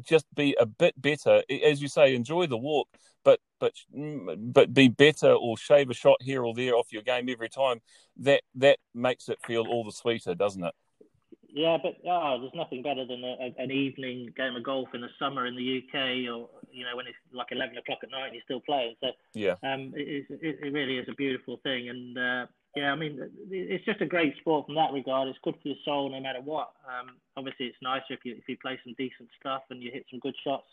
just 0.00 0.26
be 0.34 0.56
a 0.58 0.66
bit 0.66 1.00
better, 1.00 1.42
as 1.64 1.80
you 1.80 1.88
say, 1.88 2.14
enjoy 2.14 2.46
the 2.46 2.56
walk, 2.56 2.88
but 3.24 3.40
but 3.60 3.72
but 4.52 4.74
be 4.74 4.88
better 4.88 5.32
or 5.32 5.56
shave 5.56 5.90
a 5.90 5.94
shot 5.94 6.16
here 6.20 6.44
or 6.44 6.54
there 6.54 6.74
off 6.74 6.92
your 6.92 7.02
game 7.02 7.28
every 7.28 7.48
time. 7.48 7.80
That 8.16 8.42
that 8.56 8.78
makes 8.94 9.28
it 9.28 9.38
feel 9.46 9.66
all 9.68 9.84
the 9.84 9.92
sweeter, 9.92 10.34
doesn't 10.34 10.64
it? 10.64 10.74
Yeah, 11.48 11.78
but 11.80 11.94
oh, 12.04 12.40
there's 12.40 12.54
nothing 12.54 12.82
better 12.82 13.06
than 13.06 13.22
a, 13.22 13.54
an 13.62 13.70
evening 13.70 14.32
game 14.36 14.56
of 14.56 14.64
golf 14.64 14.88
in 14.92 15.00
the 15.00 15.08
summer 15.20 15.46
in 15.46 15.54
the 15.54 15.84
UK, 15.84 16.28
or 16.28 16.48
you 16.72 16.84
know 16.84 16.96
when 16.96 17.06
it's 17.06 17.16
like 17.32 17.48
11 17.52 17.78
o'clock 17.78 17.98
at 18.02 18.10
night 18.10 18.26
and 18.26 18.34
you're 18.34 18.42
still 18.44 18.60
playing. 18.60 18.96
So 19.00 19.10
yeah, 19.34 19.54
um, 19.62 19.92
it, 19.94 20.26
it, 20.30 20.58
it 20.60 20.72
really 20.72 20.98
is 20.98 21.06
a 21.08 21.14
beautiful 21.14 21.60
thing, 21.62 21.88
and 21.88 22.18
uh, 22.18 22.46
yeah, 22.76 22.92
I 22.92 22.96
mean 22.96 23.30
it's 23.50 23.84
just 23.84 24.00
a 24.00 24.06
great 24.06 24.36
sport 24.38 24.66
from 24.66 24.74
that 24.76 24.92
regard. 24.92 25.28
It's 25.28 25.38
good 25.42 25.54
for 25.62 25.68
your 25.68 25.76
soul 25.84 26.10
no 26.10 26.20
matter 26.20 26.40
what. 26.40 26.72
Um, 26.86 27.16
obviously, 27.36 27.66
it's 27.66 27.78
nicer 27.82 28.14
if 28.14 28.24
you 28.24 28.34
if 28.36 28.48
you 28.48 28.56
play 28.56 28.78
some 28.84 28.94
decent 28.98 29.28
stuff 29.38 29.62
and 29.70 29.82
you 29.82 29.90
hit 29.90 30.06
some 30.10 30.20
good 30.20 30.34
shots. 30.42 30.66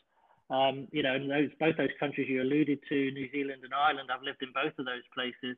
Um, 0.49 0.87
you 0.91 1.03
know, 1.03 1.17
those 1.17 1.49
both 1.59 1.77
those 1.77 1.95
countries 1.99 2.27
you 2.29 2.41
alluded 2.41 2.79
to, 2.89 3.11
New 3.11 3.29
Zealand 3.31 3.61
and 3.63 3.73
Ireland. 3.73 4.09
I've 4.13 4.23
lived 4.23 4.43
in 4.43 4.51
both 4.53 4.77
of 4.77 4.85
those 4.85 5.03
places. 5.13 5.57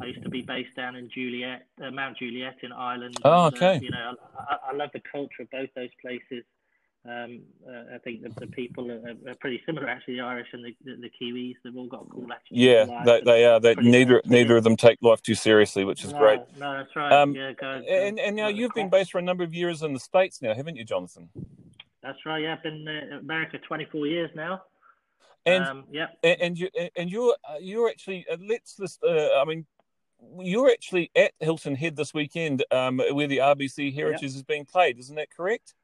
I 0.00 0.06
used 0.06 0.22
to 0.22 0.30
be 0.30 0.42
based 0.42 0.76
down 0.76 0.96
in 0.96 1.10
Juliet, 1.10 1.66
uh, 1.82 1.90
Mount 1.90 2.18
Juliet 2.18 2.56
in 2.62 2.72
Ireland. 2.72 3.16
Oh, 3.24 3.46
okay. 3.46 3.76
And, 3.76 3.82
uh, 3.82 3.84
you 3.84 3.90
know, 3.90 4.14
I, 4.38 4.56
I, 4.70 4.74
love 4.74 4.90
the 4.92 5.00
culture 5.00 5.42
of 5.42 5.50
both 5.50 5.70
those 5.74 5.88
places. 6.02 6.44
Um, 7.08 7.40
uh, 7.66 7.94
I 7.94 7.98
think 8.04 8.22
the, 8.22 8.28
the 8.40 8.46
people 8.46 8.90
are, 8.90 9.30
are, 9.30 9.34
pretty 9.40 9.62
similar, 9.64 9.88
actually. 9.88 10.16
The 10.16 10.20
Irish 10.20 10.48
and 10.52 10.62
the, 10.62 10.76
the, 10.84 10.96
the 10.96 11.10
Kiwis, 11.10 11.54
they've 11.64 11.74
all 11.74 11.86
got 11.86 12.06
cool 12.10 12.24
attitudes. 12.24 12.50
Yeah, 12.50 13.02
they, 13.06 13.22
they 13.22 13.46
are. 13.46 13.58
They, 13.58 13.74
neither 13.76 14.20
neither 14.26 14.58
of 14.58 14.64
them 14.64 14.76
take 14.76 14.98
life 15.00 15.22
too 15.22 15.34
seriously, 15.34 15.84
which 15.84 16.04
is 16.04 16.12
no, 16.12 16.18
great. 16.18 16.40
No, 16.58 16.76
that's 16.76 16.94
right. 16.94 17.10
Um, 17.10 17.34
yeah, 17.34 17.52
go, 17.58 17.82
and 17.88 18.20
and 18.20 18.36
now 18.36 18.48
you've 18.48 18.74
been 18.74 18.90
based 18.90 19.12
for 19.12 19.18
a 19.18 19.22
number 19.22 19.42
of 19.42 19.54
years 19.54 19.82
in 19.82 19.94
the 19.94 19.98
states 19.98 20.42
now, 20.42 20.52
haven't 20.52 20.76
you, 20.76 20.84
Jonathan? 20.84 21.30
That's 22.02 22.18
right. 22.26 22.42
Yeah, 22.42 22.54
I've 22.54 22.62
been 22.62 22.86
in 22.86 23.12
America 23.14 23.58
24 23.66 24.06
years 24.06 24.30
now. 24.34 24.62
And 25.46 25.64
um, 25.64 25.84
yeah, 25.90 26.08
and, 26.22 26.58
you 26.58 26.68
and 26.96 27.10
you're 27.10 27.34
uh, 27.48 27.56
you're 27.60 27.88
actually 27.88 28.26
uh, 28.30 28.36
let's 28.46 28.78
uh, 29.02 29.40
I 29.40 29.44
mean 29.46 29.64
you're 30.38 30.70
actually 30.70 31.10
at 31.16 31.32
Hilton 31.40 31.74
Head 31.74 31.96
this 31.96 32.12
weekend, 32.12 32.62
um, 32.70 33.00
where 33.12 33.26
the 33.26 33.38
RBC 33.38 33.94
Heritage 33.94 34.22
yep. 34.22 34.30
is 34.36 34.42
being 34.42 34.66
played. 34.66 34.98
Isn't 34.98 35.16
that 35.16 35.34
correct? 35.34 35.74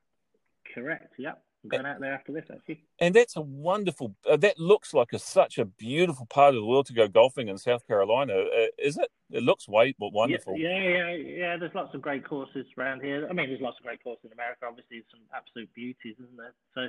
Correct. 0.77 1.15
Yep. 1.19 1.43
I'm 1.65 1.71
going 1.71 1.87
out 1.87 2.01
there 2.01 2.15
after 2.15 2.33
this, 2.33 2.45
actually. 2.53 2.85
And 3.01 3.15
that's 3.15 3.37
a 3.37 3.41
wonderful. 3.41 4.15
Uh, 4.29 4.37
that 4.37 4.59
looks 4.59 4.95
like 4.95 5.13
a, 5.13 5.19
such 5.19 5.59
a 5.59 5.65
beautiful 5.65 6.27
part 6.27 6.55
of 6.55 6.61
the 6.61 6.65
world 6.65 6.87
to 6.87 6.93
go 6.93 7.09
golfing 7.09 7.49
in 7.49 7.59
South 7.59 7.87
Carolina. 7.87 8.35
Uh, 8.35 8.67
is 8.79 8.97
it? 8.97 9.11
It 9.31 9.43
looks 9.43 9.69
way 9.69 9.95
wonderful. 9.99 10.57
Yeah, 10.57 10.79
yeah, 10.79 11.11
yeah. 11.11 11.57
There's 11.57 11.75
lots 11.75 11.95
of 11.95 12.03
great 12.03 12.25
courses 12.25 12.67
around 12.79 13.03
here. 13.03 13.27
I 13.29 13.33
mean, 13.33 13.49
there's 13.49 13.61
lots 13.61 13.79
of 13.79 13.85
great 13.85 14.03
courses 14.03 14.27
in 14.27 14.33
America. 14.33 14.67
Obviously, 14.69 15.03
some 15.11 15.21
absolute 15.35 15.73
beauties, 15.75 16.15
isn't 16.21 16.37
there? 16.37 16.55
So, 16.75 16.89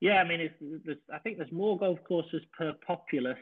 yeah, 0.00 0.22
I 0.22 0.24
mean, 0.26 0.40
it's, 0.40 1.00
I 1.12 1.18
think 1.18 1.36
there's 1.36 1.52
more 1.52 1.76
golf 1.76 1.98
courses 2.08 2.42
per 2.56 2.72
populace 2.86 3.36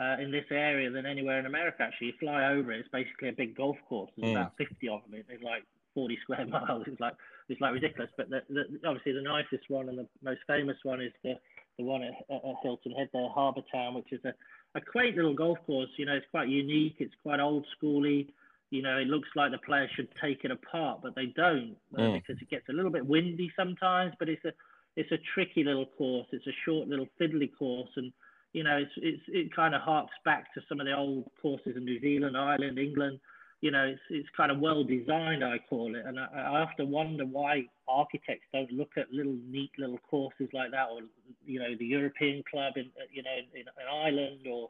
uh, 0.00 0.16
in 0.20 0.32
this 0.32 0.46
area 0.50 0.90
than 0.90 1.06
anywhere 1.06 1.38
in 1.38 1.46
America. 1.46 1.82
Actually, 1.82 2.08
you 2.08 2.12
fly 2.18 2.52
over 2.52 2.72
it, 2.72 2.80
it's 2.80 2.88
basically 2.88 3.28
a 3.28 3.32
big 3.32 3.56
golf 3.56 3.76
course. 3.88 4.10
There's 4.16 4.34
mm. 4.34 4.40
about 4.40 4.56
50 4.58 4.88
of 4.88 5.02
them. 5.08 5.22
It's 5.28 5.42
like 5.42 5.64
40 5.94 6.18
square 6.22 6.46
miles. 6.48 6.84
It's 6.86 7.00
like 7.00 7.14
it's 7.48 7.60
like 7.60 7.72
ridiculous. 7.72 8.10
But 8.16 8.30
the, 8.30 8.40
the, 8.48 8.88
obviously, 8.88 9.12
the 9.12 9.22
nicest 9.22 9.68
one 9.68 9.88
and 9.88 9.98
the 9.98 10.06
most 10.22 10.40
famous 10.46 10.76
one 10.82 11.00
is 11.00 11.12
the 11.22 11.34
the 11.78 11.84
one 11.84 12.02
at, 12.02 12.12
at 12.30 12.42
Hilton 12.62 12.92
Head, 12.92 13.08
there, 13.12 13.28
Harbour 13.30 13.62
Town, 13.72 13.94
which 13.94 14.12
is 14.12 14.20
a, 14.24 14.34
a 14.76 14.80
quaint 14.80 15.16
little 15.16 15.34
golf 15.34 15.58
course. 15.66 15.88
You 15.96 16.06
know, 16.06 16.14
it's 16.14 16.26
quite 16.30 16.48
unique. 16.48 16.96
It's 16.98 17.14
quite 17.22 17.40
old 17.40 17.66
schooly. 17.76 18.28
You 18.70 18.82
know, 18.82 18.98
it 18.98 19.06
looks 19.06 19.28
like 19.36 19.52
the 19.52 19.58
players 19.58 19.90
should 19.94 20.08
take 20.22 20.44
it 20.44 20.50
apart, 20.50 21.00
but 21.02 21.14
they 21.14 21.26
don't 21.26 21.76
uh, 21.96 22.00
mm. 22.00 22.14
because 22.14 22.40
it 22.40 22.50
gets 22.50 22.68
a 22.68 22.72
little 22.72 22.90
bit 22.90 23.06
windy 23.06 23.50
sometimes. 23.56 24.14
But 24.18 24.28
it's 24.28 24.44
a 24.44 24.52
it's 24.96 25.12
a 25.12 25.18
tricky 25.34 25.64
little 25.64 25.86
course. 25.86 26.26
It's 26.32 26.46
a 26.46 26.56
short 26.64 26.88
little 26.88 27.06
fiddly 27.20 27.50
course, 27.58 27.90
and 27.96 28.12
you 28.52 28.64
know, 28.64 28.78
it's, 28.78 28.92
it's 28.96 29.22
it 29.28 29.54
kind 29.54 29.74
of 29.74 29.80
harks 29.80 30.14
back 30.24 30.52
to 30.54 30.60
some 30.68 30.80
of 30.80 30.86
the 30.86 30.94
old 30.94 31.24
courses 31.40 31.76
in 31.76 31.84
New 31.84 32.00
Zealand, 32.00 32.36
Ireland, 32.36 32.78
England. 32.78 33.18
You 33.62 33.70
know, 33.70 33.84
it's 33.84 34.00
it's 34.10 34.28
kind 34.36 34.52
of 34.52 34.58
well 34.58 34.84
designed, 34.84 35.42
I 35.42 35.58
call 35.70 35.94
it, 35.94 36.04
and 36.04 36.18
I, 36.18 36.26
I 36.34 36.60
often 36.60 36.90
wonder 36.90 37.24
why 37.24 37.68
architects 37.88 38.46
don't 38.52 38.70
look 38.72 38.90
at 38.98 39.10
little 39.12 39.38
neat 39.48 39.70
little 39.78 40.00
courses 40.10 40.48
like 40.52 40.72
that, 40.72 40.88
or 40.92 41.00
you 41.46 41.60
know, 41.60 41.74
the 41.78 41.86
European 41.86 42.42
Club 42.50 42.74
in 42.76 42.90
uh, 43.00 43.06
you 43.10 43.22
know 43.22 43.30
in, 43.54 43.60
in 43.60 43.66
Ireland, 43.90 44.46
or 44.50 44.68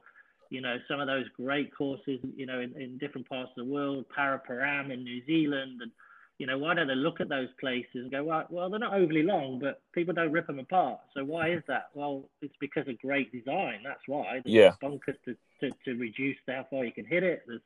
you 0.51 0.61
know 0.61 0.77
some 0.89 1.01
of 1.01 1.09
those 1.09 1.25
great 1.37 1.75
courses, 1.75 2.21
you 2.37 2.47
know, 2.47 2.61
in, 2.61 2.81
in 2.81 2.99
different 2.99 3.29
parts 3.29 3.51
of 3.57 3.67
the 3.67 3.73
world, 3.73 4.05
Paraparaumu 4.17 4.93
in 4.93 5.03
New 5.03 5.25
Zealand, 5.27 5.81
and 5.81 5.91
you 6.43 6.47
know, 6.47 6.59
why 6.59 6.75
don't 6.75 6.89
they 6.89 6.97
look 6.97 7.21
at 7.21 7.29
those 7.29 7.49
places 7.61 7.87
and 7.95 8.11
go, 8.11 8.25
well, 8.25 8.45
well, 8.51 8.69
they're 8.69 8.81
not 8.81 8.95
overly 8.95 9.23
long, 9.23 9.61
but 9.61 9.81
people 9.93 10.13
don't 10.13 10.33
rip 10.33 10.49
them 10.49 10.59
apart. 10.59 10.99
So 11.15 11.25
why 11.25 11.53
is 11.53 11.63
that? 11.69 11.91
Well, 11.95 12.25
it's 12.41 12.57
because 12.59 12.89
of 12.89 12.99
great 13.01 13.31
design. 13.31 13.81
That's 13.85 14.01
why. 14.07 14.41
There's 14.45 14.55
yeah. 14.55 14.73
bunkers 14.81 15.17
to, 15.27 15.37
to, 15.61 15.71
to 15.85 15.95
reduce 15.95 16.37
how 16.49 16.67
far 16.69 16.85
you 16.85 16.91
can 16.91 17.05
hit 17.05 17.23
it. 17.23 17.45
There's 17.47 17.61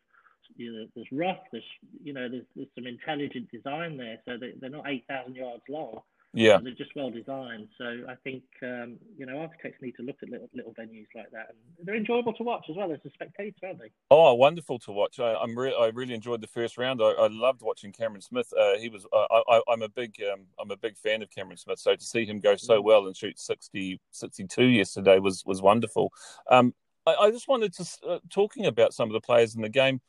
you 0.57 0.73
know, 0.73 0.87
there's 0.95 1.09
rough. 1.13 1.39
There's 1.53 1.65
you 2.03 2.13
know, 2.13 2.29
there's, 2.29 2.45
there's 2.55 2.69
some 2.75 2.87
intelligent 2.87 3.51
design 3.51 3.97
there. 3.97 4.19
So 4.25 4.37
they, 4.39 4.53
they're 4.61 4.71
not 4.71 4.89
eight 4.89 5.05
thousand 5.09 5.37
yards 5.37 5.63
long. 5.69 6.01
Yeah, 6.37 6.59
they're 6.63 6.75
just 6.75 6.95
well 6.95 7.11
designed. 7.11 7.69
So 7.79 7.85
I 8.09 8.15
think 8.23 8.43
um, 8.63 8.99
you 9.17 9.25
know 9.25 9.39
architects 9.39 9.81
need 9.81 9.93
to 9.93 10.03
look 10.03 10.17
at 10.23 10.29
little 10.29 10.51
little 10.55 10.75
venues 10.75 11.07
like 11.15 11.31
that, 11.31 11.55
and 11.79 11.87
they're 11.87 11.97
enjoyable 11.97 12.35
to 12.35 12.43
watch 12.43 12.67
as 12.69 12.77
well 12.77 12.93
as 12.93 12.99
a 13.07 13.11
spectator, 13.11 13.55
aren't 13.65 13.79
they? 13.79 13.91
Oh, 14.11 14.35
wonderful 14.35 14.79
to 14.81 14.93
watch! 14.93 15.19
I, 15.19 15.43
am 15.43 15.59
re- 15.59 15.75
I 15.75 15.87
really 15.87 16.13
enjoyed 16.13 16.43
the 16.43 16.47
first 16.47 16.77
round. 16.77 17.01
I, 17.01 17.07
I 17.07 17.29
loved 17.29 17.63
watching 17.63 17.91
Cameron 17.91 18.21
Smith. 18.21 18.53
Uh, 18.53 18.77
he 18.77 18.91
was 18.91 19.07
I, 19.15 19.63
am 19.71 19.81
a 19.81 19.89
big 19.89 20.15
um, 20.31 20.41
I'm 20.61 20.71
a 20.71 20.77
big 20.77 20.99
fan 20.99 21.23
of 21.23 21.31
Cameron 21.31 21.57
Smith. 21.57 21.79
So 21.79 21.97
to 21.97 22.05
see 22.05 22.27
him 22.27 22.41
go 22.41 22.55
so 22.57 22.83
mm. 22.83 22.85
well 22.85 23.07
and 23.07 23.17
shoot 23.17 23.39
60 23.39 23.99
62 24.11 24.63
yesterday 24.63 25.19
was 25.19 25.43
was 25.47 25.63
wonderful. 25.63 26.13
Um, 26.51 26.75
I, 27.07 27.15
I, 27.15 27.31
just 27.31 27.49
wanted 27.49 27.73
to 27.75 27.87
uh, 28.07 28.19
talking 28.29 28.67
about 28.67 28.93
some 28.93 29.09
of 29.09 29.15
the 29.15 29.21
players 29.21 29.55
in 29.55 29.63
the 29.63 29.71
game. 29.71 30.03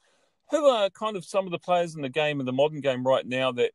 Who 0.51 0.65
are 0.65 0.89
kind 0.89 1.17
of 1.17 1.25
some 1.25 1.45
of 1.45 1.51
the 1.51 1.59
players 1.59 1.95
in 1.95 2.01
the 2.01 2.09
game 2.09 2.39
in 2.39 2.45
the 2.45 2.53
modern 2.53 2.81
game 2.81 3.05
right 3.05 3.25
now 3.25 3.51
that 3.53 3.71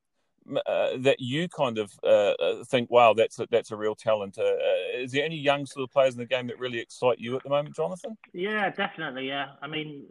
uh, 0.66 0.96
that 0.98 1.20
you 1.20 1.48
kind 1.48 1.78
of 1.78 1.92
uh, 2.02 2.32
uh, 2.32 2.64
think, 2.64 2.90
wow, 2.90 3.14
that's 3.14 3.38
a, 3.38 3.46
that's 3.50 3.70
a 3.70 3.76
real 3.76 3.94
talent. 3.94 4.36
Uh, 4.38 4.42
uh, 4.42 4.98
is 4.98 5.12
there 5.12 5.24
any 5.24 5.36
young 5.36 5.64
sort 5.66 5.84
of 5.84 5.90
players 5.92 6.14
in 6.14 6.18
the 6.18 6.26
game 6.26 6.46
that 6.48 6.58
really 6.58 6.78
excite 6.78 7.18
you 7.18 7.36
at 7.36 7.42
the 7.44 7.48
moment, 7.48 7.76
Jonathan? 7.76 8.16
Yeah, 8.32 8.70
definitely. 8.70 9.28
Yeah, 9.28 9.50
I 9.60 9.68
mean, 9.68 10.04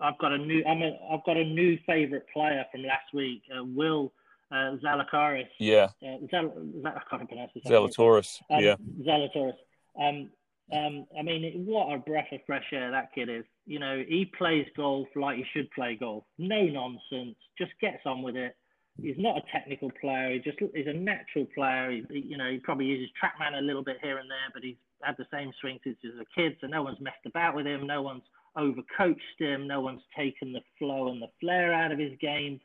I've 0.00 0.18
got 0.18 0.32
a 0.32 0.38
new, 0.38 0.62
I'm 0.64 0.82
a, 0.82 0.96
I've 1.10 1.24
got 1.24 1.36
a 1.36 1.44
new 1.44 1.78
favourite 1.86 2.24
player 2.32 2.64
from 2.70 2.82
last 2.82 3.12
week, 3.12 3.42
uh, 3.52 3.64
Will 3.64 4.12
Zalakaris. 4.52 5.48
Yeah. 5.58 5.88
Zal, 6.30 6.52
I 6.84 7.00
can't 7.10 7.28
pronounce 7.28 7.50
his 7.54 7.64
name. 7.64 7.72
Zalatoris. 7.72 8.40
Um, 8.48 8.62
yeah. 8.62 8.76
Zalatoris. 9.00 9.56
Um, 10.00 10.30
um, 10.72 11.06
I 11.18 11.22
mean, 11.22 11.64
what 11.66 11.92
a 11.92 11.98
breath 11.98 12.28
of 12.32 12.40
fresh 12.46 12.66
air 12.72 12.90
that 12.90 13.12
kid 13.12 13.28
is. 13.28 13.44
You 13.66 13.80
know, 13.80 14.02
he 14.06 14.30
plays 14.38 14.66
golf 14.76 15.08
like 15.16 15.36
he 15.36 15.44
should 15.52 15.70
play 15.72 15.96
golf. 15.98 16.24
No 16.38 16.62
nonsense. 16.62 17.36
Just 17.58 17.72
gets 17.80 18.02
on 18.06 18.22
with 18.22 18.36
it 18.36 18.56
he's 19.00 19.16
not 19.18 19.38
a 19.38 19.42
technical 19.52 19.90
player. 20.00 20.32
He 20.32 20.38
just 20.38 20.58
he's 20.74 20.86
a 20.86 20.92
natural 20.92 21.46
player. 21.54 21.90
He, 21.90 22.20
you 22.20 22.36
know, 22.36 22.50
he 22.50 22.58
probably 22.58 22.86
uses 22.86 23.10
TrackMan 23.22 23.58
a 23.58 23.62
little 23.62 23.84
bit 23.84 23.98
here 24.02 24.18
and 24.18 24.30
there, 24.30 24.50
but 24.52 24.62
he's 24.62 24.76
had 25.02 25.16
the 25.18 25.26
same 25.32 25.52
swing 25.60 25.78
since 25.84 25.96
he 26.00 26.08
was 26.08 26.18
a 26.20 26.40
kid. 26.40 26.56
So 26.60 26.66
no 26.66 26.82
one's 26.82 27.00
messed 27.00 27.26
about 27.26 27.54
with 27.54 27.66
him. 27.66 27.86
No 27.86 28.02
one's 28.02 28.22
overcoached 28.56 29.38
him. 29.38 29.66
No 29.66 29.80
one's 29.80 30.02
taken 30.16 30.52
the 30.52 30.62
flow 30.78 31.08
and 31.08 31.20
the 31.20 31.30
flair 31.40 31.72
out 31.72 31.92
of 31.92 31.98
his 31.98 32.12
game. 32.20 32.60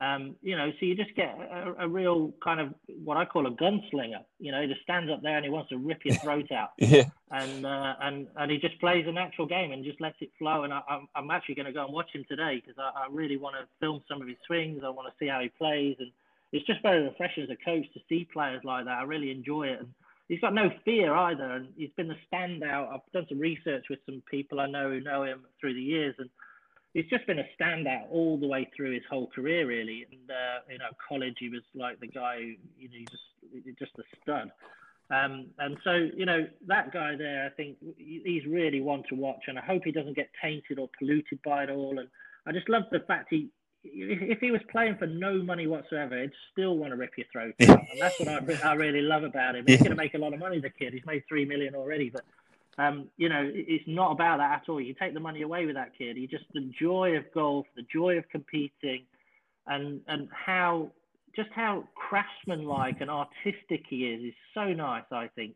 Um, 0.00 0.36
you 0.42 0.56
know, 0.56 0.70
so 0.80 0.86
you 0.86 0.96
just 0.96 1.14
get 1.14 1.36
a, 1.38 1.74
a, 1.80 1.88
real 1.88 2.32
kind 2.42 2.60
of 2.60 2.74
what 3.04 3.18
I 3.18 3.26
call 3.26 3.46
a 3.46 3.50
gunslinger. 3.50 4.24
You 4.38 4.50
know, 4.50 4.62
he 4.62 4.66
just 4.66 4.80
stands 4.82 5.10
up 5.12 5.22
there 5.22 5.36
and 5.36 5.44
he 5.44 5.50
wants 5.50 5.68
to 5.68 5.76
rip 5.76 6.04
your 6.04 6.14
throat 6.16 6.50
out. 6.50 6.70
yeah. 6.78 7.04
And 7.30 7.66
uh, 7.66 7.94
and 8.00 8.26
and 8.36 8.50
he 8.50 8.56
just 8.56 8.80
plays 8.80 9.04
a 9.06 9.12
natural 9.12 9.46
game 9.46 9.70
and 9.70 9.84
just 9.84 10.00
lets 10.00 10.16
it 10.20 10.30
flow. 10.38 10.64
And 10.64 10.72
I, 10.72 10.80
am 10.88 11.08
I'm 11.14 11.30
actually 11.30 11.56
going 11.56 11.66
to 11.66 11.72
go 11.72 11.84
and 11.84 11.92
watch 11.92 12.08
him 12.14 12.24
today 12.26 12.62
because 12.64 12.78
I, 12.78 13.04
I 13.04 13.06
really 13.10 13.36
want 13.36 13.56
to 13.56 13.68
film 13.80 14.02
some 14.08 14.22
of 14.22 14.28
his 14.28 14.38
swings. 14.46 14.82
I 14.84 14.88
want 14.88 15.08
to 15.08 15.14
see 15.22 15.28
how 15.28 15.40
he 15.40 15.50
plays, 15.50 15.96
and 15.98 16.10
it's 16.52 16.66
just 16.66 16.82
very 16.82 17.02
refreshing 17.02 17.44
as 17.44 17.50
a 17.50 17.64
coach 17.64 17.84
to 17.92 18.00
see 18.08 18.26
players 18.32 18.62
like 18.64 18.86
that. 18.86 18.98
I 18.98 19.02
really 19.02 19.30
enjoy 19.30 19.68
it. 19.68 19.80
And 19.80 19.88
he's 20.28 20.40
got 20.40 20.54
no 20.54 20.70
fear 20.86 21.14
either, 21.14 21.44
and 21.44 21.68
he's 21.76 21.90
been 21.98 22.08
the 22.08 22.16
standout. 22.32 22.92
I've 22.92 23.12
done 23.12 23.26
some 23.28 23.38
research 23.38 23.84
with 23.90 23.98
some 24.06 24.22
people 24.30 24.58
I 24.58 24.66
know 24.66 24.88
who 24.88 25.00
know 25.00 25.24
him 25.24 25.42
through 25.60 25.74
the 25.74 25.82
years, 25.82 26.14
and 26.18 26.30
he's 26.94 27.06
just 27.06 27.26
been 27.26 27.38
a 27.38 27.48
standout 27.60 28.10
all 28.10 28.38
the 28.38 28.46
way 28.46 28.68
through 28.76 28.92
his 28.94 29.02
whole 29.10 29.28
career, 29.28 29.66
really. 29.66 30.06
And 30.10 30.30
uh, 30.30 30.60
you 30.70 30.78
know, 30.78 30.90
college, 31.08 31.36
he 31.38 31.48
was 31.48 31.62
like 31.74 32.00
the 32.00 32.08
guy, 32.08 32.56
you 32.78 32.88
know, 32.88 33.04
just 33.10 33.78
just 33.78 33.92
a 33.98 34.02
stud. 34.22 34.50
Um, 35.10 35.48
and 35.58 35.76
so, 35.84 36.08
you 36.16 36.24
know, 36.24 36.46
that 36.68 36.92
guy 36.92 37.16
there, 37.16 37.44
I 37.44 37.50
think 37.50 37.76
he's 37.98 38.46
really 38.46 38.80
one 38.80 39.02
to 39.10 39.14
watch, 39.14 39.42
and 39.46 39.58
I 39.58 39.62
hope 39.62 39.82
he 39.84 39.92
doesn't 39.92 40.16
get 40.16 40.30
tainted 40.40 40.78
or 40.78 40.88
polluted 40.98 41.40
by 41.44 41.64
it 41.64 41.70
all. 41.70 41.98
And 41.98 42.08
I 42.46 42.52
just 42.52 42.68
love 42.68 42.84
the 42.90 43.00
fact 43.00 43.26
he, 43.28 43.50
if 43.84 44.38
he 44.40 44.50
was 44.50 44.62
playing 44.70 44.96
for 44.96 45.06
no 45.06 45.42
money 45.42 45.66
whatsoever, 45.66 46.18
he'd 46.18 46.30
still 46.52 46.78
want 46.78 46.92
to 46.92 46.96
rip 46.96 47.12
your 47.18 47.26
throat 47.30 47.54
out. 47.68 47.80
and 47.92 48.00
that's 48.00 48.18
what 48.20 48.28
I, 48.28 48.70
I 48.70 48.72
really 48.74 49.02
love 49.02 49.22
about 49.22 49.54
him. 49.54 49.64
He's 49.66 49.80
going 49.80 49.90
to 49.90 49.96
make 49.96 50.14
a 50.14 50.18
lot 50.18 50.32
of 50.32 50.38
money, 50.38 50.60
the 50.60 50.70
kid. 50.70 50.94
He's 50.94 51.04
made 51.04 51.24
three 51.28 51.44
million 51.44 51.74
already, 51.74 52.08
but 52.08 52.22
um, 52.78 53.08
you 53.16 53.28
know, 53.28 53.50
it's 53.52 53.84
not 53.86 54.12
about 54.12 54.38
that 54.38 54.62
at 54.62 54.68
all. 54.68 54.80
You 54.80 54.94
take 54.94 55.14
the 55.14 55.20
money 55.20 55.42
away 55.42 55.66
with 55.66 55.74
that 55.74 55.92
kid. 55.96 56.16
You 56.16 56.26
just 56.26 56.44
the 56.54 56.70
joy 56.80 57.16
of 57.16 57.24
golf, 57.34 57.66
the 57.76 57.84
joy 57.92 58.16
of 58.16 58.28
competing, 58.30 59.04
and 59.66 60.00
and 60.08 60.28
how 60.32 60.90
just 61.36 61.50
how 61.54 61.84
craftsmanlike 61.94 63.00
and 63.00 63.10
artistic 63.10 63.84
he 63.88 64.06
is 64.06 64.24
is 64.24 64.34
so 64.54 64.72
nice. 64.72 65.04
I 65.12 65.28
think. 65.34 65.54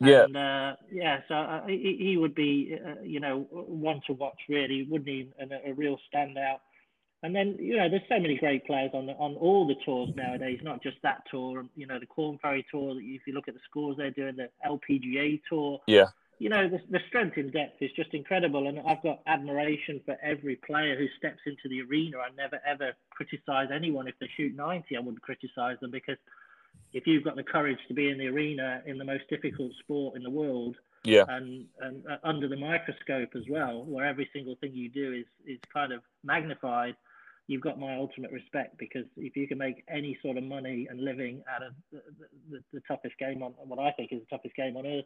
Yeah. 0.00 0.24
And, 0.24 0.36
uh, 0.36 0.76
yeah. 0.92 1.20
So 1.28 1.34
uh, 1.34 1.66
he, 1.66 1.96
he, 1.98 2.16
would 2.18 2.34
be, 2.34 2.76
uh, 2.86 3.00
you 3.02 3.18
know, 3.18 3.46
one 3.50 4.02
to 4.06 4.12
watch 4.12 4.36
really, 4.46 4.86
wouldn't 4.90 5.08
he? 5.08 5.30
And 5.38 5.50
a, 5.52 5.70
a, 5.70 5.72
real 5.72 5.96
standout. 6.12 6.58
And 7.22 7.34
then 7.34 7.56
you 7.58 7.78
know, 7.78 7.88
there's 7.88 8.02
so 8.06 8.20
many 8.20 8.36
great 8.36 8.66
players 8.66 8.90
on 8.92 9.06
the, 9.06 9.14
on 9.14 9.36
all 9.36 9.66
the 9.66 9.74
tours 9.86 10.10
nowadays, 10.14 10.60
not 10.62 10.82
just 10.82 10.98
that 11.02 11.22
tour. 11.30 11.64
You 11.76 11.86
know, 11.86 11.98
the 11.98 12.04
Korn 12.04 12.38
Ferry 12.42 12.66
Tour. 12.70 12.94
If 12.98 13.22
you 13.26 13.32
look 13.32 13.48
at 13.48 13.54
the 13.54 13.60
scores 13.70 13.96
they're 13.96 14.10
doing, 14.10 14.36
the 14.36 14.50
LPGA 14.66 15.40
Tour. 15.48 15.80
Yeah 15.86 16.06
you 16.38 16.50
know, 16.50 16.68
the, 16.68 16.80
the 16.90 17.00
strength 17.08 17.38
in 17.38 17.50
depth 17.50 17.80
is 17.80 17.90
just 17.96 18.12
incredible. 18.12 18.68
And 18.68 18.78
I've 18.80 19.02
got 19.02 19.20
admiration 19.26 20.00
for 20.04 20.16
every 20.22 20.56
player 20.56 20.96
who 20.96 21.06
steps 21.18 21.40
into 21.46 21.68
the 21.68 21.82
arena. 21.82 22.18
I 22.18 22.34
never, 22.36 22.60
ever 22.66 22.92
criticize 23.10 23.68
anyone 23.74 24.06
if 24.06 24.14
they 24.20 24.28
shoot 24.36 24.54
90. 24.54 24.96
I 24.96 25.00
wouldn't 25.00 25.22
criticize 25.22 25.76
them 25.80 25.90
because 25.90 26.18
if 26.92 27.06
you've 27.06 27.24
got 27.24 27.36
the 27.36 27.42
courage 27.42 27.78
to 27.88 27.94
be 27.94 28.10
in 28.10 28.18
the 28.18 28.26
arena 28.26 28.82
in 28.86 28.98
the 28.98 29.04
most 29.04 29.24
difficult 29.30 29.72
sport 29.80 30.16
in 30.16 30.22
the 30.22 30.30
world, 30.30 30.76
yeah, 31.04 31.24
and, 31.28 31.66
and 31.80 32.02
uh, 32.10 32.16
under 32.24 32.48
the 32.48 32.56
microscope 32.56 33.30
as 33.36 33.44
well, 33.48 33.84
where 33.84 34.04
every 34.04 34.28
single 34.32 34.56
thing 34.56 34.72
you 34.74 34.88
do 34.88 35.12
is, 35.12 35.26
is 35.46 35.60
kind 35.72 35.92
of 35.92 36.00
magnified, 36.24 36.96
you've 37.46 37.62
got 37.62 37.78
my 37.78 37.94
ultimate 37.94 38.32
respect 38.32 38.76
because 38.76 39.04
if 39.16 39.36
you 39.36 39.46
can 39.46 39.56
make 39.56 39.84
any 39.88 40.18
sort 40.20 40.36
of 40.36 40.42
money 40.42 40.88
and 40.90 41.00
living 41.00 41.42
out 41.54 41.62
of 41.62 41.72
the, 41.92 42.02
the, 42.50 42.60
the 42.72 42.80
toughest 42.88 43.16
game 43.18 43.42
on 43.42 43.52
what 43.64 43.78
I 43.78 43.92
think 43.92 44.12
is 44.12 44.20
the 44.20 44.36
toughest 44.36 44.56
game 44.56 44.76
on 44.76 44.84
earth, 44.84 45.04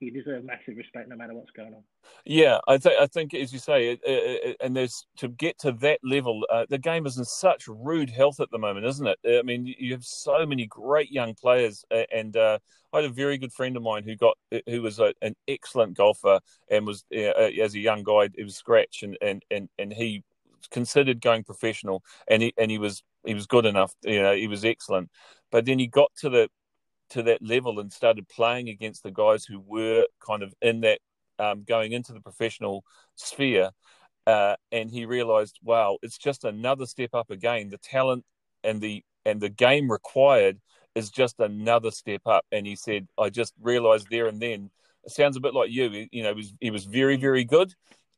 you 0.00 0.10
deserve 0.10 0.44
massive 0.44 0.76
respect 0.76 1.08
no 1.08 1.16
matter 1.16 1.34
what's 1.34 1.50
going 1.50 1.74
on. 1.74 1.82
Yeah, 2.24 2.58
I 2.68 2.78
think 2.78 3.00
I 3.00 3.06
think 3.06 3.34
as 3.34 3.52
you 3.52 3.58
say, 3.58 3.92
it, 3.92 4.00
it, 4.04 4.40
it, 4.44 4.56
and 4.60 4.76
there's 4.76 5.06
to 5.18 5.28
get 5.28 5.58
to 5.60 5.72
that 5.72 6.00
level, 6.02 6.44
uh, 6.50 6.66
the 6.68 6.78
game 6.78 7.06
is 7.06 7.18
in 7.18 7.24
such 7.24 7.66
rude 7.68 8.10
health 8.10 8.40
at 8.40 8.50
the 8.50 8.58
moment, 8.58 8.86
isn't 8.86 9.06
it? 9.06 9.18
I 9.26 9.42
mean, 9.42 9.72
you 9.78 9.92
have 9.92 10.04
so 10.04 10.44
many 10.46 10.66
great 10.66 11.10
young 11.10 11.34
players, 11.34 11.84
and 12.12 12.36
uh, 12.36 12.58
I 12.92 12.98
had 12.98 13.10
a 13.10 13.12
very 13.12 13.38
good 13.38 13.52
friend 13.52 13.76
of 13.76 13.82
mine 13.82 14.04
who 14.04 14.16
got 14.16 14.36
who 14.66 14.82
was 14.82 14.98
a, 14.98 15.14
an 15.22 15.34
excellent 15.48 15.96
golfer 15.96 16.40
and 16.70 16.86
was 16.86 17.04
uh, 17.14 17.18
as 17.18 17.74
a 17.74 17.80
young 17.80 18.02
guy, 18.02 18.28
it 18.34 18.44
was 18.44 18.56
scratch, 18.56 19.02
and 19.02 19.16
and 19.20 19.44
and 19.50 19.68
and 19.78 19.92
he 19.92 20.22
considered 20.70 21.20
going 21.20 21.44
professional, 21.44 22.02
and 22.28 22.42
he 22.42 22.54
and 22.58 22.70
he 22.70 22.78
was 22.78 23.02
he 23.24 23.34
was 23.34 23.46
good 23.46 23.64
enough, 23.64 23.94
you 24.02 24.22
know, 24.22 24.34
he 24.34 24.48
was 24.48 24.64
excellent, 24.64 25.10
but 25.50 25.64
then 25.64 25.78
he 25.78 25.86
got 25.86 26.10
to 26.16 26.28
the 26.28 26.48
to 27.10 27.22
that 27.22 27.42
level 27.42 27.80
and 27.80 27.92
started 27.92 28.28
playing 28.28 28.68
against 28.68 29.02
the 29.02 29.10
guys 29.10 29.44
who 29.44 29.60
were 29.60 30.06
kind 30.26 30.42
of 30.42 30.54
in 30.62 30.80
that 30.80 31.00
um, 31.38 31.64
going 31.64 31.92
into 31.92 32.12
the 32.12 32.20
professional 32.20 32.84
sphere. 33.16 33.70
Uh, 34.26 34.56
and 34.72 34.90
he 34.90 35.04
realized, 35.04 35.58
wow, 35.62 35.98
it's 36.02 36.18
just 36.18 36.44
another 36.44 36.86
step 36.86 37.10
up 37.14 37.30
again. 37.30 37.68
The 37.68 37.78
talent 37.78 38.24
and 38.62 38.80
the 38.80 39.02
and 39.24 39.40
the 39.40 39.50
game 39.50 39.90
required 39.90 40.60
is 40.94 41.10
just 41.10 41.40
another 41.40 41.90
step 41.90 42.22
up. 42.26 42.44
And 42.50 42.66
he 42.66 42.76
said, 42.76 43.06
I 43.18 43.30
just 43.30 43.52
realized 43.60 44.06
there 44.10 44.26
and 44.26 44.40
then. 44.40 44.70
It 45.06 45.12
sounds 45.12 45.36
a 45.36 45.40
bit 45.40 45.52
like 45.52 45.70
you. 45.70 46.06
You 46.12 46.22
know, 46.22 46.30
he 46.30 46.34
was, 46.34 46.54
he 46.60 46.70
was 46.70 46.84
very, 46.86 47.18
very 47.18 47.44
good, 47.44 47.74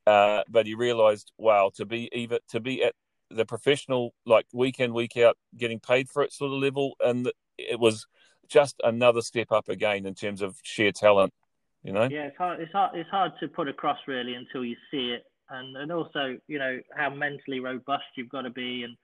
uh, 0.07 0.43
but 0.49 0.67
he 0.67 0.77
realized, 0.77 1.33
wow, 1.37 1.73
to 1.75 1.85
be 1.85 2.09
even 2.13 2.39
to 2.51 2.61
be 2.61 2.85
at 2.85 2.95
the 3.29 3.45
professional, 3.45 4.15
like 4.25 4.47
week 4.53 4.79
in 4.79 4.95
week 4.95 5.17
out, 5.17 5.37
getting 5.57 5.81
paid 5.81 6.09
for 6.09 6.23
it 6.23 6.33
sort 6.33 6.53
of 6.53 6.61
level, 6.61 6.95
and 7.01 7.29
it 7.59 7.81
was 7.81 8.07
just 8.49 8.81
another 8.85 9.23
step 9.23 9.53
up 9.53 9.69
again 9.69 10.07
in 10.07 10.15
terms 10.15 10.43
of 10.43 10.57
sheer 10.63 10.93
talent. 10.93 11.33
You 11.83 11.93
know? 11.93 12.09
Yeah, 12.11 12.27
it's 12.27 12.37
hard. 12.37 12.61
It's 12.61 12.73
hard. 12.73 12.97
It's 12.97 13.11
hard 13.11 13.33
to 13.41 13.49
put 13.49 13.69
across 13.69 13.99
really 14.09 14.35
until 14.35 14.65
you 14.65 14.77
see 14.91 15.13
it, 15.13 15.25
and 15.51 15.77
and 15.77 15.93
also 15.93 16.37
you 16.49 16.59
know 16.59 16.81
how 16.97 17.11
mentally 17.11 17.61
robust 17.61 18.05
you've 18.17 18.29
got 18.29 18.43
to 18.43 18.51
be, 18.51 18.83
and 18.83 18.97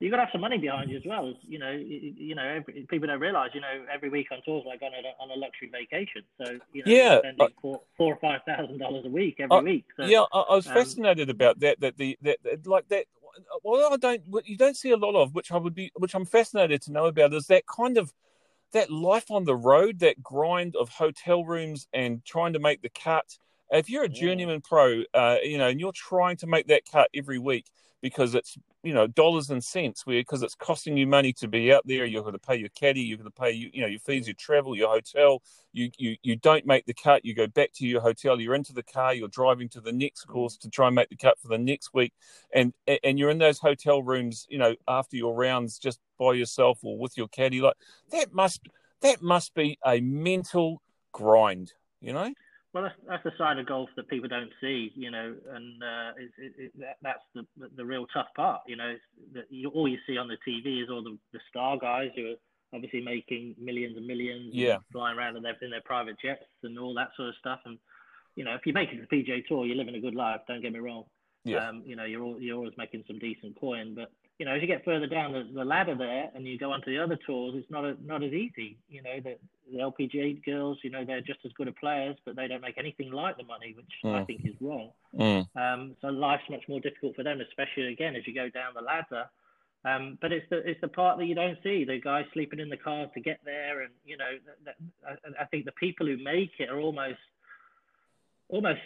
you've 0.00 0.10
got 0.10 0.16
to 0.16 0.22
have 0.24 0.32
some 0.32 0.40
money 0.40 0.58
behind 0.58 0.90
you 0.90 0.96
as 0.96 1.04
well. 1.06 1.28
As, 1.28 1.36
you 1.42 1.60
know, 1.60 1.70
you, 1.70 2.14
you 2.16 2.34
know, 2.34 2.42
every, 2.42 2.84
people 2.90 3.06
don't 3.06 3.20
realize. 3.20 3.50
You 3.54 3.60
know, 3.60 3.84
every 3.92 4.08
week 4.08 4.26
on 4.32 4.38
tours, 4.44 4.64
like 4.66 4.82
on 4.82 4.90
a 4.92 5.22
on 5.22 5.30
a 5.30 5.38
luxury 5.38 5.70
vacation, 5.70 6.22
so 6.36 6.58
you 6.72 6.82
know, 6.84 6.92
yeah, 6.92 7.18
spending 7.20 7.48
four, 7.62 7.80
four 7.96 8.14
or 8.14 8.18
five 8.20 8.40
thousand 8.44 8.78
dollars 8.78 9.04
a 9.06 9.10
week 9.10 9.36
every 9.38 9.56
uh, 9.56 9.60
week. 9.60 9.84
So, 9.96 10.06
yeah, 10.06 10.24
I, 10.32 10.40
I 10.40 10.56
was 10.56 10.66
um, 10.66 10.74
fascinated 10.74 11.30
about 11.30 11.60
that. 11.60 11.78
That 11.80 11.96
the 11.96 12.18
that, 12.22 12.38
that 12.42 12.66
like 12.66 12.88
that. 12.88 13.06
Well, 13.62 13.92
I 13.92 13.96
don't. 13.98 14.22
What 14.26 14.48
you 14.48 14.56
don't 14.56 14.76
see 14.76 14.90
a 14.90 14.96
lot 14.96 15.14
of, 15.14 15.34
which 15.34 15.52
I 15.52 15.58
would 15.58 15.74
be, 15.74 15.92
which 15.94 16.14
I'm 16.14 16.24
fascinated 16.24 16.82
to 16.82 16.92
know 16.92 17.06
about, 17.06 17.34
is 17.34 17.46
that 17.46 17.66
kind 17.66 17.98
of 17.98 18.12
that 18.72 18.90
life 18.90 19.30
on 19.30 19.44
the 19.44 19.56
road, 19.56 20.00
that 20.00 20.22
grind 20.22 20.76
of 20.76 20.88
hotel 20.88 21.44
rooms 21.44 21.86
and 21.92 22.24
trying 22.24 22.52
to 22.52 22.58
make 22.58 22.82
the 22.82 22.88
cut. 22.88 23.38
If 23.70 23.90
you're 23.90 24.04
a 24.04 24.08
journeyman 24.08 24.60
pro, 24.60 25.02
uh, 25.12 25.38
you 25.42 25.58
know, 25.58 25.68
and 25.68 25.80
you're 25.80 25.92
trying 25.92 26.36
to 26.38 26.46
make 26.46 26.68
that 26.68 26.82
cut 26.90 27.08
every 27.14 27.38
week 27.38 27.66
because 28.06 28.36
it's 28.36 28.56
you 28.84 28.94
know 28.94 29.08
dollars 29.08 29.50
and 29.50 29.62
cents, 29.64 30.06
where 30.06 30.20
because 30.20 30.44
it's 30.44 30.54
costing 30.54 30.96
you 30.96 31.08
money 31.08 31.32
to 31.32 31.48
be 31.48 31.72
out 31.72 31.82
there, 31.84 32.04
you're 32.04 32.22
going 32.22 32.34
to 32.34 32.38
pay 32.38 32.54
your 32.54 32.68
caddy, 32.68 33.00
you're 33.00 33.18
going 33.18 33.28
to 33.28 33.40
pay 33.40 33.50
you, 33.50 33.68
you 33.72 33.80
know 33.80 33.88
your 33.88 33.98
fees, 33.98 34.28
your 34.28 34.34
travel, 34.34 34.76
your 34.76 34.88
hotel. 34.88 35.42
You 35.72 35.90
you 35.98 36.16
you 36.22 36.36
don't 36.36 36.64
make 36.66 36.86
the 36.86 36.94
cut, 36.94 37.24
you 37.24 37.34
go 37.34 37.48
back 37.48 37.72
to 37.74 37.86
your 37.86 38.00
hotel, 38.00 38.40
you're 38.40 38.54
into 38.54 38.72
the 38.72 38.84
car, 38.84 39.12
you're 39.12 39.26
driving 39.26 39.68
to 39.70 39.80
the 39.80 39.90
next 39.90 40.24
mm. 40.24 40.32
course 40.32 40.56
to 40.58 40.70
try 40.70 40.86
and 40.86 40.94
make 40.94 41.08
the 41.08 41.16
cut 41.16 41.36
for 41.40 41.48
the 41.48 41.58
next 41.58 41.92
week, 41.94 42.12
and 42.54 42.72
and 43.02 43.18
you're 43.18 43.30
in 43.30 43.38
those 43.38 43.58
hotel 43.58 44.04
rooms, 44.04 44.46
you 44.48 44.58
know, 44.58 44.76
after 44.86 45.16
your 45.16 45.34
rounds, 45.34 45.80
just 45.80 45.98
by 46.16 46.34
yourself 46.34 46.78
or 46.84 46.96
with 46.96 47.18
your 47.18 47.26
caddy. 47.26 47.60
Like 47.60 47.74
that 48.12 48.32
must 48.32 48.60
that 49.00 49.20
must 49.20 49.52
be 49.52 49.80
a 49.84 50.00
mental 50.00 50.80
grind, 51.10 51.72
you 52.00 52.12
know. 52.12 52.32
Well, 52.76 52.84
that's, 52.84 52.94
that's 53.08 53.24
the 53.24 53.32
side 53.38 53.58
of 53.58 53.64
golf 53.64 53.88
that 53.96 54.06
people 54.06 54.28
don't 54.28 54.50
see, 54.60 54.92
you 54.94 55.10
know, 55.10 55.34
and 55.50 55.82
uh, 55.82 56.10
it, 56.18 56.30
it, 56.36 56.52
it, 56.58 56.72
that, 56.78 56.98
that's 57.02 57.22
the, 57.34 57.70
the 57.74 57.82
real 57.82 58.04
tough 58.12 58.26
part, 58.36 58.60
you 58.66 58.76
know. 58.76 58.96
That 59.32 59.44
you, 59.48 59.70
all 59.70 59.88
you 59.88 59.96
see 60.06 60.18
on 60.18 60.28
the 60.28 60.36
TV 60.46 60.82
is 60.82 60.90
all 60.90 61.02
the, 61.02 61.16
the 61.32 61.38
star 61.48 61.78
guys 61.78 62.10
who 62.14 62.32
are 62.32 62.34
obviously 62.74 63.00
making 63.00 63.54
millions 63.58 63.96
and 63.96 64.06
millions, 64.06 64.50
yeah, 64.52 64.74
and 64.74 64.82
flying 64.92 65.16
around 65.16 65.38
in 65.38 65.42
their 65.42 65.56
in 65.62 65.70
their 65.70 65.80
private 65.86 66.16
jets 66.22 66.44
and 66.64 66.78
all 66.78 66.92
that 66.92 67.08
sort 67.16 67.30
of 67.30 67.34
stuff. 67.40 67.60
And 67.64 67.78
you 68.34 68.44
know, 68.44 68.54
if 68.54 68.66
you 68.66 68.74
make 68.74 68.90
it 68.90 68.96
to 68.96 69.06
the 69.10 69.24
PGA 69.24 69.46
Tour, 69.46 69.64
you're 69.64 69.74
living 69.74 69.94
a 69.94 70.00
good 70.00 70.14
life. 70.14 70.42
Don't 70.46 70.60
get 70.60 70.74
me 70.74 70.80
wrong. 70.80 71.04
Yeah. 71.44 71.66
Um, 71.66 71.82
you 71.86 71.96
know, 71.96 72.04
you're 72.04 72.22
all, 72.22 72.38
you're 72.38 72.58
always 72.58 72.74
making 72.76 73.04
some 73.06 73.18
decent 73.18 73.58
coin, 73.58 73.94
but 73.94 74.12
you 74.38 74.44
know, 74.44 74.52
as 74.52 74.60
you 74.60 74.68
get 74.68 74.84
further 74.84 75.06
down 75.06 75.32
the, 75.32 75.48
the 75.54 75.64
ladder 75.64 75.94
there 75.94 76.30
and 76.34 76.46
you 76.46 76.58
go 76.58 76.70
onto 76.72 76.90
the 76.90 77.02
other 77.02 77.18
tours, 77.26 77.54
it's 77.56 77.70
not 77.70 77.84
a, 77.84 77.96
not 78.04 78.22
as 78.22 78.32
easy. 78.32 78.76
You 78.88 79.02
know, 79.02 79.20
the, 79.22 79.36
the 79.72 79.78
LPGA 79.78 80.44
girls, 80.44 80.78
you 80.82 80.90
know, 80.90 81.04
they're 81.04 81.22
just 81.22 81.40
as 81.46 81.52
good 81.52 81.68
at 81.68 81.76
players, 81.76 82.16
but 82.24 82.36
they 82.36 82.46
don't 82.46 82.60
make 82.60 82.76
anything 82.76 83.12
like 83.12 83.38
the 83.38 83.44
money, 83.44 83.74
which 83.74 83.86
mm. 84.04 84.14
I 84.14 84.24
think 84.24 84.42
is 84.44 84.54
wrong. 84.60 84.90
Mm. 85.18 85.46
Um, 85.56 85.96
so 86.02 86.08
life's 86.08 86.44
much 86.50 86.64
more 86.68 86.80
difficult 86.80 87.16
for 87.16 87.22
them, 87.22 87.40
especially 87.40 87.92
again 87.92 88.14
as 88.14 88.26
you 88.26 88.34
go 88.34 88.50
down 88.50 88.72
the 88.74 88.82
ladder. 88.82 89.24
Um, 89.84 90.18
but 90.20 90.32
it's 90.32 90.46
the 90.50 90.68
it's 90.68 90.80
the 90.80 90.88
part 90.88 91.16
that 91.18 91.26
you 91.26 91.34
don't 91.34 91.58
see. 91.62 91.84
The 91.84 92.00
guys 92.00 92.24
sleeping 92.32 92.58
in 92.58 92.68
the 92.68 92.76
cars 92.76 93.08
to 93.14 93.20
get 93.20 93.38
there, 93.44 93.82
and 93.82 93.92
you 94.04 94.16
know, 94.16 94.32
that, 94.64 94.74
that, 95.04 95.18
I, 95.38 95.42
I 95.42 95.44
think 95.46 95.64
the 95.64 95.72
people 95.72 96.06
who 96.06 96.16
make 96.16 96.50
it 96.58 96.68
are 96.68 96.80
almost 96.80 97.20
almost 98.48 98.80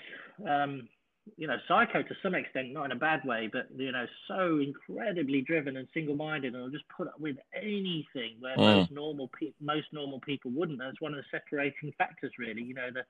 um, 0.46 0.88
you 1.36 1.46
know, 1.46 1.56
psycho 1.66 2.02
to 2.02 2.14
some 2.22 2.34
extent, 2.34 2.72
not 2.72 2.86
in 2.86 2.92
a 2.92 2.96
bad 2.96 3.24
way, 3.24 3.48
but 3.52 3.68
you 3.76 3.92
know, 3.92 4.06
so 4.28 4.58
incredibly 4.58 5.42
driven 5.42 5.76
and 5.76 5.88
single-minded, 5.94 6.54
and 6.54 6.62
will 6.62 6.70
just 6.70 6.88
put 6.88 7.08
up 7.08 7.18
with 7.20 7.36
anything 7.54 8.36
where 8.40 8.56
mm. 8.56 8.78
most 8.78 8.90
normal 8.90 9.28
pe- 9.38 9.52
most 9.60 9.86
normal 9.92 10.20
people 10.20 10.50
wouldn't. 10.50 10.78
That's 10.78 11.00
one 11.00 11.12
of 11.12 11.18
the 11.18 11.24
separating 11.30 11.92
factors, 11.98 12.32
really. 12.38 12.62
You 12.62 12.74
know, 12.74 12.88
the 12.92 13.04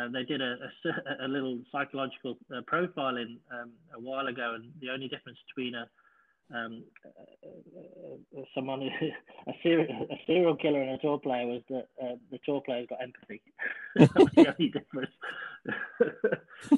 uh, 0.00 0.08
they 0.12 0.22
did 0.22 0.40
a, 0.40 0.56
a, 0.84 1.24
a 1.26 1.28
little 1.28 1.58
psychological 1.72 2.38
uh, 2.54 2.60
profiling 2.62 3.38
um, 3.52 3.72
a 3.94 4.00
while 4.00 4.26
ago, 4.26 4.54
and 4.54 4.70
the 4.80 4.90
only 4.90 5.08
difference 5.08 5.38
between 5.48 5.74
a 5.74 5.88
um, 6.54 6.84
uh, 7.04 8.38
uh, 8.38 8.42
someone 8.54 8.82
a 9.46 9.52
serial 9.62 10.06
a 10.10 10.20
serial 10.26 10.56
killer 10.56 10.82
and 10.82 10.90
a 10.90 10.98
tour 10.98 11.18
player 11.18 11.46
was 11.46 11.62
that 11.70 11.88
uh, 12.02 12.16
the 12.30 12.38
tour 12.44 12.60
player's 12.60 12.88
got 12.88 13.02
empathy. 13.02 13.42
That's 13.96 14.12
the 14.14 14.54
only 14.58 14.68
difference. 14.70 15.12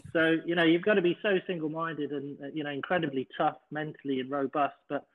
so 0.13 0.37
you 0.45 0.55
know 0.55 0.65
you've 0.65 0.83
got 0.83 0.95
to 0.95 1.03
be 1.03 1.19
so 1.23 1.39
single-minded 1.47 2.11
and 2.11 2.39
uh, 2.43 2.47
you 2.53 2.65
know 2.65 2.71
incredibly 2.71 3.29
tough 3.37 3.57
mentally 3.71 4.21
and 4.21 4.31
robust. 4.31 4.77
But 4.89 5.07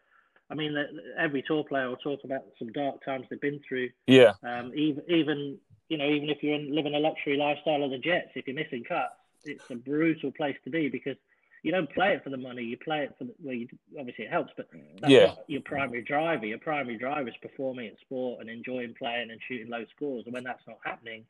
I 0.50 0.56
mean, 0.56 0.76
every 1.18 1.44
tour 1.46 1.64
player 1.64 1.90
will 1.90 1.98
talk 1.98 2.22
about 2.24 2.44
some 2.58 2.72
dark 2.72 3.04
times 3.04 3.26
they've 3.30 3.42
been 3.42 3.60
through. 3.68 3.90
Yeah. 4.08 4.34
Um, 4.44 4.72
even 4.76 5.04
even 5.08 5.58
you 5.90 5.98
know 5.98 6.10
even 6.10 6.30
if 6.30 6.42
you're 6.42 6.56
in, 6.56 6.74
living 6.74 6.96
a 6.96 7.00
luxury 7.00 7.38
lifestyle 7.38 7.84
of 7.84 7.92
the 7.92 7.98
jets, 7.98 8.30
if 8.36 8.48
you're 8.48 8.56
missing 8.56 8.84
cuts, 8.84 9.14
it's 9.46 9.70
a 9.70 9.76
brutal 9.76 10.32
place 10.32 10.58
to 10.64 10.70
be 10.70 10.90
because 10.90 11.18
you 11.68 11.74
don't 11.74 11.92
play 11.92 12.14
it 12.14 12.24
for 12.24 12.30
the 12.30 12.38
money. 12.38 12.64
You 12.64 12.78
play 12.78 13.00
it 13.04 13.14
for 13.18 13.26
the, 13.26 13.34
well, 13.44 13.54
you, 13.54 13.68
obviously 14.00 14.24
it 14.24 14.32
helps, 14.32 14.54
but 14.56 14.70
that's 15.02 15.12
yeah. 15.12 15.26
not 15.26 15.44
your 15.48 15.60
primary 15.66 16.02
driver. 16.02 16.46
Your 16.46 16.60
primary 16.60 16.98
driver 16.98 17.28
is 17.28 17.36
performing 17.42 17.88
at 17.88 18.00
sport 18.00 18.40
and 18.40 18.50
enjoying 18.50 18.96
playing 18.98 19.32
and 19.32 19.40
shooting 19.50 19.70
low 19.70 19.84
scores. 19.94 20.24
And 20.26 20.34
when 20.34 20.46
that's 20.46 20.66
not 20.66 20.78
happening, 20.86 21.26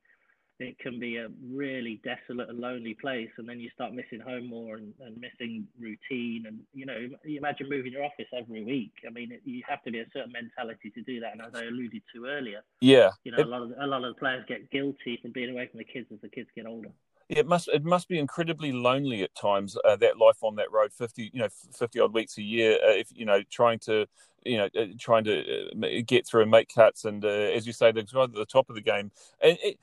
it 0.59 0.77
can 0.77 0.99
be 0.99 1.17
a 1.17 1.29
really 1.51 1.99
desolate 2.03 2.49
and 2.49 2.59
lonely 2.59 2.93
place. 2.93 3.31
And 3.39 3.49
then 3.49 3.59
you 3.59 3.71
start 3.73 3.95
missing 3.95 4.19
home 4.19 4.45
more 4.45 4.75
and, 4.75 4.93
and 4.99 5.19
missing 5.19 5.65
routine. 5.79 6.45
And 6.45 6.59
you 6.71 6.85
know, 6.85 7.09
you 7.23 7.39
imagine 7.39 7.67
moving 7.67 7.93
your 7.93 8.03
office 8.03 8.27
every 8.31 8.63
week. 8.63 8.93
I 9.07 9.09
mean, 9.09 9.31
it, 9.31 9.41
you 9.43 9.63
have 9.67 9.81
to 9.85 9.91
be 9.91 10.01
a 10.01 10.05
certain 10.13 10.33
mentality 10.33 10.91
to 10.91 11.01
do 11.01 11.19
that. 11.21 11.31
And 11.31 11.41
as 11.41 11.55
I 11.55 11.65
alluded 11.65 12.03
to 12.13 12.25
earlier, 12.27 12.61
yeah, 12.79 13.09
you 13.23 13.31
know, 13.31 13.39
it, 13.39 13.47
a 13.47 13.49
lot 13.49 13.63
of 13.63 13.71
a 13.81 13.88
lot 13.88 14.03
of 14.03 14.13
the 14.13 14.19
players 14.19 14.45
get 14.47 14.69
guilty 14.69 15.17
from 15.19 15.31
being 15.31 15.49
away 15.49 15.65
from 15.65 15.79
the 15.79 15.83
kids 15.83 16.05
as 16.13 16.21
the 16.21 16.29
kids 16.29 16.49
get 16.55 16.67
older 16.67 16.91
it 17.30 17.47
must 17.47 17.67
it 17.67 17.84
must 17.84 18.07
be 18.07 18.19
incredibly 18.19 18.71
lonely 18.71 19.21
at 19.23 19.36
times 19.36 19.78
uh, 19.86 19.95
that 19.97 20.17
life 20.17 20.38
on 20.41 20.55
that 20.55 20.71
road 20.71 20.93
50 20.93 21.32
you 21.34 21.39
know 21.39 21.49
50 21.75 21.99
odd 21.99 22.13
weeks 22.13 22.38
a 22.38 22.41
year 22.41 22.73
uh, 22.75 22.91
if 22.91 23.09
you 23.13 23.25
know 23.25 23.41
trying 23.49 23.80
to 23.80 24.05
you 24.45 24.57
know 24.57 24.69
uh, 24.80 24.86
trying 24.99 25.23
to 25.25 25.69
uh, 25.71 26.01
get 26.05 26.25
through 26.25 26.43
and 26.43 26.51
make 26.51 26.73
cuts 26.73 27.05
and 27.05 27.25
uh, 27.25 27.28
as 27.28 27.67
you 27.67 27.73
say 27.73 27.91
they're 27.91 28.03
at 28.03 28.34
the 28.34 28.45
top 28.45 28.69
of 28.69 28.75
the 28.75 28.82
game. 28.82 29.11
And 29.41 29.57
it, 29.61 29.78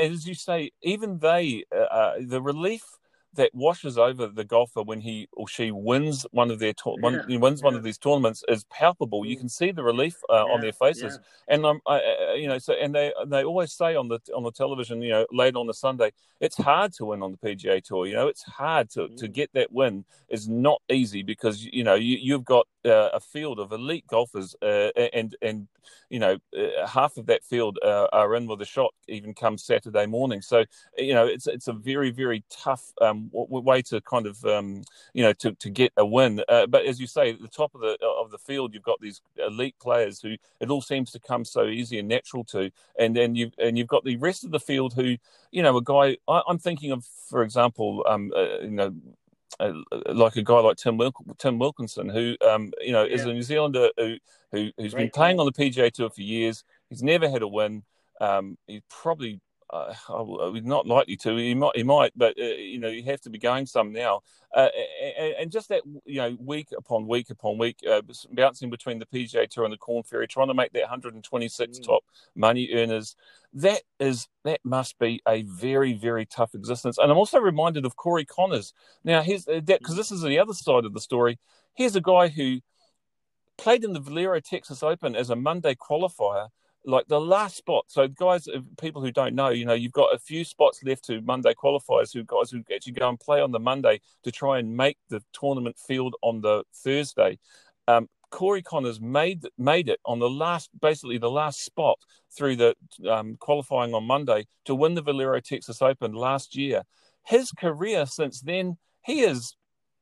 as 0.00 0.26
you 0.26 0.34
say 0.34 0.72
even 0.82 1.18
they 1.18 1.64
uh, 1.72 2.14
the 2.20 2.42
relief 2.42 2.82
that 3.34 3.54
washes 3.54 3.96
over 3.96 4.26
the 4.26 4.44
golfer 4.44 4.82
when 4.82 5.00
he 5.00 5.28
or 5.32 5.48
she 5.48 5.70
wins 5.70 6.26
one 6.32 6.50
of 6.50 6.58
their 6.58 6.74
one, 6.84 7.24
yeah, 7.28 7.38
wins 7.38 7.60
yeah. 7.60 7.64
one 7.64 7.74
of 7.74 7.82
these 7.82 7.98
tournaments 7.98 8.44
is 8.48 8.64
palpable. 8.64 9.24
You 9.24 9.36
mm. 9.36 9.40
can 9.40 9.48
see 9.48 9.72
the 9.72 9.82
relief 9.82 10.16
uh, 10.28 10.44
yeah, 10.46 10.52
on 10.52 10.60
their 10.60 10.72
faces, 10.72 11.18
and 11.48 11.64
um, 11.64 11.80
I, 11.86 12.34
you 12.36 12.48
know, 12.48 12.58
so 12.58 12.74
and 12.74 12.94
they 12.94 13.12
they 13.26 13.44
always 13.44 13.72
say 13.72 13.94
on 13.94 14.08
the 14.08 14.20
on 14.34 14.42
the 14.42 14.52
television, 14.52 15.02
you 15.02 15.10
know, 15.10 15.26
late 15.32 15.56
on 15.56 15.66
the 15.66 15.74
Sunday, 15.74 16.12
it's 16.40 16.56
hard 16.56 16.92
to 16.94 17.06
win 17.06 17.22
on 17.22 17.32
the 17.32 17.38
PGA 17.38 17.82
Tour. 17.82 18.06
You 18.06 18.14
know, 18.14 18.28
it's 18.28 18.42
hard 18.42 18.90
to, 18.90 19.08
mm. 19.08 19.16
to 19.16 19.28
get 19.28 19.50
that 19.54 19.72
win. 19.72 20.04
It's 20.28 20.46
not 20.46 20.82
easy 20.90 21.22
because 21.22 21.64
you 21.64 21.84
know 21.84 21.94
you, 21.94 22.18
you've 22.20 22.44
got 22.44 22.66
uh, 22.84 23.10
a 23.12 23.20
field 23.20 23.58
of 23.58 23.72
elite 23.72 24.06
golfers, 24.06 24.54
uh, 24.62 24.90
and 25.12 25.36
and 25.42 25.68
you 26.10 26.18
know 26.18 26.38
uh, 26.56 26.86
half 26.86 27.16
of 27.16 27.26
that 27.26 27.44
field 27.44 27.78
uh, 27.84 28.06
are 28.12 28.34
in 28.34 28.46
with 28.46 28.60
a 28.60 28.66
shot 28.66 28.92
even 29.08 29.34
come 29.34 29.58
Saturday 29.58 30.06
morning. 30.06 30.40
So 30.40 30.64
you 30.96 31.14
know 31.14 31.26
it's 31.26 31.46
it's 31.46 31.68
a 31.68 31.72
very 31.72 32.10
very 32.10 32.44
tough 32.50 32.92
um, 33.00 33.30
way 33.32 33.82
to 33.82 34.00
kind 34.02 34.26
of 34.26 34.44
um, 34.44 34.82
you 35.14 35.22
know 35.22 35.32
to, 35.34 35.52
to 35.52 35.70
get 35.70 35.92
a 35.96 36.04
win. 36.04 36.42
Uh, 36.48 36.66
but 36.66 36.84
as 36.84 37.00
you 37.00 37.06
say, 37.06 37.30
at 37.30 37.40
the 37.40 37.48
top 37.48 37.74
of 37.74 37.80
the 37.80 37.96
of 38.02 38.30
the 38.30 38.38
field, 38.38 38.74
you've 38.74 38.82
got 38.82 39.00
these 39.00 39.20
elite 39.38 39.76
players 39.80 40.20
who 40.20 40.36
it 40.60 40.70
all 40.70 40.82
seems 40.82 41.10
to 41.12 41.20
come 41.20 41.44
so 41.44 41.66
easy 41.66 41.98
and 41.98 42.08
natural 42.08 42.44
to, 42.44 42.70
and 42.98 43.16
then 43.16 43.34
you 43.34 43.50
and 43.58 43.78
you've 43.78 43.88
got 43.88 44.04
the 44.04 44.16
rest 44.16 44.44
of 44.44 44.50
the 44.50 44.60
field 44.60 44.94
who 44.94 45.16
you 45.50 45.62
know 45.62 45.76
a 45.76 45.82
guy 45.82 46.16
I, 46.28 46.42
am 46.48 46.58
thinking 46.58 46.92
of, 46.92 47.04
for 47.28 47.42
example, 47.42 48.04
um, 48.08 48.32
uh, 48.34 48.60
you 48.60 48.70
know 48.70 48.94
uh, 49.60 49.72
like 50.12 50.36
a 50.36 50.42
guy 50.42 50.60
like 50.60 50.76
Tim 50.76 50.96
Wilk- 50.96 51.38
Tim 51.38 51.58
Wilkinson, 51.58 52.08
who 52.08 52.36
um, 52.48 52.72
you 52.80 52.92
know 52.92 53.04
yeah. 53.04 53.14
is 53.14 53.24
a 53.24 53.32
New 53.32 53.42
Zealander 53.42 53.90
who, 53.96 54.16
who 54.52 54.70
has 54.78 54.94
been 54.94 55.10
playing 55.10 55.40
on 55.40 55.46
the 55.46 55.52
PGA 55.52 55.90
Tour 55.92 56.10
for 56.10 56.22
years. 56.22 56.64
He's 56.88 57.02
never 57.02 57.28
had 57.28 57.42
a 57.42 57.48
win. 57.48 57.82
Um, 58.20 58.56
he's 58.66 58.82
probably 58.88 59.40
uh, 59.72 59.94
we're 60.52 60.62
not 60.62 60.86
likely 60.86 61.16
to. 61.16 61.36
He 61.36 61.54
might, 61.54 61.76
he 61.76 61.82
might, 61.82 62.12
but 62.14 62.38
uh, 62.38 62.44
you 62.44 62.78
know, 62.78 62.88
you 62.88 63.02
have 63.04 63.20
to 63.22 63.30
be 63.30 63.38
going 63.38 63.66
some 63.66 63.92
now. 63.92 64.20
Uh, 64.54 64.68
and, 65.18 65.34
and, 65.34 65.50
just 65.50 65.70
that, 65.70 65.82
you 66.04 66.16
know, 66.16 66.36
week 66.38 66.68
upon 66.76 67.06
week 67.06 67.30
upon 67.30 67.56
week, 67.56 67.78
uh, 67.90 68.02
bouncing 68.32 68.68
between 68.68 68.98
the 68.98 69.06
PGA 69.06 69.48
Tour 69.48 69.64
and 69.64 69.72
the 69.72 69.78
Korn 69.78 70.02
Ferry, 70.02 70.28
trying 70.28 70.48
to 70.48 70.54
make 70.54 70.72
that 70.74 70.82
126 70.82 71.78
mm. 71.78 71.84
top 71.84 72.04
money 72.34 72.68
earners. 72.74 73.16
That 73.54 73.80
is 73.98 74.28
that 74.44 74.60
must 74.62 74.98
be 74.98 75.22
a 75.26 75.42
very 75.42 75.94
very 75.94 76.26
tough 76.26 76.54
existence. 76.54 76.98
And 76.98 77.10
I'm 77.10 77.18
also 77.18 77.38
reminded 77.38 77.86
of 77.86 77.96
Corey 77.96 78.26
Conners. 78.26 78.74
Now, 79.04 79.22
here's 79.22 79.48
uh, 79.48 79.60
that 79.64 79.78
because 79.78 79.96
this 79.96 80.12
is 80.12 80.20
the 80.20 80.38
other 80.38 80.54
side 80.54 80.84
of 80.84 80.92
the 80.92 81.00
story. 81.00 81.38
Here's 81.74 81.96
a 81.96 82.02
guy 82.02 82.28
who 82.28 82.60
played 83.56 83.84
in 83.84 83.94
the 83.94 84.00
Valero 84.00 84.40
Texas 84.40 84.82
Open 84.82 85.16
as 85.16 85.30
a 85.30 85.36
Monday 85.36 85.74
qualifier 85.74 86.48
like 86.84 87.06
the 87.08 87.20
last 87.20 87.56
spot. 87.56 87.84
So, 87.88 88.08
guys, 88.08 88.48
people 88.80 89.02
who 89.02 89.12
don't 89.12 89.34
know, 89.34 89.50
you 89.50 89.64
know, 89.64 89.74
you've 89.74 89.92
got 89.92 90.14
a 90.14 90.18
few 90.18 90.44
spots 90.44 90.82
left 90.84 91.04
to 91.04 91.20
Monday 91.20 91.54
qualifiers 91.54 92.12
who 92.12 92.24
guys 92.24 92.50
who 92.50 92.62
actually 92.74 92.92
go 92.92 93.08
and 93.08 93.20
play 93.20 93.40
on 93.40 93.52
the 93.52 93.60
Monday 93.60 94.00
to 94.24 94.32
try 94.32 94.58
and 94.58 94.76
make 94.76 94.98
the 95.08 95.22
tournament 95.32 95.78
field 95.78 96.14
on 96.22 96.40
the 96.40 96.64
Thursday. 96.74 97.38
Um, 97.88 98.08
Corey 98.30 98.62
Conners 98.62 99.00
made 99.00 99.46
made 99.58 99.88
it 99.88 100.00
on 100.04 100.18
the 100.18 100.30
last, 100.30 100.70
basically 100.80 101.18
the 101.18 101.30
last 101.30 101.64
spot 101.64 101.98
through 102.34 102.56
the 102.56 102.74
um, 103.08 103.36
qualifying 103.38 103.94
on 103.94 104.04
Monday 104.04 104.46
to 104.64 104.74
win 104.74 104.94
the 104.94 105.02
Valero 105.02 105.38
Texas 105.40 105.82
Open 105.82 106.12
last 106.12 106.56
year. 106.56 106.82
His 107.24 107.52
career 107.52 108.06
since 108.06 108.40
then, 108.40 108.78
he 109.02 109.20
is 109.20 109.54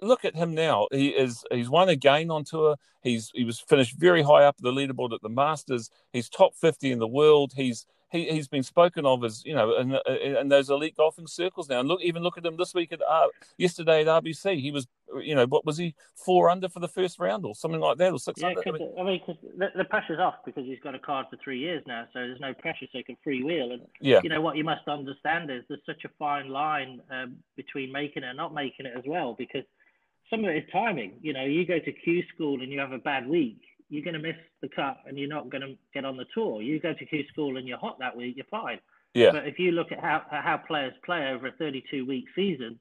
look 0.02 0.24
at 0.24 0.34
him 0.34 0.54
now. 0.54 0.88
He 0.90 1.08
is 1.08 1.44
he's 1.50 1.70
won 1.70 1.88
again 1.88 2.30
on 2.30 2.44
tour. 2.44 2.76
He's 3.02 3.30
he 3.34 3.44
was 3.44 3.60
finished 3.60 3.98
very 3.98 4.22
high 4.22 4.44
up 4.44 4.56
the 4.58 4.72
leaderboard 4.72 5.12
at 5.12 5.22
the 5.22 5.28
Masters. 5.28 5.90
He's 6.12 6.28
top 6.28 6.54
fifty 6.54 6.92
in 6.92 6.98
the 6.98 7.08
world. 7.08 7.52
He's 7.54 7.86
he, 8.10 8.26
he's 8.26 8.48
been 8.48 8.62
spoken 8.62 9.06
of 9.06 9.24
as 9.24 9.44
you 9.44 9.54
know 9.54 9.76
in, 9.76 9.96
in 10.36 10.48
those 10.48 10.68
elite 10.68 10.96
golfing 10.96 11.26
circles 11.26 11.68
now. 11.68 11.80
And 11.80 11.88
look, 11.88 12.02
even 12.02 12.22
look 12.22 12.36
at 12.36 12.44
him 12.44 12.56
this 12.56 12.74
week 12.74 12.92
at 12.92 13.00
uh, 13.08 13.28
yesterday 13.56 14.00
at 14.00 14.06
RBC. 14.06 14.60
He 14.60 14.70
was 14.70 14.86
you 15.22 15.34
know 15.34 15.46
what 15.46 15.64
was 15.64 15.76
he 15.76 15.94
four 16.14 16.50
under 16.50 16.68
for 16.68 16.80
the 16.80 16.88
first 16.88 17.18
round 17.18 17.44
or 17.44 17.54
something 17.54 17.80
like 17.80 17.98
that 17.98 18.12
or 18.12 18.18
six 18.18 18.40
yeah, 18.40 18.48
under. 18.48 18.62
I 18.66 18.72
mean, 18.72 18.92
I 18.98 19.02
mean 19.02 19.20
cause 19.24 19.36
the, 19.56 19.68
the, 19.76 19.84
pressure's 19.84 20.18
off 20.18 20.36
because 20.44 20.64
he's 20.64 20.80
got 20.80 20.94
a 20.94 20.98
card 20.98 21.26
for 21.30 21.36
three 21.42 21.58
years 21.58 21.82
now, 21.86 22.04
so 22.12 22.18
there's 22.18 22.40
no 22.40 22.52
pressure, 22.54 22.86
so 22.92 22.98
he 22.98 23.04
can 23.04 23.16
freewheel. 23.26 23.72
And 23.72 23.82
yeah. 24.00 24.20
you 24.22 24.28
know 24.28 24.40
what 24.40 24.56
you 24.56 24.64
must 24.64 24.86
understand 24.88 25.50
is 25.50 25.62
there's 25.68 25.80
such 25.86 26.04
a 26.04 26.10
fine 26.18 26.48
line 26.48 27.00
um, 27.10 27.36
between 27.56 27.92
making 27.92 28.24
it 28.24 28.28
and 28.28 28.36
not 28.36 28.52
making 28.52 28.86
it 28.86 28.92
as 28.96 29.04
well 29.06 29.34
because 29.38 29.64
some 30.30 30.44
of 30.44 30.50
it 30.50 30.58
is 30.58 30.70
timing. 30.72 31.14
You 31.20 31.32
know, 31.32 31.44
you 31.44 31.66
go 31.66 31.78
to 31.78 31.92
Q 31.92 32.22
school 32.34 32.62
and 32.62 32.72
you 32.72 32.78
have 32.78 32.92
a 32.92 32.98
bad 32.98 33.28
week, 33.28 33.60
you're 33.88 34.04
going 34.04 34.14
to 34.14 34.20
miss 34.20 34.36
the 34.62 34.68
cut 34.68 34.98
and 35.06 35.18
you're 35.18 35.28
not 35.28 35.50
going 35.50 35.62
to 35.62 35.76
get 35.92 36.04
on 36.04 36.16
the 36.16 36.24
tour. 36.32 36.62
You 36.62 36.78
go 36.80 36.94
to 36.94 37.04
Q 37.04 37.24
school 37.32 37.56
and 37.56 37.66
you're 37.66 37.78
hot 37.78 37.98
that 37.98 38.16
week, 38.16 38.36
you're 38.36 38.46
fine. 38.50 38.78
Yeah. 39.14 39.32
But 39.32 39.48
if 39.48 39.58
you 39.58 39.72
look 39.72 39.90
at 39.92 40.00
how 40.00 40.22
how 40.30 40.56
players 40.56 40.94
play 41.04 41.30
over 41.32 41.48
a 41.48 41.52
32 41.52 42.06
week 42.06 42.26
season, 42.34 42.78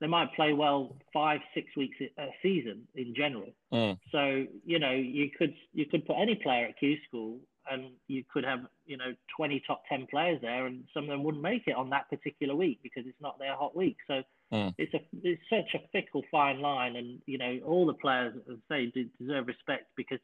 they 0.00 0.06
might 0.06 0.34
play 0.34 0.54
well 0.54 0.96
five 1.12 1.40
six 1.54 1.68
weeks 1.76 1.96
a 2.18 2.28
season 2.42 2.82
in 2.94 3.14
general. 3.14 3.52
Mm. 3.72 3.98
So 4.10 4.46
you 4.64 4.78
know 4.78 4.92
you 4.92 5.30
could 5.38 5.54
you 5.74 5.84
could 5.84 6.06
put 6.06 6.16
any 6.18 6.34
player 6.34 6.66
at 6.66 6.78
Q 6.78 6.96
school 7.06 7.38
and 7.70 7.90
you 8.06 8.24
could 8.32 8.44
have 8.44 8.60
you 8.86 8.96
know 8.96 9.12
20 9.36 9.62
top 9.66 9.82
10 9.88 10.06
players 10.10 10.40
there 10.40 10.66
and 10.66 10.84
some 10.94 11.04
of 11.04 11.10
them 11.10 11.22
wouldn't 11.22 11.42
make 11.42 11.64
it 11.66 11.74
on 11.74 11.90
that 11.90 12.08
particular 12.08 12.54
week 12.54 12.78
because 12.82 13.04
it's 13.06 13.20
not 13.20 13.38
their 13.38 13.56
hot 13.56 13.76
week 13.76 13.96
so 14.06 14.22
mm. 14.52 14.74
it's 14.78 14.94
a 14.94 15.00
it's 15.22 15.42
such 15.50 15.74
a 15.74 15.88
fickle 15.92 16.22
fine 16.30 16.60
line 16.60 16.96
and 16.96 17.20
you 17.26 17.38
know 17.38 17.58
all 17.64 17.86
the 17.86 17.94
players 17.94 18.34
as 18.50 18.56
I 18.70 18.74
say 18.74 19.06
deserve 19.18 19.46
respect 19.46 19.90
because 19.96 20.20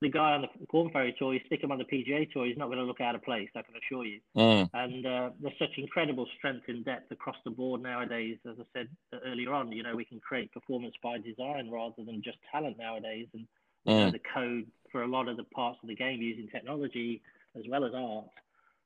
the 0.00 0.08
guy 0.08 0.32
on 0.32 0.42
the 0.42 0.66
Korn 0.66 0.90
Ferry 0.90 1.14
tour, 1.18 1.34
you 1.34 1.40
stick 1.46 1.62
him 1.62 1.72
on 1.72 1.78
the 1.78 1.84
PGA 1.84 2.30
tour, 2.32 2.46
he's 2.46 2.56
not 2.56 2.66
going 2.66 2.78
to 2.78 2.84
look 2.84 3.02
out 3.02 3.14
of 3.14 3.22
place. 3.22 3.50
I 3.54 3.60
can 3.60 3.74
assure 3.76 4.06
you. 4.06 4.20
Mm. 4.34 4.70
And 4.72 5.06
uh, 5.06 5.30
there's 5.42 5.58
such 5.58 5.76
incredible 5.76 6.26
strength 6.38 6.64
and 6.68 6.84
depth 6.84 7.12
across 7.12 7.36
the 7.44 7.50
board 7.50 7.82
nowadays. 7.82 8.38
As 8.48 8.56
I 8.58 8.64
said 8.72 8.88
earlier 9.26 9.52
on, 9.52 9.70
you 9.72 9.82
know 9.82 9.94
we 9.94 10.06
can 10.06 10.20
create 10.20 10.52
performance 10.52 10.94
by 11.02 11.18
design 11.18 11.70
rather 11.70 12.02
than 12.04 12.22
just 12.24 12.38
talent 12.50 12.78
nowadays. 12.78 13.26
And 13.34 13.46
you 13.84 13.94
know, 13.94 14.08
mm. 14.08 14.12
the 14.12 14.20
code 14.34 14.66
for 14.90 15.02
a 15.02 15.06
lot 15.06 15.28
of 15.28 15.36
the 15.36 15.44
parts 15.44 15.78
of 15.82 15.88
the 15.88 15.94
game 15.94 16.22
using 16.22 16.48
technology 16.48 17.20
as 17.56 17.64
well 17.68 17.84
as 17.84 17.92
art. 17.94 18.26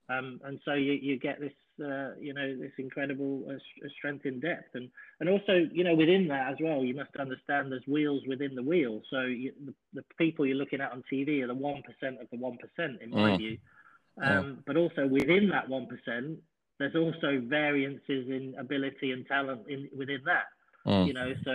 Um, 0.08 0.40
and 0.44 0.60
so 0.64 0.74
you, 0.74 0.92
you 0.92 1.18
get 1.18 1.40
this, 1.40 1.52
uh, 1.82 2.14
you 2.20 2.34
know, 2.34 2.56
this 2.56 2.72
incredible 2.78 3.44
uh, 3.50 3.88
strength 3.98 4.26
in 4.26 4.40
depth, 4.40 4.74
and 4.74 4.88
and 5.20 5.28
also, 5.28 5.66
you 5.72 5.84
know, 5.84 5.94
within 5.94 6.28
that 6.28 6.52
as 6.52 6.56
well, 6.60 6.84
you 6.84 6.94
must 6.94 7.14
understand 7.18 7.70
there's 7.70 7.86
wheels 7.86 8.22
within 8.26 8.54
the 8.54 8.62
wheel. 8.62 9.00
So 9.10 9.22
you, 9.22 9.52
the, 9.64 9.74
the 9.94 10.02
people 10.18 10.46
you're 10.46 10.56
looking 10.56 10.80
at 10.80 10.92
on 10.92 11.02
TV 11.12 11.42
are 11.42 11.46
the 11.46 11.54
one 11.54 11.82
percent 11.82 12.20
of 12.20 12.28
the 12.30 12.38
one 12.38 12.58
percent, 12.58 13.02
in 13.02 13.10
my 13.10 13.32
mm. 13.32 13.38
view. 13.38 13.58
Um, 14.22 14.46
yeah. 14.46 14.62
But 14.66 14.76
also 14.76 15.06
within 15.06 15.48
that 15.50 15.68
one 15.68 15.86
percent, 15.86 16.38
there's 16.78 16.94
also 16.94 17.40
variances 17.44 18.28
in 18.28 18.54
ability 18.58 19.12
and 19.12 19.26
talent 19.26 19.62
in 19.68 19.88
within 19.96 20.20
that. 20.26 20.44
Mm. 20.86 21.06
You 21.06 21.12
know, 21.14 21.32
so 21.44 21.52